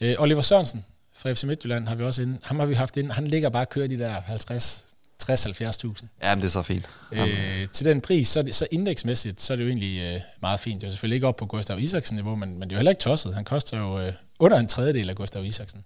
Uh, 0.00 0.22
Oliver 0.22 0.42
Sørensen 0.42 0.84
fra 1.14 1.32
FC 1.32 1.44
Midtjylland 1.44 1.88
har 1.88 1.94
vi 1.94 2.04
også 2.04 2.22
inde, 2.22 2.38
ham 2.42 2.58
har 2.58 2.66
vi 2.66 2.74
haft 2.74 2.96
inde, 2.96 3.12
han 3.12 3.26
ligger 3.26 3.48
bare 3.48 3.62
og 3.62 3.68
kører 3.68 3.86
de 3.86 3.98
der 3.98 4.10
50 4.10 4.88
60-70.000. 5.22 6.06
Ja, 6.22 6.34
men 6.34 6.42
det 6.42 6.48
er 6.48 6.52
så 6.52 6.62
fint. 6.62 6.88
Øh, 7.12 7.68
til 7.72 7.86
den 7.86 8.00
pris, 8.00 8.28
så, 8.28 8.42
det, 8.42 8.54
så 8.54 8.66
indeksmæssigt, 8.70 9.40
så 9.40 9.52
er 9.52 9.56
det 9.56 9.64
jo 9.64 9.68
egentlig 9.68 10.00
øh, 10.00 10.20
meget 10.40 10.60
fint. 10.60 10.80
Det 10.80 10.86
er 10.86 10.90
selvfølgelig 10.90 11.16
ikke 11.16 11.26
op 11.26 11.36
på 11.36 11.46
Gustav 11.46 11.78
Isaksen 11.78 12.14
niveau, 12.14 12.34
men, 12.34 12.58
men 12.58 12.62
det 12.62 12.74
er 12.74 12.76
jo 12.76 12.78
heller 12.78 12.90
ikke 12.90 13.00
tosset. 13.00 13.34
Han 13.34 13.44
koster 13.44 13.78
jo 13.78 14.00
øh, 14.00 14.12
under 14.38 14.58
en 14.58 14.68
tredjedel 14.68 15.10
af 15.10 15.16
Gustav 15.16 15.44
Isaksen. 15.44 15.84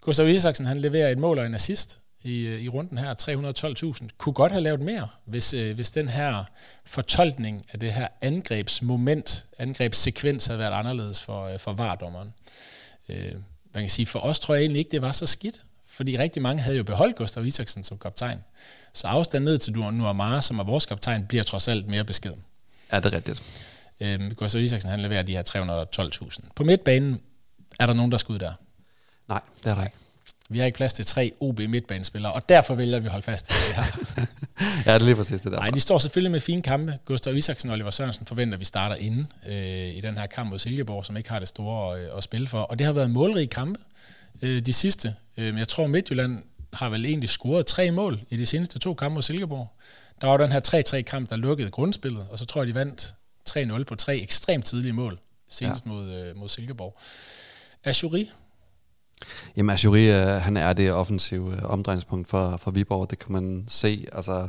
Gustav 0.00 0.28
Isaksen, 0.28 0.66
han 0.66 0.80
leverer 0.80 1.08
et 1.08 1.18
mål 1.18 1.38
og 1.38 1.46
en 1.46 1.54
assist 1.54 2.00
i, 2.22 2.40
øh, 2.40 2.60
i 2.60 2.68
runden 2.68 2.98
her, 2.98 3.14
312.000. 3.14 4.08
Kunne 4.18 4.32
godt 4.32 4.52
have 4.52 4.62
lavet 4.62 4.80
mere, 4.80 5.08
hvis, 5.24 5.54
øh, 5.54 5.74
hvis 5.74 5.90
den 5.90 6.08
her 6.08 6.44
fortolkning 6.84 7.64
af 7.72 7.80
det 7.80 7.92
her 7.92 8.08
angrebsmoment, 8.20 9.46
angrebssekvens 9.58 10.46
havde 10.46 10.58
været 10.58 10.72
anderledes 10.72 11.22
for, 11.22 11.46
øh, 11.46 11.58
for 11.58 11.72
vardommeren. 11.72 12.28
Øh, 12.28 12.81
man 13.74 13.82
kan 13.82 13.90
sige, 13.90 14.06
for 14.06 14.18
os 14.18 14.40
tror 14.40 14.54
jeg 14.54 14.62
egentlig 14.62 14.78
ikke, 14.78 14.90
det 14.90 15.02
var 15.02 15.12
så 15.12 15.26
skidt 15.26 15.60
fordi 15.92 16.18
rigtig 16.18 16.42
mange 16.42 16.62
havde 16.62 16.76
jo 16.76 16.84
beholdt 16.84 17.16
Gustav 17.16 17.46
Isaksen 17.46 17.84
som 17.84 17.98
kaptajn. 17.98 18.44
Så 18.92 19.06
afstanden 19.06 19.44
ned 19.44 19.58
til 19.58 19.72
Nuamara, 19.72 20.42
som 20.42 20.58
er 20.58 20.64
vores 20.64 20.86
kaptajn, 20.86 21.26
bliver 21.26 21.44
trods 21.44 21.68
alt 21.68 21.88
mere 21.88 22.04
beskeden. 22.04 22.44
Ja, 22.92 22.96
det 22.96 23.06
er 23.06 23.16
rigtigt. 23.16 23.42
Øhm, 24.00 24.34
Gustav 24.34 24.62
Isaksen, 24.62 24.90
han 24.90 25.00
leverer 25.00 25.22
de 25.22 25.32
her 25.32 25.42
312.000. 26.00 26.48
På 26.56 26.64
midtbanen 26.64 27.22
er 27.80 27.86
der 27.86 27.94
nogen, 27.94 28.12
der 28.12 28.18
skal 28.18 28.32
ud 28.32 28.38
der. 28.38 28.52
Nej, 29.28 29.40
det 29.64 29.70
er 29.70 29.74
der 29.74 29.84
ikke. 29.84 29.96
Vi 30.52 30.58
har 30.58 30.66
ikke 30.66 30.76
plads 30.76 30.92
til 30.92 31.06
tre 31.06 31.32
OB 31.40 31.58
midtbanespillere, 31.58 32.32
og 32.32 32.48
derfor 32.48 32.74
vælger 32.74 33.00
vi 33.00 33.06
at 33.06 33.12
holde 33.12 33.24
fast 33.24 33.48
i 33.48 33.52
det 33.52 33.76
her. 33.76 33.84
ja, 34.86 34.94
det 34.94 35.02
er 35.02 35.04
lige 35.04 35.16
præcis 35.16 35.40
det 35.40 35.52
der. 35.52 35.58
Nej, 35.58 35.70
de 35.70 35.80
står 35.80 35.98
selvfølgelig 35.98 36.30
med 36.32 36.40
fine 36.40 36.62
kampe. 36.62 36.98
Gustav 37.04 37.36
Isaksen 37.36 37.70
og 37.70 37.74
Oliver 37.74 37.90
Sørensen 37.90 38.26
forventer, 38.26 38.56
at 38.56 38.60
vi 38.60 38.64
starter 38.64 38.96
inde 38.96 39.26
øh, 39.48 39.96
i 39.96 40.00
den 40.00 40.18
her 40.18 40.26
kamp 40.26 40.50
mod 40.50 40.58
Silkeborg, 40.58 41.06
som 41.06 41.16
ikke 41.16 41.30
har 41.30 41.38
det 41.38 41.48
store 41.48 41.98
at, 41.98 42.10
at 42.16 42.24
spille 42.24 42.48
for. 42.48 42.60
Og 42.60 42.78
det 42.78 42.86
har 42.86 42.92
været 42.92 43.10
målrige 43.10 43.46
kampe 43.46 43.80
øh, 44.42 44.60
de 44.60 44.72
sidste. 44.72 45.14
Øh, 45.36 45.58
jeg 45.58 45.68
tror, 45.68 45.86
Midtjylland 45.86 46.42
har 46.72 46.88
vel 46.88 47.04
egentlig 47.04 47.28
scoret 47.28 47.66
tre 47.66 47.90
mål 47.90 48.20
i 48.28 48.36
de 48.36 48.46
seneste 48.46 48.78
to 48.78 48.94
kampe 48.94 49.14
mod 49.14 49.22
Silkeborg. 49.22 49.68
Der 50.20 50.26
var 50.26 50.36
den 50.36 50.52
her 50.52 50.94
3-3 50.98 51.02
kamp, 51.02 51.30
der 51.30 51.36
lukkede 51.36 51.70
grundspillet, 51.70 52.26
og 52.30 52.38
så 52.38 52.44
tror 52.44 52.62
jeg, 52.62 52.68
de 52.68 52.74
vandt 52.74 53.14
3-0 53.50 53.84
på 53.84 53.94
tre 53.94 54.16
ekstremt 54.16 54.64
tidlige 54.64 54.92
mål, 54.92 55.18
senest 55.48 55.84
ja. 55.84 55.90
mod, 55.90 56.10
øh, 56.10 56.36
mod 56.36 56.48
Silkeborg. 56.48 56.98
Ashuri? 57.84 58.30
Jamen 59.56 59.70
Ashuri, 59.70 60.10
øh, 60.10 60.26
han 60.26 60.56
er 60.56 60.72
det 60.72 60.92
offensive 60.92 61.52
øh, 61.56 61.62
omdrejningspunkt 61.64 62.28
for, 62.28 62.56
for 62.56 62.70
Viborg, 62.70 63.10
det 63.10 63.18
kan 63.18 63.32
man 63.32 63.64
se. 63.68 64.06
Altså, 64.12 64.48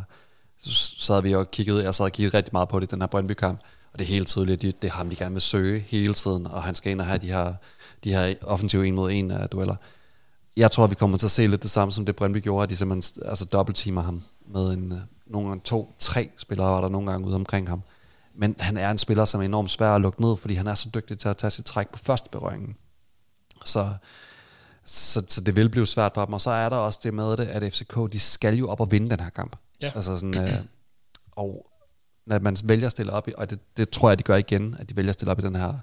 så 0.57 1.13
havde 1.13 1.23
vi 1.23 1.31
jo 1.31 1.43
kigget, 1.43 1.83
jeg 1.83 1.95
sad 1.95 2.05
og 2.05 2.11
kigget 2.11 2.33
rigtig 2.33 2.53
meget 2.53 2.69
på 2.69 2.79
det, 2.79 2.91
den 2.91 3.01
her 3.01 3.07
Brøndby-kamp, 3.07 3.59
og 3.93 3.99
det 3.99 4.05
er 4.05 4.09
helt 4.09 4.27
tydeligt, 4.27 4.61
det, 4.61 4.81
det 4.81 4.87
er 4.87 4.91
ham, 4.91 5.09
de 5.09 5.15
gerne 5.15 5.33
vil 5.33 5.41
søge 5.41 5.79
hele 5.79 6.13
tiden, 6.13 6.47
og 6.47 6.63
han 6.63 6.75
skal 6.75 6.91
ind 6.91 7.01
og 7.01 7.07
have 7.07 7.17
de 7.17 7.27
her 7.27 7.53
de 8.03 8.09
her 8.09 8.35
offensive 8.41 8.87
en 8.87 8.95
mod 8.95 9.11
en 9.11 9.31
uh, 9.31 9.37
dueller. 9.51 9.75
Jeg 10.57 10.71
tror, 10.71 10.87
vi 10.87 10.95
kommer 10.95 11.17
til 11.17 11.25
at 11.25 11.31
se 11.31 11.47
lidt 11.47 11.63
det 11.63 11.71
samme, 11.71 11.91
som 11.91 12.05
det 12.05 12.15
Brøndby 12.15 12.37
gjorde, 12.37 12.63
at 12.63 12.69
de 12.69 12.75
simpelthen 12.75 13.23
altså, 13.25 13.45
dobbeltteamer 13.45 14.01
ham 14.01 14.23
med 14.47 14.73
en, 14.73 14.91
øh, 14.91 14.97
nogle 15.27 15.47
gange 15.47 15.61
to, 15.65 15.95
tre 15.99 16.29
spillere 16.37 16.71
var 16.71 16.81
der 16.81 16.89
nogle 16.89 17.11
gange 17.11 17.27
ude 17.27 17.35
omkring 17.35 17.69
ham. 17.69 17.81
Men 18.35 18.55
han 18.59 18.77
er 18.77 18.91
en 18.91 18.97
spiller, 18.97 19.25
som 19.25 19.41
er 19.41 19.45
enormt 19.45 19.71
svær 19.71 19.95
at 19.95 20.01
lukke 20.01 20.21
ned, 20.21 20.37
fordi 20.37 20.53
han 20.53 20.67
er 20.67 20.75
så 20.75 20.89
dygtig 20.93 21.19
til 21.19 21.29
at 21.29 21.37
tage 21.37 21.51
sit 21.51 21.65
træk 21.65 21.89
på 21.89 21.99
første 21.99 22.29
berøringen. 22.29 22.75
Så, 23.65 23.89
så, 24.85 25.23
så 25.27 25.41
det 25.41 25.55
vil 25.55 25.69
blive 25.69 25.87
svært 25.87 26.11
for 26.13 26.25
dem. 26.25 26.33
Og 26.33 26.41
så 26.41 26.49
er 26.51 26.69
der 26.69 26.75
også 26.75 26.99
det 27.03 27.13
med 27.13 27.37
det, 27.37 27.45
at 27.45 27.73
FCK, 27.73 27.95
de 28.11 28.19
skal 28.19 28.55
jo 28.55 28.69
op 28.69 28.79
og 28.79 28.91
vinde 28.91 29.09
den 29.09 29.19
her 29.19 29.29
kamp. 29.29 29.55
Ja. 29.81 29.91
Altså 29.95 30.17
sådan, 30.17 30.43
uh, 30.43 30.49
og 31.31 31.65
når 32.25 32.39
man 32.39 32.57
vælger 32.63 32.85
at 32.85 32.91
stille 32.91 33.11
op, 33.11 33.27
i, 33.27 33.31
og 33.37 33.49
det, 33.49 33.59
det 33.77 33.89
tror 33.89 34.09
jeg, 34.09 34.19
de 34.19 34.23
gør 34.23 34.35
igen, 34.35 34.75
at 34.79 34.89
de 34.89 34.95
vælger 34.95 35.09
at 35.09 35.13
stille 35.13 35.31
op 35.31 35.39
i 35.39 35.41
den 35.41 35.55
her 35.55 35.73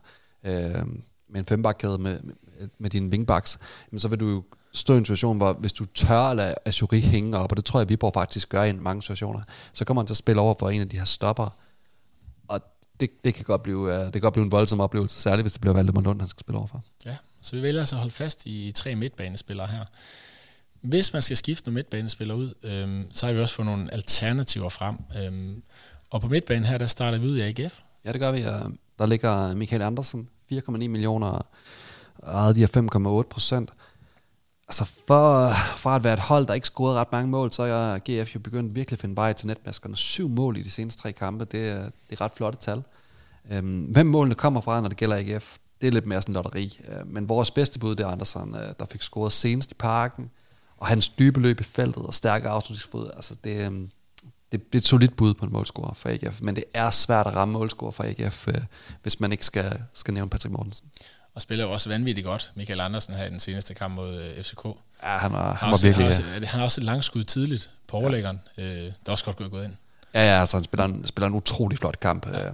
øh, 0.44 0.86
med 1.28 1.40
en 1.40 1.46
fembakkæde 1.46 1.98
med, 1.98 2.20
med, 2.20 2.34
med 2.78 2.90
dine 2.90 3.10
wingbacks, 3.10 3.58
så 3.96 4.08
vil 4.08 4.20
du 4.20 4.28
jo 4.28 4.42
stå 4.72 4.94
i 4.94 4.98
en 4.98 5.04
situation, 5.04 5.36
hvor 5.36 5.52
hvis 5.52 5.72
du 5.72 5.84
tør 5.84 6.20
at 6.20 6.36
lade 6.36 6.54
Azuri 6.64 7.00
hænge 7.00 7.38
op, 7.38 7.52
og 7.52 7.56
det 7.56 7.64
tror 7.64 7.80
jeg, 7.80 7.88
Viborg 7.88 8.14
faktisk 8.14 8.48
gør 8.48 8.62
i 8.62 8.72
mange 8.72 9.02
situationer, 9.02 9.40
så 9.72 9.84
kommer 9.84 10.02
han 10.02 10.06
til 10.06 10.12
at 10.14 10.18
spille 10.18 10.42
over 10.42 10.54
for 10.58 10.70
en 10.70 10.80
af 10.80 10.88
de 10.88 10.98
her 10.98 11.04
stopper. 11.04 11.56
Det, 13.00 13.24
det, 13.24 13.34
kan 13.34 13.44
godt 13.44 13.62
blive, 13.62 14.04
det 14.04 14.12
kan 14.12 14.20
godt 14.20 14.34
blive 14.34 14.44
en 14.44 14.52
voldsom 14.52 14.80
oplevelse, 14.80 15.20
særligt 15.20 15.44
hvis 15.44 15.52
det 15.52 15.60
bliver 15.60 15.74
Valdemar 15.74 16.00
Lund, 16.00 16.20
han 16.20 16.28
skal 16.28 16.40
spille 16.40 16.58
over 16.58 16.66
for. 16.66 16.84
Ja, 17.06 17.16
så 17.40 17.56
vi 17.56 17.62
vælger 17.62 17.80
altså 17.80 17.96
at 17.96 18.00
holde 18.00 18.14
fast 18.14 18.46
i 18.46 18.72
tre 18.72 18.94
midtbanespillere 18.94 19.66
her. 19.66 19.84
Hvis 20.80 21.12
man 21.12 21.22
skal 21.22 21.36
skifte 21.36 21.68
nogle 21.68 21.74
midtbanespillere 21.74 22.38
ud, 22.38 22.54
øhm, 22.62 23.06
så 23.12 23.26
har 23.26 23.32
vi 23.32 23.40
også 23.40 23.54
fået 23.54 23.66
nogle 23.66 23.94
alternativer 23.94 24.68
frem. 24.68 24.96
Øhm, 25.18 25.62
og 26.10 26.20
på 26.20 26.28
midtbanen 26.28 26.64
her, 26.64 26.78
der 26.78 26.86
starter 26.86 27.18
vi 27.18 27.26
ud 27.26 27.36
i 27.36 27.40
AGF. 27.40 27.80
Ja, 28.04 28.12
det 28.12 28.20
gør 28.20 28.32
vi. 28.32 28.42
Der 28.98 29.06
ligger 29.06 29.54
Michael 29.54 29.82
Andersen, 29.82 30.28
4,9 30.52 30.70
millioner, 30.70 31.46
og 32.18 32.54
de 32.54 32.60
her 32.60 33.22
5,8 33.22 33.28
procent. 33.28 33.70
Altså 34.70 34.84
for, 34.84 35.52
for 35.76 35.90
at 35.90 36.04
være 36.04 36.14
et 36.14 36.20
hold, 36.20 36.46
der 36.46 36.54
ikke 36.54 36.66
scorede 36.66 36.98
ret 36.98 37.12
mange 37.12 37.28
mål, 37.28 37.52
så 37.52 37.62
er 37.62 37.98
GF 37.98 38.34
jo 38.34 38.40
begyndt 38.40 38.74
virkelig 38.74 38.96
at 38.96 39.00
finde 39.00 39.16
vej 39.16 39.32
til 39.32 39.46
netmaskerne. 39.46 39.96
Syv 39.96 40.28
mål 40.28 40.56
i 40.56 40.62
de 40.62 40.70
seneste 40.70 41.02
tre 41.02 41.12
kampe, 41.12 41.44
det 41.44 41.68
er, 41.68 41.82
det 41.84 42.20
er 42.20 42.20
ret 42.20 42.32
flotte 42.36 42.58
tal. 42.58 42.82
Øhm, 43.50 43.80
hvem 43.80 44.06
målene 44.06 44.34
kommer 44.34 44.60
fra, 44.60 44.80
når 44.80 44.88
det 44.88 44.96
gælder 44.96 45.16
AGF, 45.16 45.56
det 45.80 45.86
er 45.86 45.90
lidt 45.90 46.06
mere 46.06 46.22
sådan 46.22 46.34
lotteri. 46.34 46.80
Øh, 46.88 47.06
men 47.06 47.28
vores 47.28 47.50
bedste 47.50 47.78
bud, 47.78 47.94
det 47.94 48.04
er 48.04 48.08
Andersen, 48.08 48.54
øh, 48.54 48.72
der 48.78 48.86
fik 48.90 49.02
scoret 49.02 49.32
senest 49.32 49.70
i 49.70 49.74
parken, 49.74 50.30
og 50.76 50.86
hans 50.86 51.08
dybe 51.08 51.40
løb 51.40 51.60
i 51.60 51.64
feltet 51.64 52.06
og 52.06 52.14
stærke 52.14 52.48
afslutningsfod, 52.48 53.10
altså 53.16 53.34
det, 53.44 53.70
øh, 53.70 53.88
det, 54.52 54.72
det 54.72 54.74
er 54.74 54.78
et 54.78 54.86
solidt 54.86 55.16
bud 55.16 55.34
på 55.34 55.44
en 55.46 55.52
målscorer 55.52 55.94
for 55.94 56.08
AGF, 56.08 56.40
men 56.40 56.56
det 56.56 56.64
er 56.74 56.90
svært 56.90 57.26
at 57.26 57.36
ramme 57.36 57.52
målscorer 57.52 57.90
for 57.90 58.04
AGF, 58.04 58.48
øh, 58.48 58.54
hvis 59.02 59.20
man 59.20 59.32
ikke 59.32 59.44
skal, 59.44 59.82
skal 59.94 60.14
nævne 60.14 60.30
Patrick 60.30 60.52
Mortensen. 60.52 60.90
Og 61.34 61.42
spiller 61.42 61.64
jo 61.64 61.72
også 61.72 61.88
vanvittigt 61.88 62.24
godt, 62.24 62.52
Michael 62.54 62.80
Andersen 62.80 63.14
her 63.14 63.24
i 63.24 63.30
den 63.30 63.40
seneste 63.40 63.74
kamp 63.74 63.94
mod 63.94 64.22
øh, 64.22 64.42
FCK. 64.42 64.64
Ja, 65.02 65.18
han 65.18 65.32
var, 65.32 65.54
han 65.54 65.66
var 65.66 65.72
også, 65.72 65.86
virkelig... 65.86 66.06
Han 66.06 66.14
har, 66.14 66.22
også, 66.22 66.46
han 66.46 66.58
har 66.58 66.64
også 66.64 66.80
et 66.80 66.84
langskud 66.84 67.24
tidligt 67.24 67.70
på 67.88 67.96
overlæggeren, 67.96 68.40
ja. 68.56 68.62
øh, 68.62 68.84
der 68.84 68.92
er 69.06 69.12
også 69.12 69.24
godt 69.24 69.50
gået 69.50 69.64
ind. 69.64 69.76
Ja, 70.14 70.34
ja, 70.34 70.40
altså 70.40 70.56
han 70.56 70.64
spiller 70.64 70.84
en, 70.84 71.06
spiller 71.06 71.26
en 71.26 71.34
utrolig 71.34 71.78
flot 71.78 72.00
kamp. 72.00 72.26
Ja. 72.26 72.46
Øh, 72.46 72.52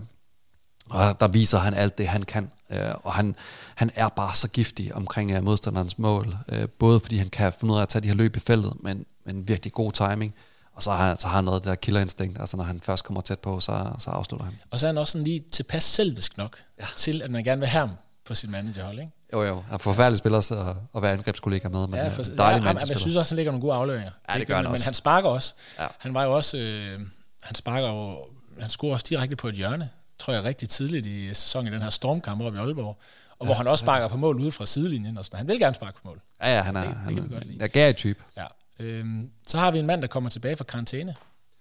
og 0.91 1.21
der 1.21 1.29
viser 1.29 1.59
han 1.59 1.75
alt 1.75 1.99
det, 1.99 2.09
han 2.09 2.23
kan. 2.23 2.51
Øh, 2.71 2.95
og 3.03 3.15
han, 3.15 3.37
han 3.75 3.91
er 3.95 4.09
bare 4.09 4.35
så 4.35 4.49
giftig 4.49 4.95
omkring 4.95 5.31
øh, 5.31 5.45
modstanderens 5.45 5.99
mål. 5.99 6.37
Øh, 6.49 6.69
både 6.69 7.01
fordi 7.01 7.17
han 7.17 7.29
kan 7.29 7.53
finde 7.61 7.75
ud 7.75 7.79
af 7.79 7.83
at 7.83 7.89
tage 7.89 8.03
de 8.03 8.09
her 8.09 8.15
løb 8.15 8.37
i 8.37 8.41
feltet, 8.41 8.73
men, 8.81 9.07
men 9.25 9.49
virkelig 9.49 9.73
god 9.73 9.93
timing. 9.93 10.35
Og 10.73 10.83
så 10.83 10.93
har, 10.93 11.15
så 11.15 11.27
har 11.27 11.35
han 11.35 11.45
noget 11.45 11.65
der 11.65 11.75
killerinstinkt, 11.75 12.41
altså 12.41 12.57
når 12.57 12.65
han 12.65 12.81
først 12.81 13.05
kommer 13.05 13.21
tæt 13.21 13.39
på, 13.39 13.61
så, 13.61 13.91
så 13.99 14.11
afslutter 14.11 14.45
han. 14.45 14.55
Og 14.71 14.81
så 14.81 14.87
er 14.87 14.89
han 14.89 14.99
også 14.99 15.13
sådan 15.13 15.25
lige 15.25 15.41
tilpas 15.53 15.85
selvisk 15.85 16.37
nok, 16.37 16.59
ja. 16.81 16.87
til 16.97 17.23
at 17.23 17.31
man 17.31 17.45
gerne 17.45 17.61
vil 17.61 17.69
have 17.69 17.87
ham 17.87 17.97
på 18.27 18.35
sit 18.35 18.51
managerhold, 18.51 18.99
ikke? 18.99 19.13
Jo, 19.33 19.43
jo. 19.43 19.55
Han 19.55 19.75
er 19.75 19.79
forfærdelig 19.79 20.19
spiller 20.19 20.41
så 20.41 20.75
at 20.97 21.03
være 21.03 21.13
angrebskollega 21.13 21.69
med, 21.69 21.87
men 21.87 21.95
ja, 21.95 22.09
for, 22.09 22.23
dejlig 22.23 22.65
ja, 22.65 22.73
jeg, 22.73 22.89
jeg 22.89 22.97
synes 22.97 23.17
også, 23.17 23.33
han 23.33 23.37
lægger 23.37 23.53
nogle 23.53 23.61
gode 23.61 23.75
afleveringer. 23.75 24.13
Ja, 24.29 24.39
det 24.39 24.47
gør 24.47 24.55
han 24.55 24.65
men, 24.65 24.73
også. 24.73 24.83
Men 24.83 24.85
han 24.85 24.95
sparker 24.95 25.29
også. 25.29 25.55
Ja. 25.79 25.87
Han 25.99 26.15
var 26.15 26.25
jo 26.25 26.33
også, 26.33 26.59
øh, 26.59 27.01
han 27.43 27.55
sparker 27.55 27.89
jo, 27.89 28.19
han 28.61 28.71
scorer 28.71 28.93
også 28.93 29.07
direkte 29.09 29.37
på 29.37 29.49
et 29.49 29.55
hjørne, 29.55 29.91
tror 30.19 30.33
jeg, 30.33 30.45
rigtig 30.45 30.69
tidligt 30.69 31.07
i 31.07 31.35
sæsonen 31.35 31.73
i 31.73 31.75
den 31.75 31.83
her 31.83 31.91
stormkamp 31.91 32.43
op 32.43 32.55
i 32.55 32.59
Aalborg. 32.59 32.87
Og 32.87 32.97
ja, 33.41 33.45
hvor 33.47 33.55
han 33.55 33.67
også 33.67 33.83
sparker 33.83 34.03
ja. 34.03 34.09
på 34.09 34.17
mål 34.17 34.41
ude 34.41 34.53
fra 34.53 34.67
sidelinjen. 34.67 35.19
Og 35.19 35.25
sådan. 35.25 35.39
Han 35.39 35.49
vil 35.49 35.59
gerne 35.59 35.75
sparke 35.75 35.97
på 36.03 36.09
mål. 36.09 36.21
Ja, 36.43 36.57
ja, 36.57 36.63
han 36.63 36.77
er, 36.77 36.81
det, 36.81 36.95
han, 36.95 37.07
det 37.07 37.15
kan 37.15 37.31
vi 37.31 37.35
godt 37.35 37.47
lide. 37.47 37.71
Jeg 37.75 37.91
et 37.91 37.97
type. 37.97 38.23
Ja. 38.37 38.47
Øhm, 38.79 39.31
så 39.47 39.59
har 39.59 39.71
vi 39.71 39.79
en 39.79 39.87
mand, 39.87 40.03
der 40.03 40.09
kommer 40.09 40.31
tilbage 40.31 40.57
fra 40.57 40.65
karantæne 40.65 41.15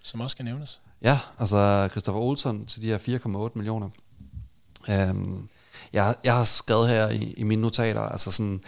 som 0.06 0.22
også 0.22 0.32
skal 0.32 0.46
nævnes. 0.46 0.82
Ja, 1.02 1.20
altså 1.40 1.88
Christopher 1.92 2.22
Olsen 2.22 2.66
til 2.66 2.82
de 2.82 2.88
her 2.88 2.98
4,8 3.50 3.52
millioner. 3.56 3.90
Øhm, 4.90 5.50
jeg, 5.94 6.16
jeg 6.24 6.36
har 6.36 6.44
skrevet 6.44 6.90
her 6.90 7.10
i, 7.10 7.34
i 7.38 7.44
mine 7.44 7.62
notater, 7.62 8.02
altså 8.02 8.32
sådan, 8.32 8.62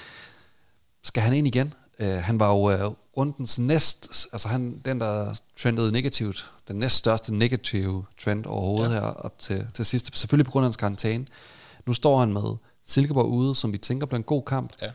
skal 1.03 1.23
han 1.23 1.33
ind 1.33 1.47
igen? 1.47 1.73
Øh, 1.99 2.17
han 2.17 2.39
var 2.39 2.47
jo 2.47 2.87
uh, 2.87 2.93
rundens 3.17 3.59
næst, 3.59 4.27
altså 4.33 4.47
han, 4.47 4.81
den 4.85 5.01
der 5.01 5.39
trendede 5.57 5.91
negativt, 5.91 6.51
den 6.67 6.75
næst 6.75 6.95
største 6.95 7.35
negative 7.35 8.05
trend 8.17 8.45
overhovedet 8.45 8.95
ja. 8.95 8.99
her 8.99 9.01
op 9.01 9.39
til, 9.39 9.67
til 9.73 9.85
sidste, 9.85 10.19
selvfølgelig 10.19 10.45
på 10.45 10.51
grund 10.51 10.63
af 10.63 10.67
hans 10.67 10.77
karantæne. 10.77 11.25
Nu 11.85 11.93
står 11.93 12.19
han 12.19 12.33
med 12.33 12.57
Silkeborg 12.83 13.29
ude, 13.29 13.55
som 13.55 13.73
vi 13.73 13.77
tænker 13.77 14.05
bliver 14.05 14.17
en 14.17 14.23
god 14.23 14.43
kamp. 14.43 14.73
Ja. 14.81 14.91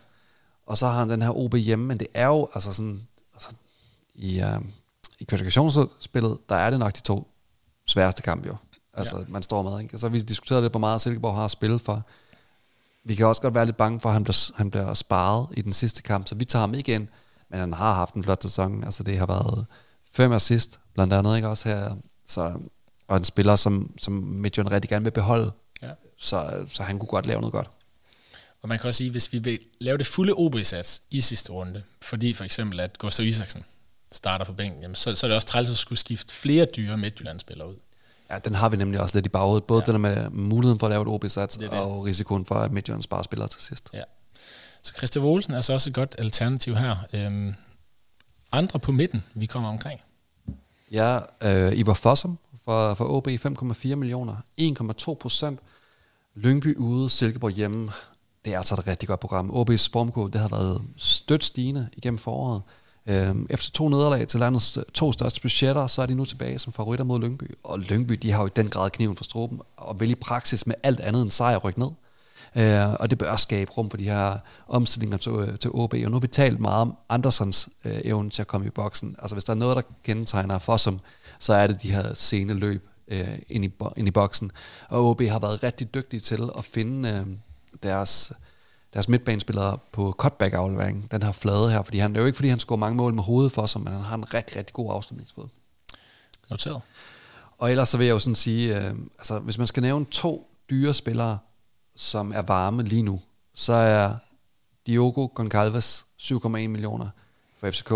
Og 0.67 0.79
så 0.79 0.87
har 0.87 0.99
han 0.99 1.09
den 1.09 1.23
her 1.23 1.39
OB 1.39 1.55
hjemme, 1.55 1.87
men 1.87 1.99
det 1.99 2.09
er 2.15 2.27
jo 2.27 2.49
altså 2.55 2.73
sådan, 2.73 3.07
altså, 3.35 3.49
i, 4.15 4.43
uh, 4.43 4.65
i 5.19 5.25
kvalifikationsspillet, 5.25 6.39
der 6.49 6.57
er 6.57 6.71
det 6.71 6.79
nok 6.79 6.97
de 6.97 7.01
to 7.01 7.29
sværeste 7.87 8.23
kampe 8.23 8.49
jo. 8.49 8.57
Altså, 8.95 9.19
ja. 9.19 9.25
man 9.29 9.43
står 9.43 9.63
med, 9.63 9.81
ikke? 9.81 9.99
Så 9.99 10.09
vi 10.09 10.21
diskuteret 10.21 10.63
lidt, 10.63 10.73
hvor 10.73 10.81
meget 10.81 11.01
Silkeborg 11.01 11.35
har 11.35 11.49
spillet 11.49 11.81
for. 11.81 12.03
vi 13.05 13.15
kan 13.15 13.27
også 13.27 13.43
godt 13.43 13.55
være 13.55 13.65
lidt 13.65 13.77
bange 13.77 14.01
for, 14.01 14.09
at 14.09 14.13
han 14.13 14.25
bliver, 14.25 14.53
han 14.57 14.71
bliver 14.71 14.95
sparet 14.95 15.49
i 15.57 15.63
den 15.63 15.73
sidste 15.73 16.03
kamp, 16.03 16.29
så 16.29 16.35
vi 16.35 16.45
tager 16.45 16.61
ham 16.61 16.75
ind, 16.75 17.09
men 17.49 17.61
han 17.61 17.73
har 17.73 17.95
haft 17.95 18.15
en 18.15 18.25
flot 18.25 18.43
sæson. 18.43 18.85
Altså 18.85 19.03
det 19.03 19.19
har 19.19 19.27
været 19.27 19.67
fem 20.13 20.33
assist, 20.33 20.81
blandt 20.95 21.13
andet 21.13 21.37
ikke 21.37 21.49
også 21.49 21.69
her. 21.69 21.97
Så, 22.27 22.53
og 23.09 23.17
en 23.17 23.25
spiller, 23.25 23.57
som, 23.57 23.95
som 24.01 24.13
Midtjylland 24.13 24.73
rigtig 24.73 24.89
gerne 24.89 25.05
vil 25.05 25.11
beholde, 25.11 25.53
ja. 25.83 25.91
så, 26.19 26.67
så 26.69 26.83
han 26.83 26.99
kunne 26.99 27.09
godt 27.09 27.27
lave 27.27 27.41
noget 27.41 27.53
godt. 27.53 27.71
Og 28.63 28.69
man 28.69 28.79
kan 28.79 28.89
også 28.89 28.99
sige, 28.99 29.11
hvis 29.11 29.33
vi 29.33 29.39
vil 29.39 29.59
lave 29.81 29.99
det 29.99 30.07
fulde 30.07 30.33
OB-sats 30.33 31.03
i 31.11 31.21
sidste 31.21 31.53
runde, 31.53 31.83
fordi 32.03 32.33
for 32.33 32.45
eksempel 32.45 32.81
at 32.81 32.99
Gustav 32.99 33.27
Isaksen 33.27 33.65
starter 34.13 34.45
på 34.45 34.53
bænken, 34.53 34.83
jamen 34.83 34.95
så, 34.95 35.15
så 35.15 35.27
er 35.27 35.29
det 35.29 35.37
også 35.37 35.49
træls 35.49 35.71
at 35.71 35.77
skulle 35.77 35.99
skifte 35.99 36.35
flere 36.35 36.67
dyre 36.77 36.97
Midtjylland-spillere 36.97 37.69
ud. 37.69 37.77
Ja, 38.33 38.39
den 38.39 38.55
har 38.55 38.69
vi 38.69 38.77
nemlig 38.77 39.01
også 39.01 39.17
lidt 39.17 39.27
i 39.27 39.29
baghovedet. 39.29 39.65
Både 39.65 39.83
ja. 39.87 39.93
den 39.93 40.01
med 40.01 40.31
muligheden 40.31 40.79
for 40.79 40.87
at 40.87 40.91
lave 40.91 41.03
et 41.03 41.09
OB-sats, 41.09 41.57
og 41.57 42.05
risikoen 42.05 42.47
for, 42.47 42.55
at 42.55 42.73
Midtjylland 42.73 43.03
sparer 43.03 43.23
spillere 43.23 43.49
til 43.49 43.61
sidst. 43.61 43.91
Ja. 43.95 44.03
Så 44.83 44.93
Christoph 44.97 45.27
Olsen 45.27 45.55
er 45.55 45.61
så 45.61 45.73
også 45.73 45.91
et 45.91 45.95
godt 45.95 46.15
alternativ 46.19 46.75
her. 46.75 46.97
Øhm, 47.13 47.55
andre 48.53 48.79
på 48.79 48.93
midten, 48.93 49.25
vi 49.35 49.47
kommer 49.47 49.69
omkring. 49.69 50.01
Ja, 50.93 51.19
øh, 51.43 51.79
Ivar 51.79 51.95
Fossum 51.95 52.39
for, 52.65 52.95
for 52.95 53.05
OB 53.05 53.29
5,4 53.29 53.95
millioner. 53.95 54.37
1,2 54.61 55.15
procent. 55.15 55.61
Lyngby 56.35 56.77
ude, 56.77 57.11
Silkeborg 57.11 57.51
hjemme. 57.51 57.91
Det 58.45 58.53
er 58.53 58.59
altså 58.59 58.75
et 58.75 58.87
rigtig 58.87 59.09
godt 59.09 59.21
program. 59.21 59.51
OB's 59.51 59.89
formkode, 59.93 60.33
det 60.33 60.41
har 60.41 60.49
været 60.49 60.83
stødt 60.97 61.45
stigende 61.45 61.89
igennem 61.93 62.19
foråret. 62.19 62.63
Øhm, 63.07 63.47
efter 63.51 63.71
to 63.71 63.89
nederlag 63.89 64.29
til 64.29 64.41
landets 64.41 64.77
øh, 64.77 64.83
to 64.95 65.13
største 65.13 65.41
budgetter, 65.41 65.87
så 65.87 66.03
er 66.03 66.07
de 66.07 66.15
nu 66.15 66.25
tilbage 66.25 66.59
som 66.59 66.73
favoritter 66.73 67.05
mod 67.05 67.21
Lyngby. 67.21 67.55
Og 67.63 67.79
Lyngby, 67.79 68.15
de 68.15 68.31
har 68.31 68.41
jo 68.41 68.47
i 68.47 68.51
den 68.57 68.69
grad 68.69 68.91
kniven 68.91 69.17
for 69.17 69.25
struben, 69.25 69.61
og 69.77 70.01
vil 70.01 70.11
i 70.11 70.15
praksis 70.15 70.67
med 70.67 70.75
alt 70.83 71.01
andet 71.01 71.23
end 71.23 71.31
sejr 71.31 71.57
rykke 71.57 71.79
ned. 71.79 71.91
Øh, 72.57 72.93
og 72.93 73.11
det 73.11 73.19
bør 73.19 73.37
skabe 73.37 73.71
rum 73.71 73.91
for 73.91 73.97
de 73.97 74.05
her 74.05 74.39
omstillinger 74.69 75.17
til, 75.17 75.33
øh, 75.33 75.59
til 75.59 75.71
OB. 75.75 75.95
Og 75.95 76.01
nu 76.01 76.13
har 76.13 76.21
vi 76.21 76.27
talt 76.27 76.61
meget 76.61 76.81
om 76.81 76.97
Andersons 77.09 77.69
øh, 77.85 78.01
evne 78.05 78.31
til 78.31 78.43
at 78.43 78.49
komme 78.49 78.67
i 78.67 78.71
boksen. 78.71 79.17
Altså 79.19 79.35
hvis 79.35 79.45
der 79.45 79.53
er 79.53 79.57
noget, 79.57 79.77
der 79.77 79.83
kendetegner 80.05 80.59
for 80.59 80.77
som, 80.77 81.01
så 81.39 81.55
er 81.55 81.67
det 81.67 81.83
de 81.83 81.93
her 81.93 82.15
sene 82.15 82.55
løb 82.55 82.89
øh, 83.09 83.39
ind, 83.49 83.65
i, 83.65 83.71
ind 83.97 84.09
i 84.09 84.11
boksen. 84.11 84.53
Og 84.89 85.11
OB 85.11 85.23
har 85.23 85.39
været 85.39 85.63
rigtig 85.63 85.95
dygtige 85.95 86.21
til 86.21 86.51
at 86.59 86.65
finde 86.65 87.09
øh, 87.11 87.27
deres 87.83 88.33
deres 88.95 89.09
midtbanespillere 89.09 89.79
på 89.93 90.15
cutback-aflevering, 90.19 91.11
den 91.11 91.23
her 91.23 91.33
flade 91.33 91.71
her, 91.71 91.83
fordi 91.83 91.99
han, 91.99 92.11
det 92.11 92.17
er 92.17 92.21
jo 92.21 92.27
ikke, 92.27 92.37
fordi 92.37 92.49
han 92.49 92.61
scorer 92.61 92.79
mange 92.79 92.97
mål 92.97 93.15
med 93.15 93.23
hovedet 93.23 93.53
for 93.53 93.67
sig, 93.67 93.81
men 93.81 93.93
han 93.93 94.03
har 94.03 94.17
en 94.17 94.35
rigtig, 94.35 94.57
rigtig 94.57 94.75
god 94.75 94.95
afslutningsfod. 94.95 95.49
Noteret. 96.51 96.83
Og 97.59 97.71
ellers 97.71 97.89
så 97.89 97.99
vil 97.99 98.07
jeg 98.07 98.15
jo 98.15 98.19
sådan 98.19 98.35
sige, 98.35 98.79
øh, 98.79 98.95
altså 99.19 99.39
hvis 99.39 99.59
man 99.59 99.67
skal 99.67 99.83
nævne 99.83 100.05
to 100.05 100.51
dyre 100.71 100.95
spillere, 100.95 101.39
som 101.97 102.33
er 102.33 102.43
varme 102.43 102.83
lige 102.83 103.03
nu, 103.03 103.21
så 103.55 103.73
er 103.73 104.15
Diogo 104.87 105.29
Goncalves 105.35 106.07
7,1 106.19 106.49
millioner 106.49 107.09
for 107.61 107.71
FCK. 107.71 107.93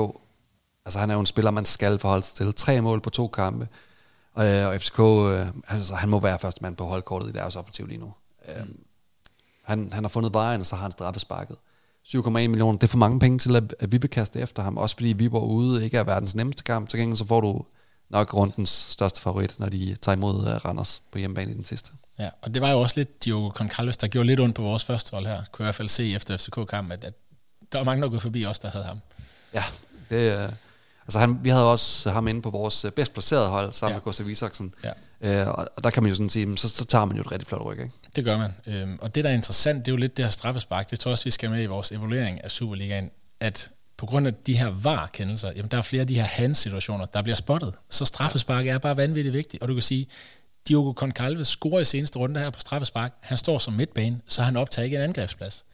Altså 0.85 0.99
han 0.99 1.11
er 1.11 1.15
jo 1.15 1.21
en 1.21 1.27
spiller, 1.27 1.51
man 1.51 1.65
skal 1.65 1.99
forholde 1.99 2.23
sig 2.23 2.37
til. 2.37 2.55
Tre 2.55 2.81
mål 2.81 3.01
på 3.01 3.11
to 3.11 3.29
kampe. 3.29 3.69
Og, 4.33 4.47
øh, 4.47 4.69
og 4.69 4.81
FCK, 4.81 4.99
øh, 5.01 5.47
altså, 5.69 5.95
han 5.95 6.09
må 6.09 6.21
være 6.21 6.39
første 6.39 6.63
mand 6.63 6.77
på 6.77 6.85
holdkortet 6.85 7.29
i 7.29 7.33
deres 7.33 7.57
offensiv 7.57 7.87
lige 7.87 8.01
nu. 8.01 8.15
Mm. 8.49 8.86
Han, 9.67 9.93
han 9.93 10.05
har 10.05 10.09
fundet 10.09 10.35
vejen, 10.35 10.61
og 10.61 10.67
så 10.67 10.77
har 10.77 10.83
han 10.83 10.93
straffesparket. 10.93 11.57
7,1 12.09 12.31
millioner, 12.31 12.79
det 12.79 12.85
er 12.85 12.89
for 12.89 12.99
mange 12.99 13.21
penge 13.21 13.39
til, 13.39 13.57
at, 13.57 13.75
at 13.81 13.93
vi 13.93 13.99
kaste 13.99 14.41
efter 14.41 14.63
ham. 14.63 14.77
Også 14.77 14.97
fordi 14.97 15.13
Viborg 15.13 15.51
ude 15.51 15.85
ikke 15.85 15.99
er 15.99 16.05
verdens 16.05 16.35
nemmeste 16.35 16.65
kamp. 16.65 16.89
Til 16.89 16.99
gengæld 16.99 17.17
så 17.17 17.27
får 17.27 17.41
du 17.41 17.65
nok 18.11 18.35
rundens 18.35 18.71
største 18.71 19.21
favorit, 19.21 19.61
når 19.61 19.69
de 19.69 19.97
tager 20.03 20.17
imod 20.17 20.35
uh, 20.35 20.65
Randers 20.65 21.03
på 21.13 21.19
hjemmebane 21.19 21.51
i 21.51 21.55
den 21.55 21.65
sidste. 21.65 21.93
Ja, 22.19 22.31
og 22.43 22.55
det 22.55 22.63
var 22.63 22.71
jo 22.71 22.81
også 22.81 23.01
lidt 23.01 23.25
Diogo 23.25 23.49
Concalves, 23.49 23.97
der 23.97 24.07
gjorde 24.09 24.27
lidt 24.27 24.41
ondt 24.41 24.55
på 24.55 24.63
vores 24.63 24.85
første 24.85 25.11
hold 25.11 25.27
her. 25.27 25.43
Kunne 25.53 25.63
jeg 25.63 25.65
i 25.65 25.67
hvert 25.67 25.75
fald 25.75 25.89
se 25.89 26.15
efter 26.15 26.37
FCK-kampen, 26.37 26.93
at, 26.93 27.05
at 27.05 27.15
der 27.73 27.79
var 27.79 27.85
mange, 27.85 28.03
der 28.03 28.09
gået 28.09 28.23
forbi 28.23 28.47
os, 28.47 28.59
der 28.59 28.71
havde 28.71 28.85
ham. 28.85 29.01
Ja, 29.55 29.65
det, 30.11 30.47
uh, 30.47 30.53
altså 31.03 31.19
han, 31.19 31.39
vi 31.45 31.49
havde 31.49 31.71
også 31.71 32.11
ham 32.11 32.29
inde 32.29 32.43
på 32.43 32.51
vores 32.51 32.85
uh, 32.85 32.91
bedst 32.91 33.13
placerede 33.13 33.49
hold, 33.49 33.73
sammen 33.73 33.93
ja. 33.93 33.97
med 33.97 34.03
Gustav 34.03 34.29
Isaksen. 34.29 34.75
Ja. 35.23 35.43
Uh, 35.43 35.59
og, 35.59 35.69
og 35.77 35.85
der 35.85 35.91
kan 35.91 36.03
man 36.03 36.11
jo 36.11 36.17
sådan 36.17 36.29
sige, 36.29 36.59
så, 36.59 36.69
så 36.69 36.85
tager 36.85 37.05
man 37.05 37.17
jo 37.17 37.23
et 37.23 37.33
rigtig 37.33 37.49
flot 37.49 37.65
ryg, 37.65 37.79
ikke? 37.79 37.93
Det 38.17 38.25
gør 38.25 38.39
man. 38.39 38.55
Øhm, 38.67 38.99
og 39.03 39.15
det, 39.15 39.25
der 39.25 39.31
er 39.31 39.35
interessant, 39.35 39.87
det 39.87 39.91
er 39.91 39.93
jo 39.93 39.97
lidt 39.97 40.17
det 40.17 40.25
her 40.25 40.33
straffespark. 40.33 40.91
Det 40.91 41.01
tror 41.01 41.09
jeg 41.11 41.13
også, 41.13 41.25
vi 41.25 41.31
skal 41.31 41.51
med 41.51 41.63
i 41.63 41.67
vores 41.67 41.93
evaluering 41.93 42.45
af 42.45 42.51
Superligaen, 42.51 43.11
at 43.41 43.71
på 43.97 44.07
grund 44.07 44.27
af 44.27 44.35
de 44.35 44.59
her 44.59 44.69
var-kendelser, 44.69 45.53
jamen 45.57 45.71
der 45.71 45.79
er 45.79 45.83
flere 45.83 46.01
af 46.01 46.07
de 46.07 46.15
her 46.15 46.25
hands-situationer, 46.25 47.05
der 47.05 47.23
bliver 47.23 47.37
spottet. 47.37 47.75
Så 47.91 48.05
straffespark 48.05 48.67
er 48.67 48.79
bare 48.79 48.97
vanvittigt 48.97 49.33
vigtigt. 49.33 49.63
Og 49.63 49.69
du 49.69 49.75
kan 49.75 49.83
sige, 49.83 50.07
Diogo 50.69 50.93
Concalves 50.93 51.49
scorer 51.49 51.81
i 51.81 51.85
seneste 51.85 52.19
runde 52.19 52.41
her 52.41 52.51
på 52.51 52.61
straffespark. 52.61 53.13
Han 53.21 53.39
står 53.39 53.59
som 53.59 53.73
midtbane, 53.73 54.21
så 54.27 54.43
han 54.43 54.57
optager 54.57 54.85
ikke 54.85 54.97
en 54.97 55.03
angrebsplads. 55.03 55.65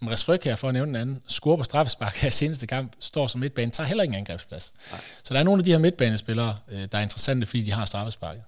Mads 0.00 0.24
Fryg 0.24 0.40
her, 0.44 0.56
for 0.56 0.68
at 0.68 0.74
nævne 0.74 0.88
den 0.88 0.96
anden, 0.96 1.22
scorer 1.26 1.56
på 1.56 1.64
straffespark 1.64 2.16
her 2.16 2.28
i 2.28 2.32
seneste 2.32 2.66
kamp, 2.66 2.92
står 3.00 3.26
som 3.26 3.40
midtbane, 3.40 3.70
tager 3.70 3.86
heller 3.86 4.02
ikke 4.02 4.12
en 4.12 4.18
angrebsplads. 4.18 4.72
Nej. 4.90 5.00
Så 5.22 5.34
der 5.34 5.40
er 5.40 5.44
nogle 5.44 5.60
af 5.60 5.64
de 5.64 5.70
her 5.70 5.78
midtbanespillere, 5.78 6.56
øh, 6.68 6.88
der 6.92 6.98
er 6.98 7.02
interessante, 7.02 7.46
fordi 7.46 7.62
de 7.62 7.72
har 7.72 7.84
straffesparket. 7.84 8.42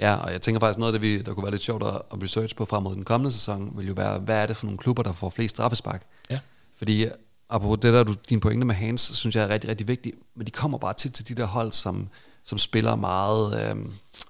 Ja, 0.00 0.14
og 0.14 0.32
jeg 0.32 0.42
tænker 0.42 0.60
faktisk 0.60 0.78
noget 0.78 0.94
af 0.94 1.00
det, 1.00 1.08
vi, 1.08 1.22
der 1.22 1.34
kunne 1.34 1.42
være 1.42 1.50
lidt 1.50 1.62
sjovt 1.62 1.84
at 1.84 2.22
research 2.22 2.56
på 2.56 2.64
frem 2.64 2.82
mod 2.82 2.94
den 2.94 3.04
kommende 3.04 3.32
sæson, 3.32 3.72
vil 3.76 3.86
jo 3.86 3.94
være, 3.96 4.18
hvad 4.18 4.42
er 4.42 4.46
det 4.46 4.56
for 4.56 4.66
nogle 4.66 4.78
klubber, 4.78 5.02
der 5.02 5.12
får 5.12 5.30
flest 5.30 5.54
straffespark? 5.54 6.02
Ja. 6.30 6.38
Fordi 6.78 7.06
apropos 7.50 7.78
det 7.82 7.92
der, 7.92 8.02
du, 8.02 8.14
din 8.28 8.40
pointe 8.40 8.66
med 8.66 8.74
Hans, 8.74 9.00
synes 9.00 9.36
jeg 9.36 9.44
er 9.44 9.48
rigtig, 9.48 9.70
rigtig 9.70 9.88
vigtigt, 9.88 10.16
men 10.34 10.46
de 10.46 10.50
kommer 10.50 10.78
bare 10.78 10.94
tit 10.94 11.12
til 11.12 11.28
de 11.28 11.34
der 11.34 11.46
hold, 11.46 11.72
som, 11.72 12.08
som 12.44 12.58
spiller 12.58 12.96
meget, 12.96 13.52
øh, 13.52 13.76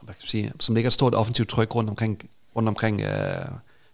hvad 0.02 0.14
kan 0.14 0.22
jeg 0.22 0.28
sige, 0.28 0.52
som 0.60 0.74
ligger 0.74 0.88
et 0.88 0.94
stort 0.94 1.14
offensivt 1.14 1.48
tryk 1.48 1.74
rundt 1.74 1.90
omkring, 1.90 2.30
rundt 2.56 2.68
omkring 2.68 3.00
øh, 3.00 3.48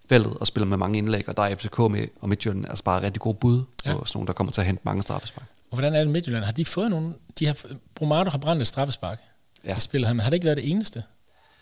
feltet 0.08 0.34
og 0.40 0.46
spiller 0.46 0.66
med 0.66 0.76
mange 0.76 0.98
indlæg, 0.98 1.28
og 1.28 1.36
der 1.36 1.42
er 1.42 1.56
FCK 1.56 1.78
med, 1.78 2.08
og 2.20 2.28
Midtjylland 2.28 2.68
altså 2.68 2.84
bare 2.84 3.02
rigtig 3.02 3.20
gode 3.20 3.38
bud 3.40 3.62
ja. 3.86 3.96
på 3.96 4.04
sådan 4.04 4.18
nogle, 4.18 4.26
der 4.26 4.32
kommer 4.32 4.52
til 4.52 4.60
at 4.60 4.66
hente 4.66 4.82
mange 4.84 5.02
straffespark. 5.02 5.46
Og 5.70 5.76
hvordan 5.76 5.94
er 5.94 5.98
det 5.98 6.08
Midtjylland? 6.08 6.44
Har 6.44 6.52
de 6.52 6.64
fået 6.64 6.90
nogle, 6.90 7.14
de 7.38 7.46
har, 7.46 7.56
Brumado 7.94 8.30
har 8.30 8.38
brændt 8.38 8.62
et 8.62 8.68
straffespark 8.68 9.20
ja. 9.64 9.78
spillet 9.78 10.08
her, 10.08 10.14
men 10.14 10.20
har 10.20 10.30
det 10.30 10.34
ikke 10.34 10.44
været 10.44 10.56
det 10.56 10.70
eneste? 10.70 11.02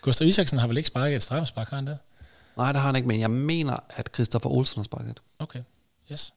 Gustav 0.02 0.28
Isaksen 0.28 0.58
har 0.58 0.66
vel 0.66 0.76
ikke 0.76 0.86
sparket 0.86 1.16
et 1.16 1.22
straffespark, 1.22 1.68
har 1.68 1.76
han 1.76 1.86
det? 1.86 1.98
Nej, 2.56 2.72
det 2.72 2.80
har 2.80 2.86
han 2.86 2.96
ikke, 2.96 3.08
men 3.08 3.20
jeg 3.20 3.30
mener, 3.30 3.76
at 3.90 4.10
Christoffer 4.14 4.50
Olsen 4.50 4.80
har 4.80 4.84
sparket 4.84 5.10
et. 5.10 5.22
Okay, 5.38 5.60
yes. 6.12 6.32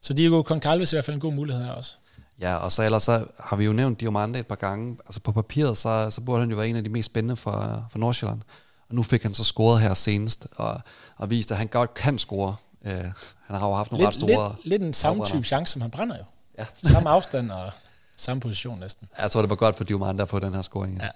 Så 0.00 0.12
Diego 0.12 0.42
Concalves 0.42 0.92
er 0.92 0.96
i 0.96 0.96
hvert 0.96 1.04
fald 1.04 1.14
en 1.14 1.20
god 1.20 1.32
mulighed 1.32 1.64
her 1.64 1.72
også. 1.72 1.96
Ja, 2.40 2.56
og 2.56 2.72
så 2.72 2.82
ellers 2.82 3.02
så 3.02 3.26
har 3.40 3.56
vi 3.56 3.64
jo 3.64 3.72
nævnt 3.72 4.00
Diomande 4.00 4.38
et 4.38 4.46
par 4.46 4.54
gange. 4.54 4.96
Altså 5.06 5.20
på 5.20 5.32
papiret, 5.32 5.78
så, 5.78 6.10
så 6.10 6.20
burde 6.20 6.40
han 6.40 6.50
jo 6.50 6.56
være 6.56 6.68
en 6.68 6.76
af 6.76 6.84
de 6.84 6.90
mest 6.90 7.06
spændende 7.06 7.36
for, 7.36 7.86
for 7.90 7.98
Nordsjælland. 7.98 8.42
Og 8.88 8.94
nu 8.94 9.02
fik 9.02 9.22
han 9.22 9.34
så 9.34 9.44
scoret 9.44 9.80
her 9.80 9.94
senest, 9.94 10.46
og, 10.56 10.80
og 11.16 11.30
vist, 11.30 11.50
at 11.50 11.58
han 11.58 11.66
godt 11.66 11.94
kan 11.94 12.18
score. 12.18 12.56
Uh, 12.80 12.90
han 12.90 13.12
har 13.48 13.68
jo 13.68 13.74
haft 13.74 13.90
nogle 13.90 14.04
lidt, 14.04 14.08
ret 14.08 14.14
store... 14.14 14.48
Lidt, 14.48 14.66
lidt 14.66 14.82
en 14.82 14.94
samme 14.94 15.26
type 15.26 15.44
chance, 15.44 15.72
som 15.72 15.82
han 15.82 15.90
brænder 15.90 16.16
jo. 16.16 16.24
Ja. 16.58 16.66
samme 16.82 17.10
afstand 17.10 17.50
og 17.50 17.70
samme 18.16 18.40
position 18.40 18.80
næsten. 18.80 19.08
Jeg 19.18 19.30
tror, 19.30 19.40
det 19.40 19.50
var 19.50 19.56
godt 19.56 19.76
for 19.76 19.84
Diomande 19.84 20.22
at 20.22 20.28
få 20.28 20.38
den 20.38 20.54
her 20.54 20.62
scoring. 20.62 21.00
Ja, 21.02 21.08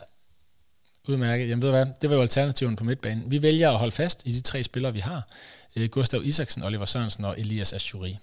Udmærket. 1.11 1.49
Jamen 1.49 1.63
ved 1.63 1.69
du 1.69 1.75
hvad, 1.75 1.87
det 2.03 2.11
var 2.11 2.17
jo 2.17 2.23
alternativen 2.23 2.77
på 2.77 2.85
midtbanen. 2.85 3.31
Vi 3.31 3.43
vælger 3.43 3.71
at 3.71 3.79
holde 3.79 3.93
fast 3.93 4.23
i 4.27 4.33
de 4.33 4.41
tre 4.41 4.63
spillere, 4.63 4.93
vi 4.93 5.01
har. 5.01 5.29
Øh, 5.77 5.89
Gustav 5.89 6.21
Isaksen, 6.25 6.63
Oliver 6.63 6.85
Sørensen 6.85 7.25
og 7.25 7.35
Elias 7.39 7.73
Ashuri. 7.73 8.19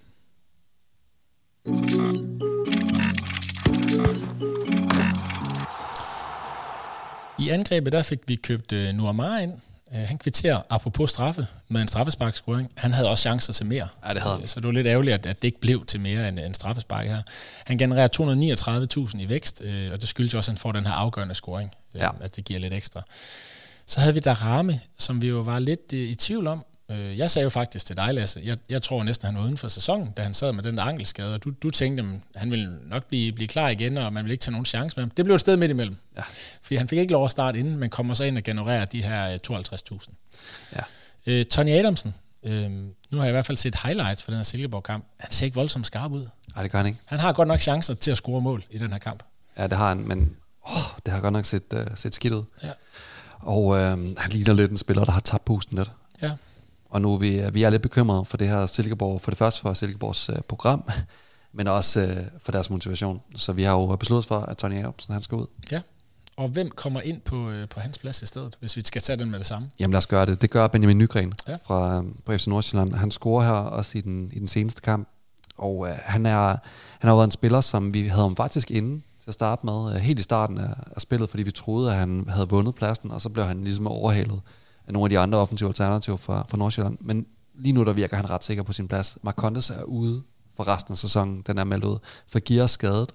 I 7.38 7.48
angrebet 7.48 7.92
der 7.92 8.02
fik 8.02 8.18
vi 8.26 8.36
købt 8.36 8.72
øh, 8.72 8.94
Nuamar 8.94 9.38
ind, 9.38 9.52
Øh, 9.94 10.00
han 10.00 10.18
kvitterer, 10.18 10.62
apropos 10.70 11.10
straffe, 11.10 11.46
med 11.68 11.82
en 11.82 11.88
straffesparkscoring. 11.88 12.70
Han 12.76 12.92
havde 12.92 13.10
også 13.10 13.22
chancer 13.22 13.52
til 13.52 13.66
mere. 13.66 13.88
Ja, 14.06 14.14
det 14.14 14.22
havde 14.22 14.34
han. 14.34 14.42
Øh, 14.42 14.48
så 14.48 14.60
det 14.60 14.66
var 14.66 14.72
lidt 14.72 14.86
ærgerligt, 14.86 15.14
at, 15.14 15.26
at 15.26 15.42
det 15.42 15.48
ikke 15.48 15.60
blev 15.60 15.86
til 15.86 16.00
mere 16.00 16.28
end 16.28 16.38
en 16.38 16.54
straffespark 16.54 17.06
her. 17.06 17.22
Han 17.64 17.78
genererer 17.78 18.08
239.000 19.10 19.20
i 19.20 19.28
vækst, 19.28 19.62
øh, 19.64 19.92
og 19.92 20.00
det 20.00 20.08
skyldes 20.08 20.34
også, 20.34 20.50
at 20.50 20.54
han 20.54 20.58
får 20.58 20.72
den 20.72 20.86
her 20.86 20.92
afgørende 20.92 21.34
scoring, 21.34 21.70
ja. 21.94 22.10
at 22.20 22.36
det 22.36 22.44
giver 22.44 22.60
lidt 22.60 22.74
ekstra. 22.74 23.02
Så 23.86 24.00
havde 24.00 24.14
vi 24.14 24.20
Darame, 24.20 24.80
som 24.98 25.22
vi 25.22 25.28
jo 25.28 25.40
var 25.40 25.58
lidt 25.58 25.92
i 25.92 26.14
tvivl 26.14 26.46
om, 26.46 26.64
Øh, 26.90 27.18
jeg 27.18 27.30
sagde 27.30 27.44
jo 27.44 27.50
faktisk 27.50 27.86
til 27.86 27.96
dig, 27.96 28.14
Lasse, 28.14 28.40
jeg, 28.44 28.56
jeg 28.68 28.82
tror 28.82 29.02
næsten, 29.02 29.26
han 29.26 29.36
var 29.36 29.42
uden 29.42 29.56
for 29.56 29.68
sæsonen, 29.68 30.10
da 30.10 30.22
han 30.22 30.34
sad 30.34 30.52
med 30.52 30.62
den 30.62 30.76
der 30.76 30.82
ankelskade, 30.82 31.34
og 31.34 31.44
du, 31.44 31.50
du 31.62 31.70
tænkte, 31.70 32.04
at 32.34 32.40
han 32.40 32.50
ville 32.50 32.78
nok 32.86 33.04
blive, 33.04 33.32
blive 33.32 33.48
klar 33.48 33.68
igen, 33.68 33.96
og 33.96 34.12
man 34.12 34.24
ville 34.24 34.32
ikke 34.32 34.42
tage 34.42 34.52
nogen 34.52 34.64
chance 34.64 34.96
med 34.96 35.04
ham. 35.04 35.10
Det 35.10 35.24
blev 35.24 35.34
et 35.34 35.40
sted 35.40 35.56
midt 35.56 35.70
imellem. 35.70 35.96
Ja. 36.16 36.22
Fordi 36.62 36.76
han 36.76 36.88
fik 36.88 36.98
ikke 36.98 37.12
lov 37.12 37.24
at 37.24 37.30
starte 37.30 37.58
inden, 37.58 37.76
men 37.76 37.90
kommer 37.90 38.14
så 38.14 38.24
ind 38.24 38.36
og 38.36 38.42
genererer 38.42 38.84
de 38.84 39.02
her 39.02 39.38
52.000. 39.50 40.14
Ja. 40.76 40.82
Øh, 41.26 41.44
Tony 41.44 41.70
Adamsen, 41.70 42.14
øh, 42.42 42.70
nu 42.70 43.16
har 43.18 43.22
jeg 43.22 43.28
i 43.28 43.32
hvert 43.32 43.46
fald 43.46 43.58
set 43.58 43.74
highlights 43.82 44.22
for 44.22 44.30
den 44.30 44.38
her 44.38 44.44
Silkeborg-kamp. 44.44 45.04
Han 45.20 45.30
ser 45.30 45.44
ikke 45.44 45.54
voldsomt 45.54 45.86
skarp 45.86 46.12
ud. 46.12 46.26
Nej, 46.54 46.62
det 46.62 46.72
gør 46.72 46.78
han 46.78 46.86
ikke. 46.86 46.98
Han 47.04 47.20
har 47.20 47.32
godt 47.32 47.48
nok 47.48 47.60
chancer 47.60 47.94
til 47.94 48.10
at 48.10 48.16
score 48.16 48.40
mål 48.40 48.64
i 48.70 48.78
den 48.78 48.92
her 48.92 48.98
kamp. 48.98 49.22
Ja, 49.58 49.66
det 49.66 49.78
har 49.78 49.88
han, 49.88 50.08
men 50.08 50.36
åh, 50.68 50.82
det 51.06 51.14
har 51.14 51.20
godt 51.20 51.32
nok 51.32 51.44
set, 51.44 51.62
uh, 51.72 51.80
set 51.94 52.14
skidt 52.14 52.34
ud. 52.34 52.44
Ja. 52.62 52.70
Og 53.38 53.76
øh, 53.76 54.16
han 54.18 54.30
ligner 54.30 54.52
lidt 54.52 54.70
en 54.70 54.76
spiller, 54.76 55.04
der 55.04 55.12
har 55.12 55.20
tabt 55.20 55.44
pusten 55.44 55.78
lidt. 55.78 55.90
Ja. 56.22 56.32
Og 56.90 57.02
nu 57.02 57.14
er 57.14 57.18
vi, 57.18 57.42
vi 57.52 57.62
er 57.62 57.70
lidt 57.70 57.82
bekymrede 57.82 58.24
for 58.24 58.36
det 58.36 58.48
her 58.48 58.66
Silkeborg, 58.66 59.20
for 59.20 59.30
det 59.30 59.38
første 59.38 59.60
for 59.60 59.74
Silkeborgs 59.74 60.30
uh, 60.30 60.36
program, 60.48 60.84
men 61.52 61.68
også 61.68 62.02
uh, 62.04 62.40
for 62.42 62.52
deres 62.52 62.70
motivation. 62.70 63.20
Så 63.36 63.52
vi 63.52 63.62
har 63.62 63.72
jo 63.72 63.96
besluttet 63.96 64.28
for, 64.28 64.40
at 64.40 64.56
Tony 64.56 64.78
Adamsen 64.78 65.12
han 65.12 65.22
skal 65.22 65.36
ud. 65.36 65.46
Ja, 65.72 65.80
Og 66.36 66.48
hvem 66.48 66.70
kommer 66.70 67.00
ind 67.00 67.20
på, 67.20 67.50
øh, 67.50 67.68
på 67.68 67.80
hans 67.80 67.98
plads 67.98 68.22
i 68.22 68.26
stedet, 68.26 68.56
hvis 68.60 68.76
vi 68.76 68.80
skal 68.80 69.02
tage 69.02 69.16
den 69.16 69.30
med 69.30 69.38
det 69.38 69.46
samme? 69.46 69.70
Jamen 69.80 69.92
lad 69.92 69.98
os 69.98 70.06
gøre 70.06 70.26
det. 70.26 70.40
Det 70.40 70.50
gør 70.50 70.66
Benjamin 70.66 70.98
Nygren 70.98 71.32
Ja. 71.48 71.56
fra, 71.66 72.02
fra 72.26 72.36
FC 72.36 72.46
Nordsjælland. 72.46 72.94
Han 72.94 73.10
scorer 73.10 73.44
her 73.44 73.52
også 73.52 73.98
i 73.98 74.00
den, 74.00 74.30
i 74.32 74.38
den 74.38 74.48
seneste 74.48 74.80
kamp. 74.80 75.08
Og 75.58 75.88
øh, 75.88 75.94
han, 76.02 76.26
er, 76.26 76.56
han 76.98 77.08
har 77.08 77.14
været 77.14 77.24
en 77.26 77.30
spiller, 77.30 77.60
som 77.60 77.94
vi 77.94 78.06
havde 78.08 78.22
ham 78.22 78.36
faktisk 78.36 78.70
inde 78.70 78.94
til 79.20 79.30
at 79.30 79.34
starte 79.34 79.66
med. 79.66 79.94
Øh, 79.94 79.96
helt 80.00 80.20
i 80.20 80.22
starten 80.22 80.58
af, 80.58 80.74
af 80.96 81.00
spillet, 81.00 81.30
fordi 81.30 81.42
vi 81.42 81.50
troede, 81.50 81.90
at 81.92 81.98
han 81.98 82.24
havde 82.28 82.48
vundet 82.48 82.74
pladsen. 82.74 83.10
Og 83.10 83.20
så 83.20 83.28
blev 83.28 83.44
han 83.44 83.64
ligesom 83.64 83.86
overhalet 83.86 84.40
af 84.88 84.92
nogle 84.92 85.04
af 85.06 85.10
de 85.10 85.18
andre 85.18 85.38
offensive 85.38 85.68
alternativer 85.68 86.16
fra, 86.16 86.46
fra 86.48 86.56
Nordsjælland. 86.56 86.98
Men 87.00 87.26
lige 87.54 87.72
nu 87.72 87.84
der 87.84 87.92
virker 87.92 88.16
han 88.16 88.30
ret 88.30 88.44
sikker 88.44 88.62
på 88.62 88.72
sin 88.72 88.88
plads. 88.88 89.18
Marcondes 89.22 89.70
er 89.70 89.82
ude 89.82 90.22
for 90.56 90.68
resten 90.68 90.92
af 90.92 90.98
sæsonen. 90.98 91.40
Den 91.46 91.58
er 91.58 91.64
meldt 91.64 91.84
ud. 91.84 91.98
Fagir 92.32 92.62
er 92.62 92.66
skadet. 92.66 93.14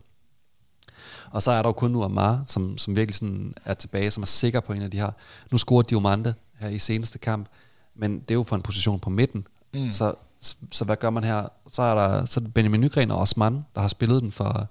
Og 1.31 1.43
så 1.43 1.51
er 1.51 1.61
der 1.61 1.69
jo 1.69 1.73
kun 1.73 1.91
nu 1.91 2.03
Amar, 2.03 2.43
som, 2.45 2.77
som 2.77 2.95
virkelig 2.95 3.15
sådan 3.15 3.53
er 3.65 3.73
tilbage, 3.73 4.11
som 4.11 4.23
er 4.23 4.27
sikker 4.27 4.59
på 4.59 4.73
en 4.73 4.81
af 4.81 4.91
de 4.91 4.97
her. 4.97 5.11
Nu 5.51 5.57
scorede 5.57 5.89
Diomande 5.89 6.33
her 6.59 6.69
i 6.69 6.79
seneste 6.79 7.19
kamp, 7.19 7.47
men 7.95 8.19
det 8.19 8.31
er 8.31 8.35
jo 8.35 8.43
for 8.43 8.55
en 8.55 8.61
position 8.61 8.99
på 8.99 9.09
midten. 9.09 9.47
Mm. 9.73 9.91
Så, 9.91 10.13
så, 10.39 10.55
så 10.71 10.85
hvad 10.85 10.95
gør 10.95 11.09
man 11.09 11.23
her? 11.23 11.47
Så 11.67 11.81
er 11.81 11.95
der 11.95 12.25
så 12.25 12.39
er 12.39 12.49
Benjamin 12.49 12.81
Nygren 12.81 13.11
og 13.11 13.19
Osman, 13.19 13.65
der 13.75 13.81
har 13.81 13.87
spillet 13.87 14.21
den 14.21 14.31
for, 14.31 14.67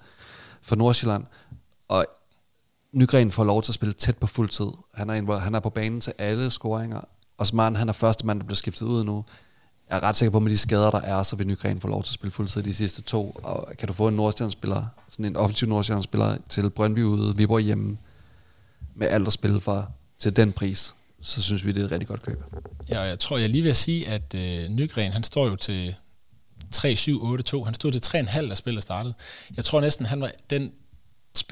for 0.63 0.77
Nordsjælland. 0.77 1.27
Og 1.89 2.07
Nygren 2.93 3.31
får 3.33 3.45
lov 3.45 3.63
til 3.63 3.71
at 3.71 3.75
spille 3.75 3.93
tæt 3.93 4.17
på 4.19 4.27
fuld 4.27 4.49
tid. 4.49 4.67
Han 4.95 5.11
er, 5.11 5.15
involveret- 5.15 5.43
han 5.43 5.55
er 5.55 5.61
på 5.61 5.71
banen 5.71 6.01
til 6.01 6.13
alle 6.19 6.51
scoringer. 6.51 7.01
Osman, 7.39 7.77
han 7.77 7.89
er 7.89 7.93
første 7.93 8.27
mand, 8.27 8.41
der 8.41 8.47
bliver 8.47 8.57
skiftet 8.57 8.87
ud 8.87 9.05
nu. 9.05 9.25
Jeg 9.91 9.97
er 9.97 10.03
ret 10.03 10.17
sikker 10.17 10.31
på, 10.31 10.37
at 10.37 10.43
med 10.43 10.51
de 10.51 10.59
skader, 10.59 10.91
der 10.91 11.01
er, 11.01 11.23
så 11.23 11.37
vil 11.37 11.47
Nygren 11.47 11.81
få 11.81 11.89
lov 11.89 12.03
til 12.05 12.11
at 12.11 12.15
spille 12.15 12.31
fuldtid 12.31 12.63
de 12.63 12.75
sidste 12.75 13.03
to. 13.03 13.37
Og 13.43 13.73
kan 13.79 13.89
du 13.89 13.95
få 13.95 14.09
en 14.09 14.15
Nordsjælland-spiller, 14.15 14.87
sådan 15.09 15.25
en 15.25 15.37
offensiv 15.37 15.69
Nordsjælland-spiller 15.69 16.37
til 16.49 16.71
Brøndby 16.71 17.03
ude, 17.05 17.37
Viborg 17.37 17.61
hjemme, 17.61 17.99
med 18.95 19.07
alt 19.09 19.27
at 19.27 19.33
spille 19.33 19.61
for 19.61 19.91
til 20.19 20.37
den 20.37 20.53
pris, 20.53 20.95
så 21.21 21.43
synes 21.43 21.65
vi, 21.67 21.73
det 21.73 21.81
er 21.81 21.85
et 21.85 21.91
rigtig 21.91 22.09
godt 22.09 22.23
køb. 22.23 22.43
Ja, 22.89 23.01
jeg 23.01 23.19
tror, 23.19 23.39
jeg 23.39 23.49
lige 23.51 23.63
vil 23.63 23.75
sige, 23.77 24.09
at 24.09 24.35
øh, 24.35 24.69
Nygren, 24.69 25.13
han 25.13 25.23
står 25.23 25.47
jo 25.47 25.57
til 25.57 25.95
3-7-8-2. 26.75 27.65
Han 27.65 27.75
stod 27.75 27.93
til 27.93 28.19
3,5, 28.19 28.49
da 28.49 28.55
spillet 28.55 28.83
startede. 28.83 29.15
Jeg 29.57 29.65
tror 29.65 29.81
næsten, 29.81 30.07
han 30.07 30.21
var 30.21 30.31
den 30.51 30.73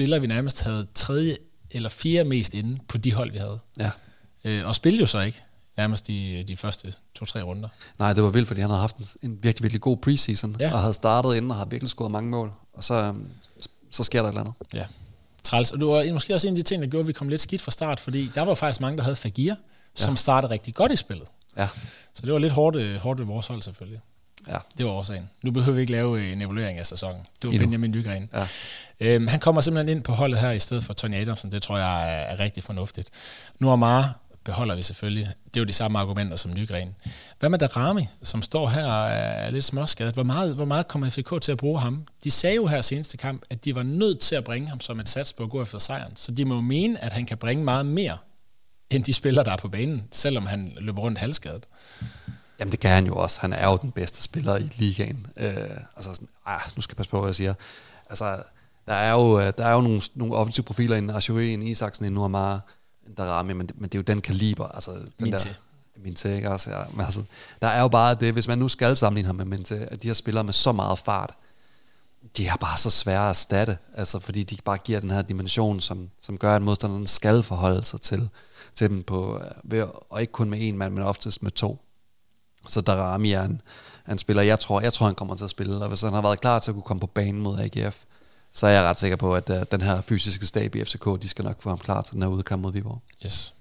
spiller, 0.01 0.19
vi 0.19 0.27
nærmest 0.27 0.63
havde 0.63 0.87
tredje 0.95 1.37
eller 1.71 1.89
fjerde 1.89 2.29
mest 2.29 2.55
inde 2.55 2.79
på 2.89 2.99
de 2.99 3.13
hold, 3.15 3.33
vi 3.33 3.39
havde. 3.39 3.59
Ja. 3.79 3.91
Øh, 4.45 4.69
og 4.69 4.75
spillede 4.75 5.01
jo 5.01 5.07
så 5.07 5.21
ikke 5.21 5.43
nærmest 5.77 6.07
de, 6.07 6.45
de 6.49 6.57
første 6.57 6.95
to-tre 7.15 7.43
runder. 7.43 7.69
Nej, 7.99 8.13
det 8.13 8.23
var 8.23 8.31
vildt, 8.31 8.49
fordi 8.49 8.61
han 8.61 8.71
havde 8.71 8.81
haft 8.81 8.97
en, 8.97 9.07
en 9.23 9.39
virkelig, 9.43 9.63
virkelig 9.63 9.81
god 9.81 9.97
preseason, 9.97 10.57
Ja. 10.61 10.73
og 10.75 10.81
havde 10.81 10.95
startet 10.95 11.35
inden 11.37 11.51
og 11.51 11.57
har 11.57 11.65
virkelig 11.65 11.91
scoret 11.91 12.11
mange 12.11 12.31
mål. 12.31 12.53
Og 12.75 12.85
så, 12.85 12.95
øhm, 12.95 13.27
så 13.91 14.05
sker 14.05 14.23
der 14.23 14.29
et 14.29 14.33
eller 14.33 14.41
andet. 14.41 14.55
Ja, 14.75 14.87
træls. 15.43 15.71
Og 15.73 15.79
det 15.81 15.87
var 15.89 16.13
måske 16.13 16.35
også 16.35 16.49
en 16.49 16.53
af 16.55 16.57
de 16.57 16.63
ting, 16.63 16.83
der 16.83 16.89
gjorde, 16.89 17.01
at 17.03 17.09
vi 17.09 17.13
kom 17.13 17.29
lidt 17.29 17.41
skidt 17.41 17.63
fra 17.63 17.71
start, 17.71 18.01
fordi 18.01 18.31
der 18.35 18.43
var 18.43 18.55
faktisk 18.55 18.81
mange, 18.81 18.97
der 18.97 19.03
havde 19.03 19.17
Fagir, 19.17 19.55
som 19.95 20.13
Ja. 20.13 20.17
startede 20.17 20.53
rigtig 20.53 20.75
godt 20.75 20.93
i 20.93 20.97
spillet. 20.97 21.27
Ja, 21.57 21.69
Så 22.15 22.23
det 22.27 22.33
var 22.33 22.39
lidt 22.39 22.53
hårdt, 22.53 22.77
øh, 22.77 22.97
hårdt 22.97 23.19
ved 23.21 23.27
vores 23.27 23.47
hold 23.47 23.63
selvfølgelig. 23.63 24.01
Ja. 24.49 24.59
Det 24.79 24.87
var 24.87 24.93
årsagen. 24.93 25.31
Nu 25.43 25.51
behøver 25.51 25.75
vi 25.75 25.81
ikke 25.81 25.93
lave 25.93 26.21
øh, 26.21 26.33
en 26.33 26.43
evaluering 26.43 26.79
af 26.79 26.87
sæsonen. 26.87 27.21
Det 27.21 27.49
var 27.49 27.51
Endnu. 27.51 27.67
Benjamin 27.67 27.91
Nygren. 27.91 28.31
Ja. 28.33 28.47
Øhm, 29.01 29.27
han 29.27 29.41
kommer 29.41 29.61
simpelthen 29.61 29.97
ind 29.97 30.05
på 30.05 30.13
holdet 30.13 30.39
her 30.39 30.51
i 30.51 30.59
stedet 30.59 30.85
for 30.85 30.93
Tony 30.93 31.15
Adamsen. 31.15 31.53
Det 31.53 31.63
tror 31.63 31.79
jeg 31.79 32.03
er, 32.03 32.23
er 32.23 32.41
rigtig 32.41 32.63
fornuftigt. 32.63 33.11
Nu 33.59 33.71
Amar 33.71 34.21
beholder 34.45 34.77
vi 34.77 34.83
selvfølgelig. 34.83 35.27
Det 35.45 35.57
er 35.57 35.61
jo 35.61 35.67
de 35.67 35.73
samme 35.73 35.99
argumenter 35.99 36.37
som 36.37 36.55
Nygren. 36.55 36.95
Hvad 37.39 37.49
med 37.49 37.59
Darami, 37.59 38.09
som 38.23 38.43
står 38.43 38.69
her 38.69 38.87
og 38.87 39.11
er 39.11 39.51
lidt 39.51 39.65
småskadet? 39.65 40.15
Hvor 40.15 40.23
meget, 40.23 40.55
hvor 40.55 40.65
meget 40.65 40.89
kommer 40.89 41.11
FCK 41.11 41.43
til 41.43 41.53
at 41.53 41.59
bruge 41.59 41.81
ham? 41.81 42.07
De 42.25 42.31
sagde 42.31 42.57
jo 42.57 42.67
her 42.67 42.81
seneste 42.81 43.17
kamp, 43.17 43.43
at 43.51 43.65
de 43.65 43.75
var 43.75 43.83
nødt 43.83 44.21
til 44.21 44.35
at 44.35 44.45
bringe 44.45 44.69
ham 44.69 44.81
som 44.81 45.01
et 45.01 45.09
sats 45.09 45.33
på 45.33 45.43
at 45.43 45.51
gå 45.51 45.63
efter 45.63 45.79
sejren. 45.79 46.17
Så 46.17 46.33
de 46.33 46.45
må 46.45 46.55
jo 46.55 46.61
mene, 46.61 47.05
at 47.05 47.13
han 47.13 47.27
kan 47.27 47.39
bringe 47.39 47.65
meget 47.65 47.87
mere 47.87 48.19
end 48.91 49.05
de 49.05 49.13
spillere, 49.13 49.45
der 49.45 49.53
er 49.53 49.57
på 49.57 49.69
banen, 49.69 50.09
selvom 50.13 50.47
han 50.47 50.73
løber 50.77 51.03
rundt 51.03 51.19
halvskadet. 51.19 51.67
Jamen 52.61 52.73
det 52.73 52.81
kan 52.81 52.91
han 52.91 53.07
jo 53.07 53.15
også. 53.17 53.41
Han 53.41 53.53
er 53.53 53.69
jo 53.71 53.77
den 53.83 53.91
bedste 53.93 54.23
spiller 54.23 54.57
i 54.57 54.63
ligaen. 54.77 55.27
Øh, 55.37 55.55
altså 55.97 56.13
sådan, 56.15 56.29
ah, 56.47 56.61
nu 56.77 56.83
skal 56.83 56.93
jeg 56.93 56.97
passe 56.97 57.11
på, 57.11 57.21
hvad 57.21 57.29
jeg 57.29 57.35
siger. 57.35 57.55
Altså, 58.11 58.43
der 58.87 58.95
er 58.95 59.13
jo, 59.13 59.41
øh, 59.41 59.53
der 59.59 59.67
er 59.67 59.73
jo 59.73 59.81
nogle, 59.81 60.03
nogle 60.15 60.35
offensive 60.35 60.65
profiler, 60.65 60.97
en 60.97 61.11
Ashuri, 61.11 61.53
en 61.55 61.63
Isaksen, 61.63 62.05
en 62.05 62.13
Nuamar, 62.13 62.61
en 63.07 63.15
Darami, 63.15 63.53
men, 63.53 63.67
det- 63.67 63.81
men 63.81 63.85
det 63.89 63.95
er 63.95 63.99
jo 63.99 64.03
den 64.03 64.21
kaliber. 64.21 64.69
Altså, 64.69 64.91
den 64.91 65.05
Minte. 65.21 65.39
Der, 65.49 65.55
Minte, 66.05 66.37
ikke 66.37 66.51
også? 66.51 66.71
Ja. 66.71 66.83
Men 66.95 67.05
altså, 67.05 67.23
der 67.63 67.69
er 67.69 67.81
jo 67.81 67.89
bare 67.89 68.15
det, 68.15 68.33
hvis 68.33 68.49
man 68.49 68.59
nu 68.59 68.69
skal 68.69 68.97
sammenligne 68.97 69.27
ham 69.27 69.37
med 69.37 69.45
Minte, 69.45 69.77
at 69.77 70.03
de 70.03 70.07
her 70.07 70.15
spillere 70.15 70.45
med 70.45 70.53
så 70.53 70.73
meget 70.73 70.99
fart, 70.99 71.35
de 72.37 72.47
er 72.47 72.57
bare 72.57 72.79
så 72.79 72.91
svære 72.91 73.23
at 73.25 73.29
erstatte, 73.29 73.79
altså 73.97 74.19
fordi 74.19 74.43
de 74.43 74.57
bare 74.65 74.79
giver 74.79 75.01
den 75.01 75.11
her 75.11 75.23
dimension, 75.23 75.81
som, 75.81 76.11
som 76.21 76.39
gør, 76.39 76.57
at 76.57 76.63
modstanderen 76.63 77.07
skal 77.07 77.43
forholde 77.43 77.85
sig 77.85 78.01
til, 78.01 78.29
til 78.75 78.91
dem 78.91 79.03
på, 79.03 79.39
øh, 79.39 79.51
ved, 79.73 79.87
og 80.11 80.21
ikke 80.21 80.33
kun 80.33 80.51
med 80.51 80.59
en 80.63 80.79
mand, 80.79 80.95
men 80.95 81.03
oftest 81.05 81.43
med 81.43 81.51
to. 81.51 81.81
Så 82.69 82.81
Darami 82.81 83.33
er 83.33 83.43
en, 83.43 83.61
er 84.07 84.13
en 84.13 84.19
spiller, 84.19 84.43
jeg 84.43 84.59
tror, 84.59 84.81
jeg 84.81 84.93
tror, 84.93 85.07
han 85.07 85.15
kommer 85.15 85.35
til 85.35 85.45
at 85.45 85.51
spille, 85.51 85.77
og 85.77 85.89
hvis 85.89 86.01
han 86.01 86.13
har 86.13 86.23
været 86.23 86.41
klar 86.41 86.59
til 86.59 86.71
at 86.71 86.75
kunne 86.75 86.83
komme 86.83 87.01
på 87.01 87.07
banen 87.07 87.41
mod 87.41 87.59
AGF, 87.59 87.99
så 88.53 88.67
er 88.67 88.71
jeg 88.71 88.83
ret 88.83 88.97
sikker 88.97 89.17
på, 89.17 89.35
at 89.35 89.51
uh, 89.51 89.57
den 89.73 89.81
her 89.81 90.01
fysiske 90.01 90.47
stab 90.47 90.75
i 90.75 90.85
FCK, 90.85 91.05
de 91.23 91.29
skal 91.29 91.45
nok 91.45 91.63
få 91.63 91.69
ham 91.69 91.79
klar 91.79 92.03
til 92.03 92.15
den 92.15 92.23
her 92.23 92.29
udkamp 92.29 92.63
mod 92.63 92.73
Viborg. 92.73 93.03
Yes. 93.27 93.55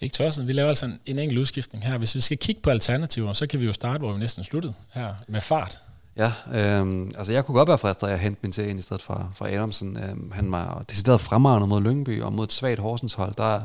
Ikke 0.00 0.14
tosset. 0.14 0.46
Vi 0.46 0.52
laver 0.52 0.68
altså 0.68 0.86
en, 0.86 1.00
en 1.06 1.18
enkelt 1.18 1.38
udskiftning 1.38 1.84
her. 1.84 1.98
Hvis 1.98 2.14
vi 2.14 2.20
skal 2.20 2.38
kigge 2.38 2.60
på 2.60 2.70
alternativer, 2.70 3.32
så 3.32 3.46
kan 3.46 3.60
vi 3.60 3.66
jo 3.66 3.72
starte, 3.72 3.98
hvor 3.98 4.12
vi 4.12 4.18
næsten 4.18 4.44
sluttede 4.44 4.74
her, 4.94 5.14
med 5.28 5.40
fart. 5.40 5.78
Ja, 6.16 6.32
øhm, 6.52 7.12
altså 7.18 7.32
jeg 7.32 7.44
kunne 7.44 7.54
godt 7.58 7.68
være 7.68 7.78
fristet 7.78 8.06
af 8.06 8.12
at 8.12 8.20
hente 8.20 8.38
min 8.42 8.52
til 8.52 8.68
ind 8.68 8.78
i 8.78 8.82
stedet 8.82 9.02
for, 9.02 9.32
for 9.34 9.46
Adamsen. 9.46 9.96
Øhm, 9.96 10.32
han 10.32 10.52
var 10.52 10.84
decideret 10.90 11.20
fremragende 11.20 11.66
mod 11.66 11.82
Lyngby 11.82 12.22
og 12.22 12.32
mod 12.32 12.44
et 12.44 12.52
svagt 12.52 12.80
Horsens 12.80 13.14
hold. 13.14 13.34
Der, 13.34 13.60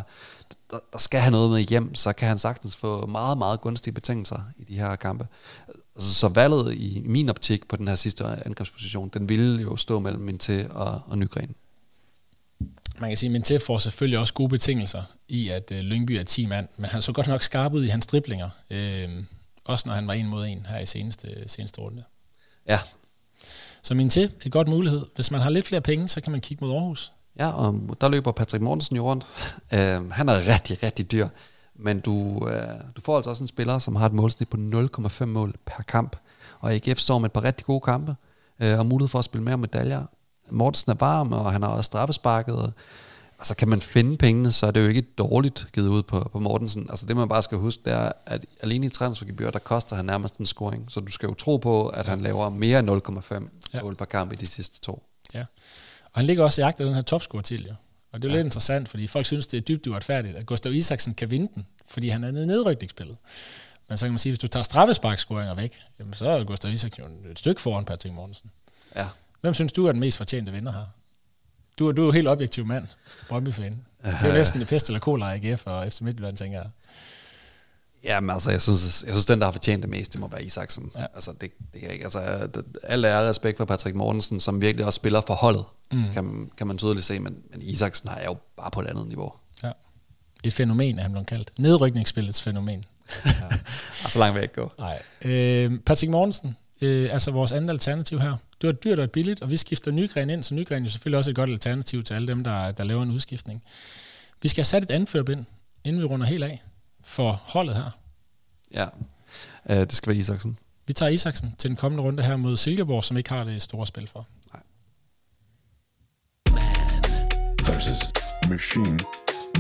der, 0.72 0.80
der 0.92 1.00
skal 1.00 1.22
han 1.22 1.32
noget 1.32 1.52
med 1.52 1.62
hjem, 1.62 1.96
så 1.96 2.14
kan 2.14 2.28
han 2.28 2.38
sagtens 2.38 2.76
få 2.76 3.06
meget, 3.06 3.38
meget 3.38 3.62
gunstige 3.62 3.94
betingelser 3.94 4.40
i 4.58 4.64
de 4.64 4.76
her 4.76 4.96
kampe. 4.96 5.28
Altså, 5.96 6.14
så 6.14 6.28
valget 6.28 6.74
i 6.74 7.02
min 7.06 7.30
optik 7.30 7.68
på 7.68 7.76
den 7.76 7.88
her 7.88 7.96
sidste 7.96 8.24
angrebsposition, 8.24 9.10
den 9.10 9.30
ville 9.30 9.62
jo 9.62 9.76
stå 9.76 10.00
mellem 10.00 10.22
min 10.22 10.38
til 10.38 10.72
og, 10.72 11.02
og 11.06 11.18
Nygren. 11.18 11.56
Man 13.00 13.10
kan 13.10 13.18
sige, 13.18 13.36
at 13.36 13.52
Minté 13.52 13.66
får 13.66 13.78
selvfølgelig 13.78 14.20
også 14.20 14.34
gode 14.34 14.50
betingelser 14.50 15.04
i, 15.28 15.50
at 15.50 15.72
øh, 15.72 15.80
Lyngby 15.80 16.12
er 16.12 16.24
10 16.24 16.46
mand, 16.46 16.68
men 16.78 16.86
han 16.86 17.02
så 17.02 17.12
godt 17.12 17.28
nok 17.28 17.44
skarp 17.44 17.74
ud 17.74 17.84
i 17.84 17.88
hans 17.88 18.08
driblinger, 18.08 18.50
øh, 18.70 19.10
også 19.66 19.90
når 19.90 19.96
han 19.96 20.08
var 20.08 20.14
en 20.14 20.28
mod 20.28 20.46
en 20.46 20.66
her 20.70 20.80
i 20.80 20.86
seneste, 20.86 21.44
seneste 21.48 21.82
runde. 21.82 22.04
Ja, 22.68 22.80
Så 23.82 23.94
Minté, 23.94 24.20
et 24.46 24.52
godt 24.52 24.68
mulighed. 24.68 25.06
Hvis 25.16 25.32
man 25.32 25.42
har 25.42 25.50
lidt 25.50 25.68
flere 25.68 25.82
penge, 25.82 26.08
så 26.08 26.22
kan 26.22 26.32
man 26.32 26.42
kigge 26.42 26.66
mod 26.66 26.74
Aarhus. 26.74 27.12
Ja, 27.42 27.50
og 27.52 27.98
der 28.02 28.08
løber 28.10 28.32
Patrick 28.32 28.62
Mortensen 28.64 28.96
jo 28.96 29.04
rundt. 29.04 29.28
Uh, 29.74 30.12
han 30.20 30.30
er 30.30 30.48
rigtig, 30.48 30.84
rigtig 30.84 31.12
dyr. 31.12 31.28
Men 31.76 32.00
du, 32.00 32.14
uh, 32.14 32.52
du 32.96 33.02
får 33.02 33.16
altså 33.16 33.30
også 33.30 33.44
en 33.44 33.48
spiller, 33.48 33.80
som 33.80 33.96
har 33.96 34.06
et 34.06 34.14
målsnit 34.14 34.50
på 34.50 34.58
0,5 34.58 35.26
mål 35.26 35.56
per 35.66 35.84
kamp. 35.84 36.16
Og 36.60 36.74
AGF 36.74 37.00
står 37.00 37.20
med 37.20 37.26
et 37.26 37.34
par 37.34 37.44
rigtig 37.44 37.66
gode 37.66 37.82
kampe, 37.82 38.16
uh, 38.64 38.80
og 38.80 38.86
mulighed 38.86 39.10
for 39.10 39.20
at 39.20 39.26
spille 39.26 39.44
mere 39.44 39.58
medaljer. 39.58 40.04
Mortensen 40.52 40.92
er 40.92 40.96
varm, 41.00 41.34
og 41.34 41.52
han 41.52 41.62
har 41.64 41.70
også 41.70 41.88
straffesparket. 41.88 42.56
Og, 42.56 42.72
altså 43.40 43.56
kan 43.56 43.68
man 43.68 43.82
finde 43.82 44.18
pengene, 44.18 44.52
så 44.52 44.68
er 44.68 44.72
det 44.72 44.84
jo 44.84 44.88
ikke 44.88 45.02
dårligt 45.02 45.68
givet 45.74 45.88
ud 45.88 46.04
på, 46.04 46.30
på 46.32 46.40
Mortensen. 46.40 46.88
Altså 46.90 47.06
det 47.06 47.16
man 47.16 47.28
bare 47.28 47.44
skal 47.44 47.58
huske, 47.58 47.82
det 47.86 47.94
er, 47.94 48.12
at 48.26 48.46
alene 48.62 48.86
i 48.86 48.90
transfergebyr, 48.90 49.52
der 49.52 49.60
koster 49.60 49.96
han 49.96 50.06
nærmest 50.06 50.38
en 50.38 50.46
scoring. 50.46 50.92
Så 50.92 51.00
du 51.00 51.12
skal 51.12 51.28
jo 51.28 51.34
tro 51.34 51.58
på, 51.58 51.88
at 51.88 52.06
han 52.06 52.22
laver 52.22 52.50
mere 52.50 52.80
end 52.80 52.90
0,5 52.90 53.50
Ja. 53.74 53.82
mål 53.82 53.96
per 53.96 54.06
kamp 54.06 54.34
i 54.34 54.36
de 54.36 54.46
sidste 54.46 54.80
to. 54.80 55.04
Ja. 55.34 55.46
Og 56.14 56.20
han 56.20 56.26
ligger 56.26 56.44
også 56.44 56.62
i 56.62 56.64
jagt 56.64 56.80
af 56.80 56.86
den 56.86 56.96
her 56.96 57.02
topscore 57.02 57.42
til, 57.42 57.66
jo. 57.68 57.74
Og 58.12 58.22
det 58.22 58.28
er 58.28 58.32
jo 58.32 58.36
ja. 58.36 58.38
lidt 58.42 58.46
interessant, 58.46 58.90
fordi 58.90 59.08
folk 59.08 59.26
synes, 59.26 59.48
det 59.48 59.58
er 59.58 59.62
dybt 59.62 59.88
uretfærdigt, 59.88 60.36
at 60.38 60.46
Gustav 60.46 60.74
Isaksen 60.74 61.14
kan 61.14 61.32
vinde 61.32 61.52
den, 61.56 61.68
fordi 61.88 62.10
han 62.10 62.24
er 62.24 62.32
nede 62.32 62.44
i 62.44 62.48
nedrykningsspillet. 62.48 63.18
Men 63.88 63.98
så 63.98 64.06
kan 64.06 64.12
man 64.12 64.20
sige, 64.20 64.32
hvis 64.32 64.40
du 64.40 64.48
tager 64.48 64.64
straffesparkscoringer 64.64 65.54
væk, 65.54 65.80
jamen 66.00 66.14
så 66.14 66.30
er 66.30 66.44
Gustav 66.44 66.72
Isaksen 66.74 67.04
jo 67.04 67.32
et 67.32 67.40
stykke 67.40 67.62
foran 67.62 67.86
Patrick 67.86 68.16
Mortensen. 68.16 68.52
Ja, 68.96 69.08
Hvem 69.42 69.54
synes 69.54 69.72
du 69.72 69.86
er 69.88 69.92
den 69.92 70.00
mest 70.00 70.18
fortjente 70.18 70.52
vinder 70.52 70.72
her? 70.72 70.86
Du, 71.80 71.88
er- 71.88 71.92
du 71.92 72.02
er 72.02 72.06
jo 72.06 72.12
helt 72.12 72.28
objektiv 72.28 72.66
mand, 72.66 72.88
Brøndby-fan. 73.30 73.86
Det 74.04 74.14
er 74.22 74.28
jo 74.28 74.34
næsten 74.34 74.60
det 74.60 74.68
pest 74.68 74.88
eller 74.88 75.00
cola 75.00 75.26
AGF 75.36 75.62
og 75.68 75.92
FC 75.94 76.02
Midtjylland, 76.02 76.38
tænker 76.38 76.58
jeg. 76.62 76.70
Jamen 78.04 78.30
altså, 78.30 78.52
jeg 78.52 78.62
synes, 78.62 79.04
jeg 79.08 79.14
synes, 79.14 79.26
den, 79.26 79.40
der 79.40 79.46
har 79.46 79.52
fortjent 79.52 79.82
det 79.84 79.90
mest, 79.90 80.14
det 80.14 80.22
må 80.22 80.28
være 80.28 80.44
Isaksen. 80.44 80.92
Ja. 80.96 81.02
Ja. 81.02 81.06
Altså, 81.16 81.32
det, 81.32 81.42
det 81.42 81.80
kan 81.80 81.84
jeg 81.84 81.94
ikke. 81.94 82.04
Altså, 82.06 82.48
det, 82.56 82.66
alle 82.84 83.08
er 83.08 83.30
respekt 83.30 83.58
for 83.58 83.66
Patrick 83.66 83.96
Mortensen, 83.96 84.40
som 84.40 84.62
virkelig 84.62 84.86
også 84.86 84.98
spiller 84.98 85.22
for 85.28 85.34
holdet, 85.34 85.64
mm. 85.92 86.04
kan, 86.14 86.24
man- 86.24 86.52
kan 86.58 86.68
man 86.68 86.78
tydeligt 86.78 87.06
se, 87.06 87.20
men, 87.20 87.38
men 87.52 87.62
Isaksen 87.62 88.10
er 88.10 88.26
jo 88.26 88.38
bare 88.58 88.72
på 88.72 88.82
et 88.82 88.88
andet 88.88 89.08
niveau. 89.08 89.34
Ja. 89.64 89.72
Et 90.44 90.54
fænomen 90.54 91.00
er 91.00 91.02
han 91.04 91.12
blevet 91.12 91.28
kaldt. 91.28 91.52
Nedrykningsspillets 91.60 92.42
fænomen. 92.42 92.86
Og 94.06 94.12
så 94.12 94.20
langt 94.20 94.34
vil 94.36 94.40
jeg 94.40 94.44
ikke 94.44 94.56
gå. 94.56 94.72
Nej. 94.80 95.02
Øh, 95.26 95.80
Patrick 95.86 96.10
Mortensen, 96.12 96.58
øh, 96.82 97.14
altså 97.14 97.32
vores 97.32 97.52
andet 97.52 97.70
alternativ 97.70 98.20
her. 98.20 98.36
Det 98.62 98.68
var 98.68 98.74
dyrt 98.74 99.00
og 99.00 99.12
billigt, 99.12 99.42
og 99.42 99.52
vi 99.52 99.58
skifter 99.58 99.92
Nygren 99.92 100.30
ind, 100.30 100.44
så 100.44 100.54
Nygren 100.54 100.86
er 100.86 100.90
selvfølgelig 100.90 101.18
også 101.18 101.30
et 101.30 101.36
godt 101.36 101.50
alternativ 101.50 102.04
til 102.04 102.14
alle 102.14 102.28
dem, 102.28 102.44
der, 102.44 102.72
der 102.72 102.84
laver 102.84 103.04
en 103.04 103.12
udskiftning. 103.12 103.64
Vi 104.42 104.48
skal 104.50 104.60
have 104.62 104.66
sat 104.66 104.84
et 104.84 104.92
anførbind, 104.92 105.46
inden 105.84 106.02
vi 106.02 106.06
runder 106.08 106.26
helt 106.28 106.44
af, 106.44 106.64
for 107.04 107.32
holdet 107.32 107.76
her. 107.76 107.92
Ja, 108.74 108.88
øh, 109.70 109.78
det 109.80 109.94
skal 109.94 110.10
være 110.10 110.18
Isaksen. 110.20 110.58
Vi 110.88 110.94
tager 110.94 111.10
Isaksen 111.10 111.56
til 111.58 111.70
den 111.70 111.78
kommende 111.78 112.04
runde 112.04 112.24
her 112.24 112.36
mod 112.36 112.58
Silkeborg, 112.58 113.04
som 113.04 113.18
ikke 113.18 113.30
har 113.30 113.44
det 113.44 113.62
store 113.62 113.88
spil 113.88 114.08
for. 114.08 114.28
versus 117.68 118.12
machine, 118.50 119.00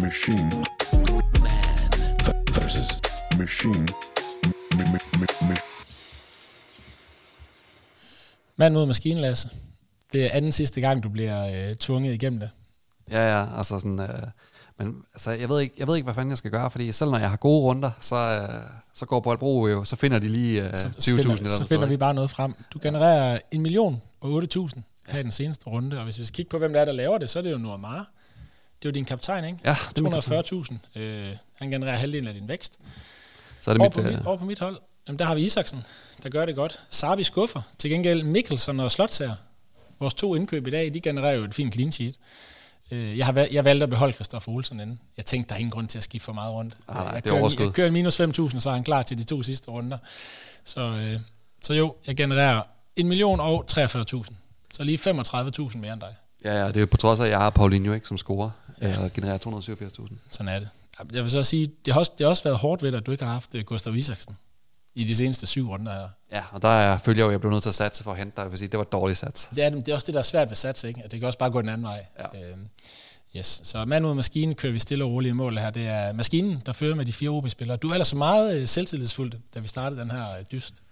machine 0.01 0.51
versus 2.55 2.87
machine. 3.39 3.87
M- 4.45 4.99
m- 5.15 5.51
m- 5.51 5.61
Mand 8.55 8.73
mod 8.73 8.85
maskinen, 8.85 9.21
Lasse. 9.21 9.49
Det 10.13 10.25
er 10.25 10.29
anden 10.31 10.51
sidste 10.51 10.81
gang, 10.81 11.03
du 11.03 11.09
bliver 11.09 11.69
øh, 11.69 11.75
tvunget 11.75 12.13
igennem 12.13 12.39
det. 12.39 12.49
Ja, 13.11 13.37
ja, 13.39 13.57
altså 13.57 13.79
sådan... 13.79 13.99
Øh, 13.99 14.27
men 14.83 15.03
altså, 15.13 15.31
jeg, 15.31 15.49
ved 15.49 15.59
ikke, 15.59 15.75
jeg 15.77 15.87
ved 15.87 15.95
ikke, 15.95 16.03
hvad 16.03 16.13
fanden 16.15 16.29
jeg 16.29 16.37
skal 16.37 16.51
gøre, 16.51 16.71
fordi 16.71 16.91
selv 16.91 17.11
når 17.11 17.17
jeg 17.17 17.29
har 17.29 17.37
gode 17.37 17.61
runder, 17.61 17.91
så, 18.01 18.15
øh, 18.15 18.49
så 18.93 19.05
går 19.05 19.19
Boldbro 19.19 19.67
jo, 19.67 19.83
så 19.83 19.95
finder 19.95 20.19
de 20.19 20.27
lige 20.27 20.63
øh, 20.63 20.69
20.000 20.73 20.79
så, 20.99 21.11
eller 21.11 21.23
så 21.23 21.35
finder, 21.35 21.49
så 21.51 21.65
finder 21.65 21.87
vi 21.87 21.97
bare 21.97 22.13
noget 22.13 22.29
frem. 22.29 22.53
Du 22.73 22.79
genererer 22.81 23.39
en 23.51 23.61
million 23.61 24.01
og 24.21 24.43
8.000 24.43 24.79
her 25.07 25.19
i 25.19 25.23
den 25.23 25.31
seneste 25.31 25.67
runde, 25.67 25.97
og 25.97 26.03
hvis 26.03 26.19
vi 26.19 26.23
skal 26.23 26.35
kigge 26.35 26.49
på, 26.49 26.57
hvem 26.57 26.73
der 26.73 26.81
er, 26.81 26.85
der 26.85 26.91
laver 26.91 27.17
det, 27.17 27.29
så 27.29 27.39
er 27.39 27.43
det 27.43 27.51
jo 27.51 27.57
Noamar. 27.57 27.97
Det 28.79 28.87
er 28.87 28.89
jo 28.89 28.91
din 28.91 29.05
kaptajn, 29.05 29.45
ikke? 29.45 29.59
Ja, 29.63 29.75
det 29.89 29.97
er 29.97 30.59
min 30.61 30.73
240.000. 30.95 30.99
Øh, 31.01 31.35
han 31.55 31.71
genererer 31.71 31.97
halvdelen 31.97 32.27
af 32.27 32.33
din 32.33 32.47
vækst. 32.47 32.79
Så 33.59 33.71
er 33.71 33.73
det 33.73 33.81
Over 33.81 33.89
mit... 33.89 33.93
på, 33.93 34.01
Øh, 34.01 34.17
mit, 34.17 34.25
over 34.27 34.37
på 34.37 34.45
mit 34.45 34.59
hold, 34.59 34.77
jamen, 35.07 35.19
der 35.19 35.25
har 35.25 35.35
vi 35.35 35.41
Isaksen, 35.41 35.83
der 36.23 36.29
gør 36.29 36.45
det 36.45 36.55
godt. 36.55 36.79
Sarbi 36.89 37.23
skuffer. 37.23 37.61
Til 37.77 37.89
gengæld 37.89 38.23
Mikkelsen 38.23 38.79
og 38.79 38.91
Slotsager. 38.91 39.35
Vores 39.99 40.13
to 40.13 40.35
indkøb 40.35 40.67
i 40.67 40.69
dag, 40.69 40.93
de 40.93 41.01
genererer 41.01 41.33
jo 41.35 41.43
et 41.43 41.53
fint 41.55 41.73
clean 41.73 41.91
sheet. 41.91 42.15
Øh, 42.91 43.17
Jeg, 43.17 43.25
har 43.25 43.33
valgt, 43.33 43.53
jeg 43.53 43.65
valgte 43.65 43.83
at 43.83 43.89
beholde 43.89 44.13
Christoffer 44.13 44.51
Olsen 44.51 44.79
inden. 44.79 44.99
Jeg 45.17 45.25
tænkte, 45.25 45.49
der 45.49 45.55
er 45.55 45.59
ingen 45.59 45.71
grund 45.71 45.87
til 45.87 45.97
at 45.97 46.03
skifte 46.03 46.25
for 46.25 46.33
meget 46.33 46.53
rundt. 46.53 46.77
Ah, 46.87 46.95
nej, 46.95 47.05
jeg, 47.05 47.15
er 47.15 47.19
kører, 47.21 47.49
jeg 47.59 47.73
kører 47.73 47.91
minus 47.91 48.21
5.000, 48.21 48.59
så 48.59 48.69
er 48.69 48.73
han 48.73 48.83
klar 48.83 49.03
til 49.03 49.17
de 49.17 49.23
to 49.23 49.43
sidste 49.43 49.71
runder. 49.71 49.97
Så, 50.65 50.81
øh, 50.81 51.19
så 51.61 51.73
jo, 51.73 51.95
jeg 52.07 52.15
genererer 52.15 52.61
1 52.95 53.05
million 53.05 53.39
og 53.39 53.65
43.000. 53.71 54.33
Så 54.73 54.83
lige 54.83 54.97
35.000 54.97 55.77
mere 55.77 55.93
end 55.93 56.01
dig. 56.01 56.15
ja, 56.43 56.65
ja, 56.65 56.71
det 56.71 56.81
er 56.81 56.85
på 56.85 56.97
trods 56.97 57.19
af, 57.19 57.23
at 57.25 57.29
jeg 57.31 57.39
har 57.39 57.49
Paulinho 57.49 57.93
ikke, 57.93 58.07
som 58.07 58.17
scorer, 58.17 58.49
ja. 58.81 59.03
og 59.03 59.13
genererer 59.13 59.37
287.000. 59.37 60.13
Sådan 60.29 60.47
er 60.55 60.59
det. 60.59 60.69
Jeg 61.13 61.23
vil 61.23 61.31
så 61.31 61.43
sige, 61.43 61.71
det 61.85 61.93
har 61.93 61.99
også, 61.99 62.11
det 62.17 62.25
har 62.25 62.29
også 62.29 62.43
været 62.43 62.57
hårdt 62.57 62.83
ved 62.83 62.91
dig, 62.91 62.97
at 62.97 63.05
du 63.05 63.11
ikke 63.11 63.23
har 63.23 63.33
haft 63.33 63.55
øh, 63.55 63.63
Gustav 63.65 63.95
Isaksen 63.95 64.37
i 64.95 65.03
de 65.03 65.15
seneste 65.15 65.47
syv 65.47 65.69
runder 65.69 65.91
her. 65.93 66.07
Ja, 66.31 66.43
og 66.51 66.61
der 66.61 66.69
er, 66.69 66.97
følger 66.97 67.23
jeg 67.23 67.25
jo, 67.25 67.31
jeg 67.31 67.39
blev 67.39 67.51
nødt 67.51 67.63
til 67.63 67.69
at 67.69 67.75
satse 67.75 68.03
for 68.03 68.11
at 68.11 68.17
hente 68.17 68.33
dig. 68.35 68.43
Jeg 68.43 68.51
vil 68.51 68.59
sige, 68.59 68.67
det 68.67 68.77
var 68.77 68.83
et 68.83 68.91
dårligt 68.91 69.19
sats. 69.19 69.49
Det 69.55 69.63
er, 69.63 69.69
det 69.69 69.87
er 69.87 69.95
også 69.95 70.05
det, 70.05 70.13
der 70.13 70.19
er 70.19 70.23
svært 70.23 70.49
ved 70.49 70.55
sats, 70.55 70.83
ikke? 70.83 71.01
At 71.03 71.11
det 71.11 71.19
kan 71.19 71.27
også 71.27 71.39
bare 71.39 71.51
gå 71.51 71.61
den 71.61 71.69
anden 71.69 71.83
vej. 71.83 72.05
Ja. 72.19 72.49
Øhm, 72.49 72.67
yes. 73.37 73.61
Så 73.63 73.85
mand 73.85 74.05
mod 74.05 74.13
maskinen 74.13 74.55
kører 74.55 74.73
vi 74.73 74.79
stille 74.79 75.03
og 75.03 75.11
roligt 75.11 75.29
i 75.31 75.33
mål 75.33 75.57
her. 75.57 75.69
Det 75.69 75.87
er 75.87 76.13
maskinen, 76.13 76.61
der 76.65 76.73
fører 76.73 76.95
med 76.95 77.05
de 77.05 77.13
fire 77.13 77.29
OB-spillere. 77.29 77.77
Du 77.77 77.89
er 77.89 77.93
ellers 77.93 78.13
meget 78.15 78.57
øh, 78.61 78.67
selvtillidsfuld, 78.67 79.31
da 79.55 79.59
vi 79.59 79.67
startede 79.67 80.01
den 80.01 80.11
her 80.11 80.29
øh, 80.29 80.43
dyst. 80.51 80.83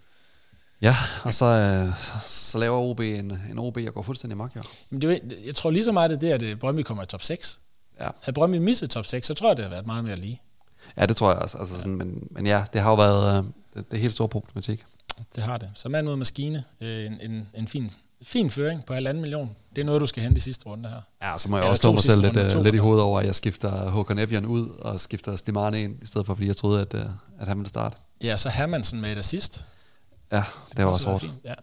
Ja, 0.81 0.95
og 1.23 1.33
så, 1.33 1.45
øh, 1.45 1.93
så 2.25 2.57
laver 2.57 2.77
OB 2.77 2.99
en, 2.99 3.31
en 3.51 3.59
OB, 3.59 3.77
jeg 3.77 3.93
går 3.93 4.01
fuldstændig 4.01 4.37
mok, 4.37 4.55
jo. 4.55 4.63
Men 4.89 5.01
det, 5.01 5.21
jeg 5.45 5.55
tror 5.55 5.71
lige 5.71 5.83
så 5.83 5.91
meget, 5.91 6.09
det 6.09 6.15
er 6.15 6.19
det, 6.19 6.45
at 6.45 6.51
øh, 6.51 6.57
Brøndby 6.59 6.81
kommer 6.81 7.03
i 7.03 7.07
top 7.07 7.21
6. 7.21 7.59
Ja. 7.99 8.07
Havde 8.21 8.33
Brøndby 8.33 8.55
misset 8.55 8.89
top 8.89 9.05
6, 9.05 9.27
så 9.27 9.33
tror 9.33 9.49
jeg, 9.49 9.57
det 9.57 9.65
havde 9.65 9.71
været 9.71 9.85
meget 9.85 10.03
mere 10.03 10.15
lige. 10.15 10.41
ja, 10.97 11.05
det 11.05 11.17
tror 11.17 11.31
jeg 11.31 11.39
også. 11.39 11.57
Altså, 11.57 11.75
sådan, 11.77 11.95
men, 11.95 12.27
men 12.31 12.47
ja, 12.47 12.63
det 12.73 12.81
har 12.81 12.89
jo 12.89 12.95
været 12.95 13.37
øh, 13.37 13.51
det, 13.73 13.91
det 13.91 13.97
er 13.97 14.01
helt 14.01 14.13
store 14.13 14.29
problematik. 14.29 14.85
Det 15.35 15.43
har 15.43 15.57
det. 15.57 15.71
Så 15.73 15.89
mand 15.89 16.07
mod 16.07 16.15
maskine, 16.15 16.63
øh, 16.81 17.05
en, 17.05 17.17
en, 17.21 17.49
en 17.53 17.67
fin, 17.67 17.91
fin 18.23 18.49
føring 18.51 18.85
på 18.85 18.93
halvanden 18.93 19.21
million. 19.21 19.55
Det 19.75 19.81
er 19.81 19.85
noget, 19.85 20.01
du 20.01 20.07
skal 20.07 20.23
hente 20.23 20.37
i 20.37 20.41
sidste 20.41 20.65
runde 20.65 20.89
her. 20.89 21.01
Ja, 21.21 21.37
så 21.37 21.49
må 21.49 21.57
jeg 21.57 21.63
Eller 21.63 21.69
også 21.69 21.81
slå 21.81 21.91
mig 21.91 22.01
selv 22.01 22.21
lidt, 22.21 22.55
øh, 22.55 22.63
lidt 22.63 22.75
i 22.75 22.77
hovedet 22.77 23.03
over, 23.03 23.19
at 23.19 23.25
jeg 23.25 23.35
skifter 23.35 23.89
Håkon 23.89 24.19
Evian 24.19 24.45
ud 24.45 24.69
og 24.69 24.99
skifter 24.99 25.37
Slimane 25.37 25.81
ind, 25.81 26.03
i 26.03 26.05
stedet 26.05 26.27
for, 26.27 26.33
fordi 26.33 26.47
jeg 26.47 26.57
troede, 26.57 26.81
at, 26.81 26.93
øh, 26.93 27.05
at 27.39 27.47
han 27.47 27.57
ville 27.57 27.69
starte. 27.69 27.97
Ja, 28.23 28.37
så 28.37 28.49
Hermansen 28.49 29.01
med 29.01 29.11
et 29.11 29.17
assist. 29.17 29.65
Ja, 30.31 30.43
det 30.77 30.85
var 30.85 30.91
også 30.91 31.09
hårdt. 31.09 31.25
Ja. 31.45 31.53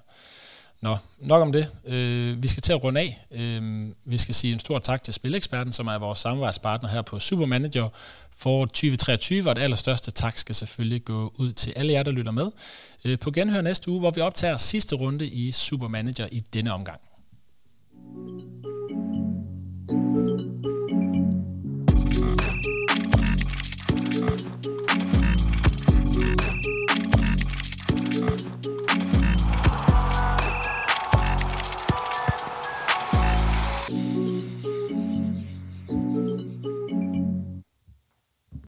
Nå, 0.80 0.96
nok 1.18 1.42
om 1.42 1.52
det. 1.52 1.68
Øh, 1.86 2.42
vi 2.42 2.48
skal 2.48 2.62
til 2.62 2.72
at 2.72 2.84
runde 2.84 3.00
af. 3.00 3.26
Øh, 3.30 3.88
vi 4.04 4.18
skal 4.18 4.34
sige 4.34 4.52
en 4.52 4.58
stor 4.58 4.78
tak 4.78 5.02
til 5.02 5.14
Spileksperten, 5.14 5.72
som 5.72 5.86
er 5.86 5.98
vores 5.98 6.18
samarbejdspartner 6.18 6.88
her 6.88 7.02
på 7.02 7.18
Supermanager 7.18 7.88
for 8.36 8.64
2023, 8.66 9.50
og 9.50 9.56
det 9.56 9.62
allerstørste 9.62 10.10
tak 10.10 10.38
skal 10.38 10.54
selvfølgelig 10.54 11.04
gå 11.04 11.32
ud 11.38 11.52
til 11.52 11.72
alle 11.76 11.92
jer, 11.92 12.02
der 12.02 12.10
lytter 12.10 12.32
med. 12.32 12.50
Øh, 13.04 13.18
på 13.18 13.30
genhør 13.30 13.60
næste 13.60 13.90
uge, 13.90 14.00
hvor 14.00 14.10
vi 14.10 14.20
optager 14.20 14.56
sidste 14.56 14.96
runde 14.96 15.26
i 15.26 15.52
Supermanager 15.52 16.28
i 16.32 16.40
denne 16.40 16.72
omgang. 16.72 17.00
thank 19.88 20.66
you 20.66 20.75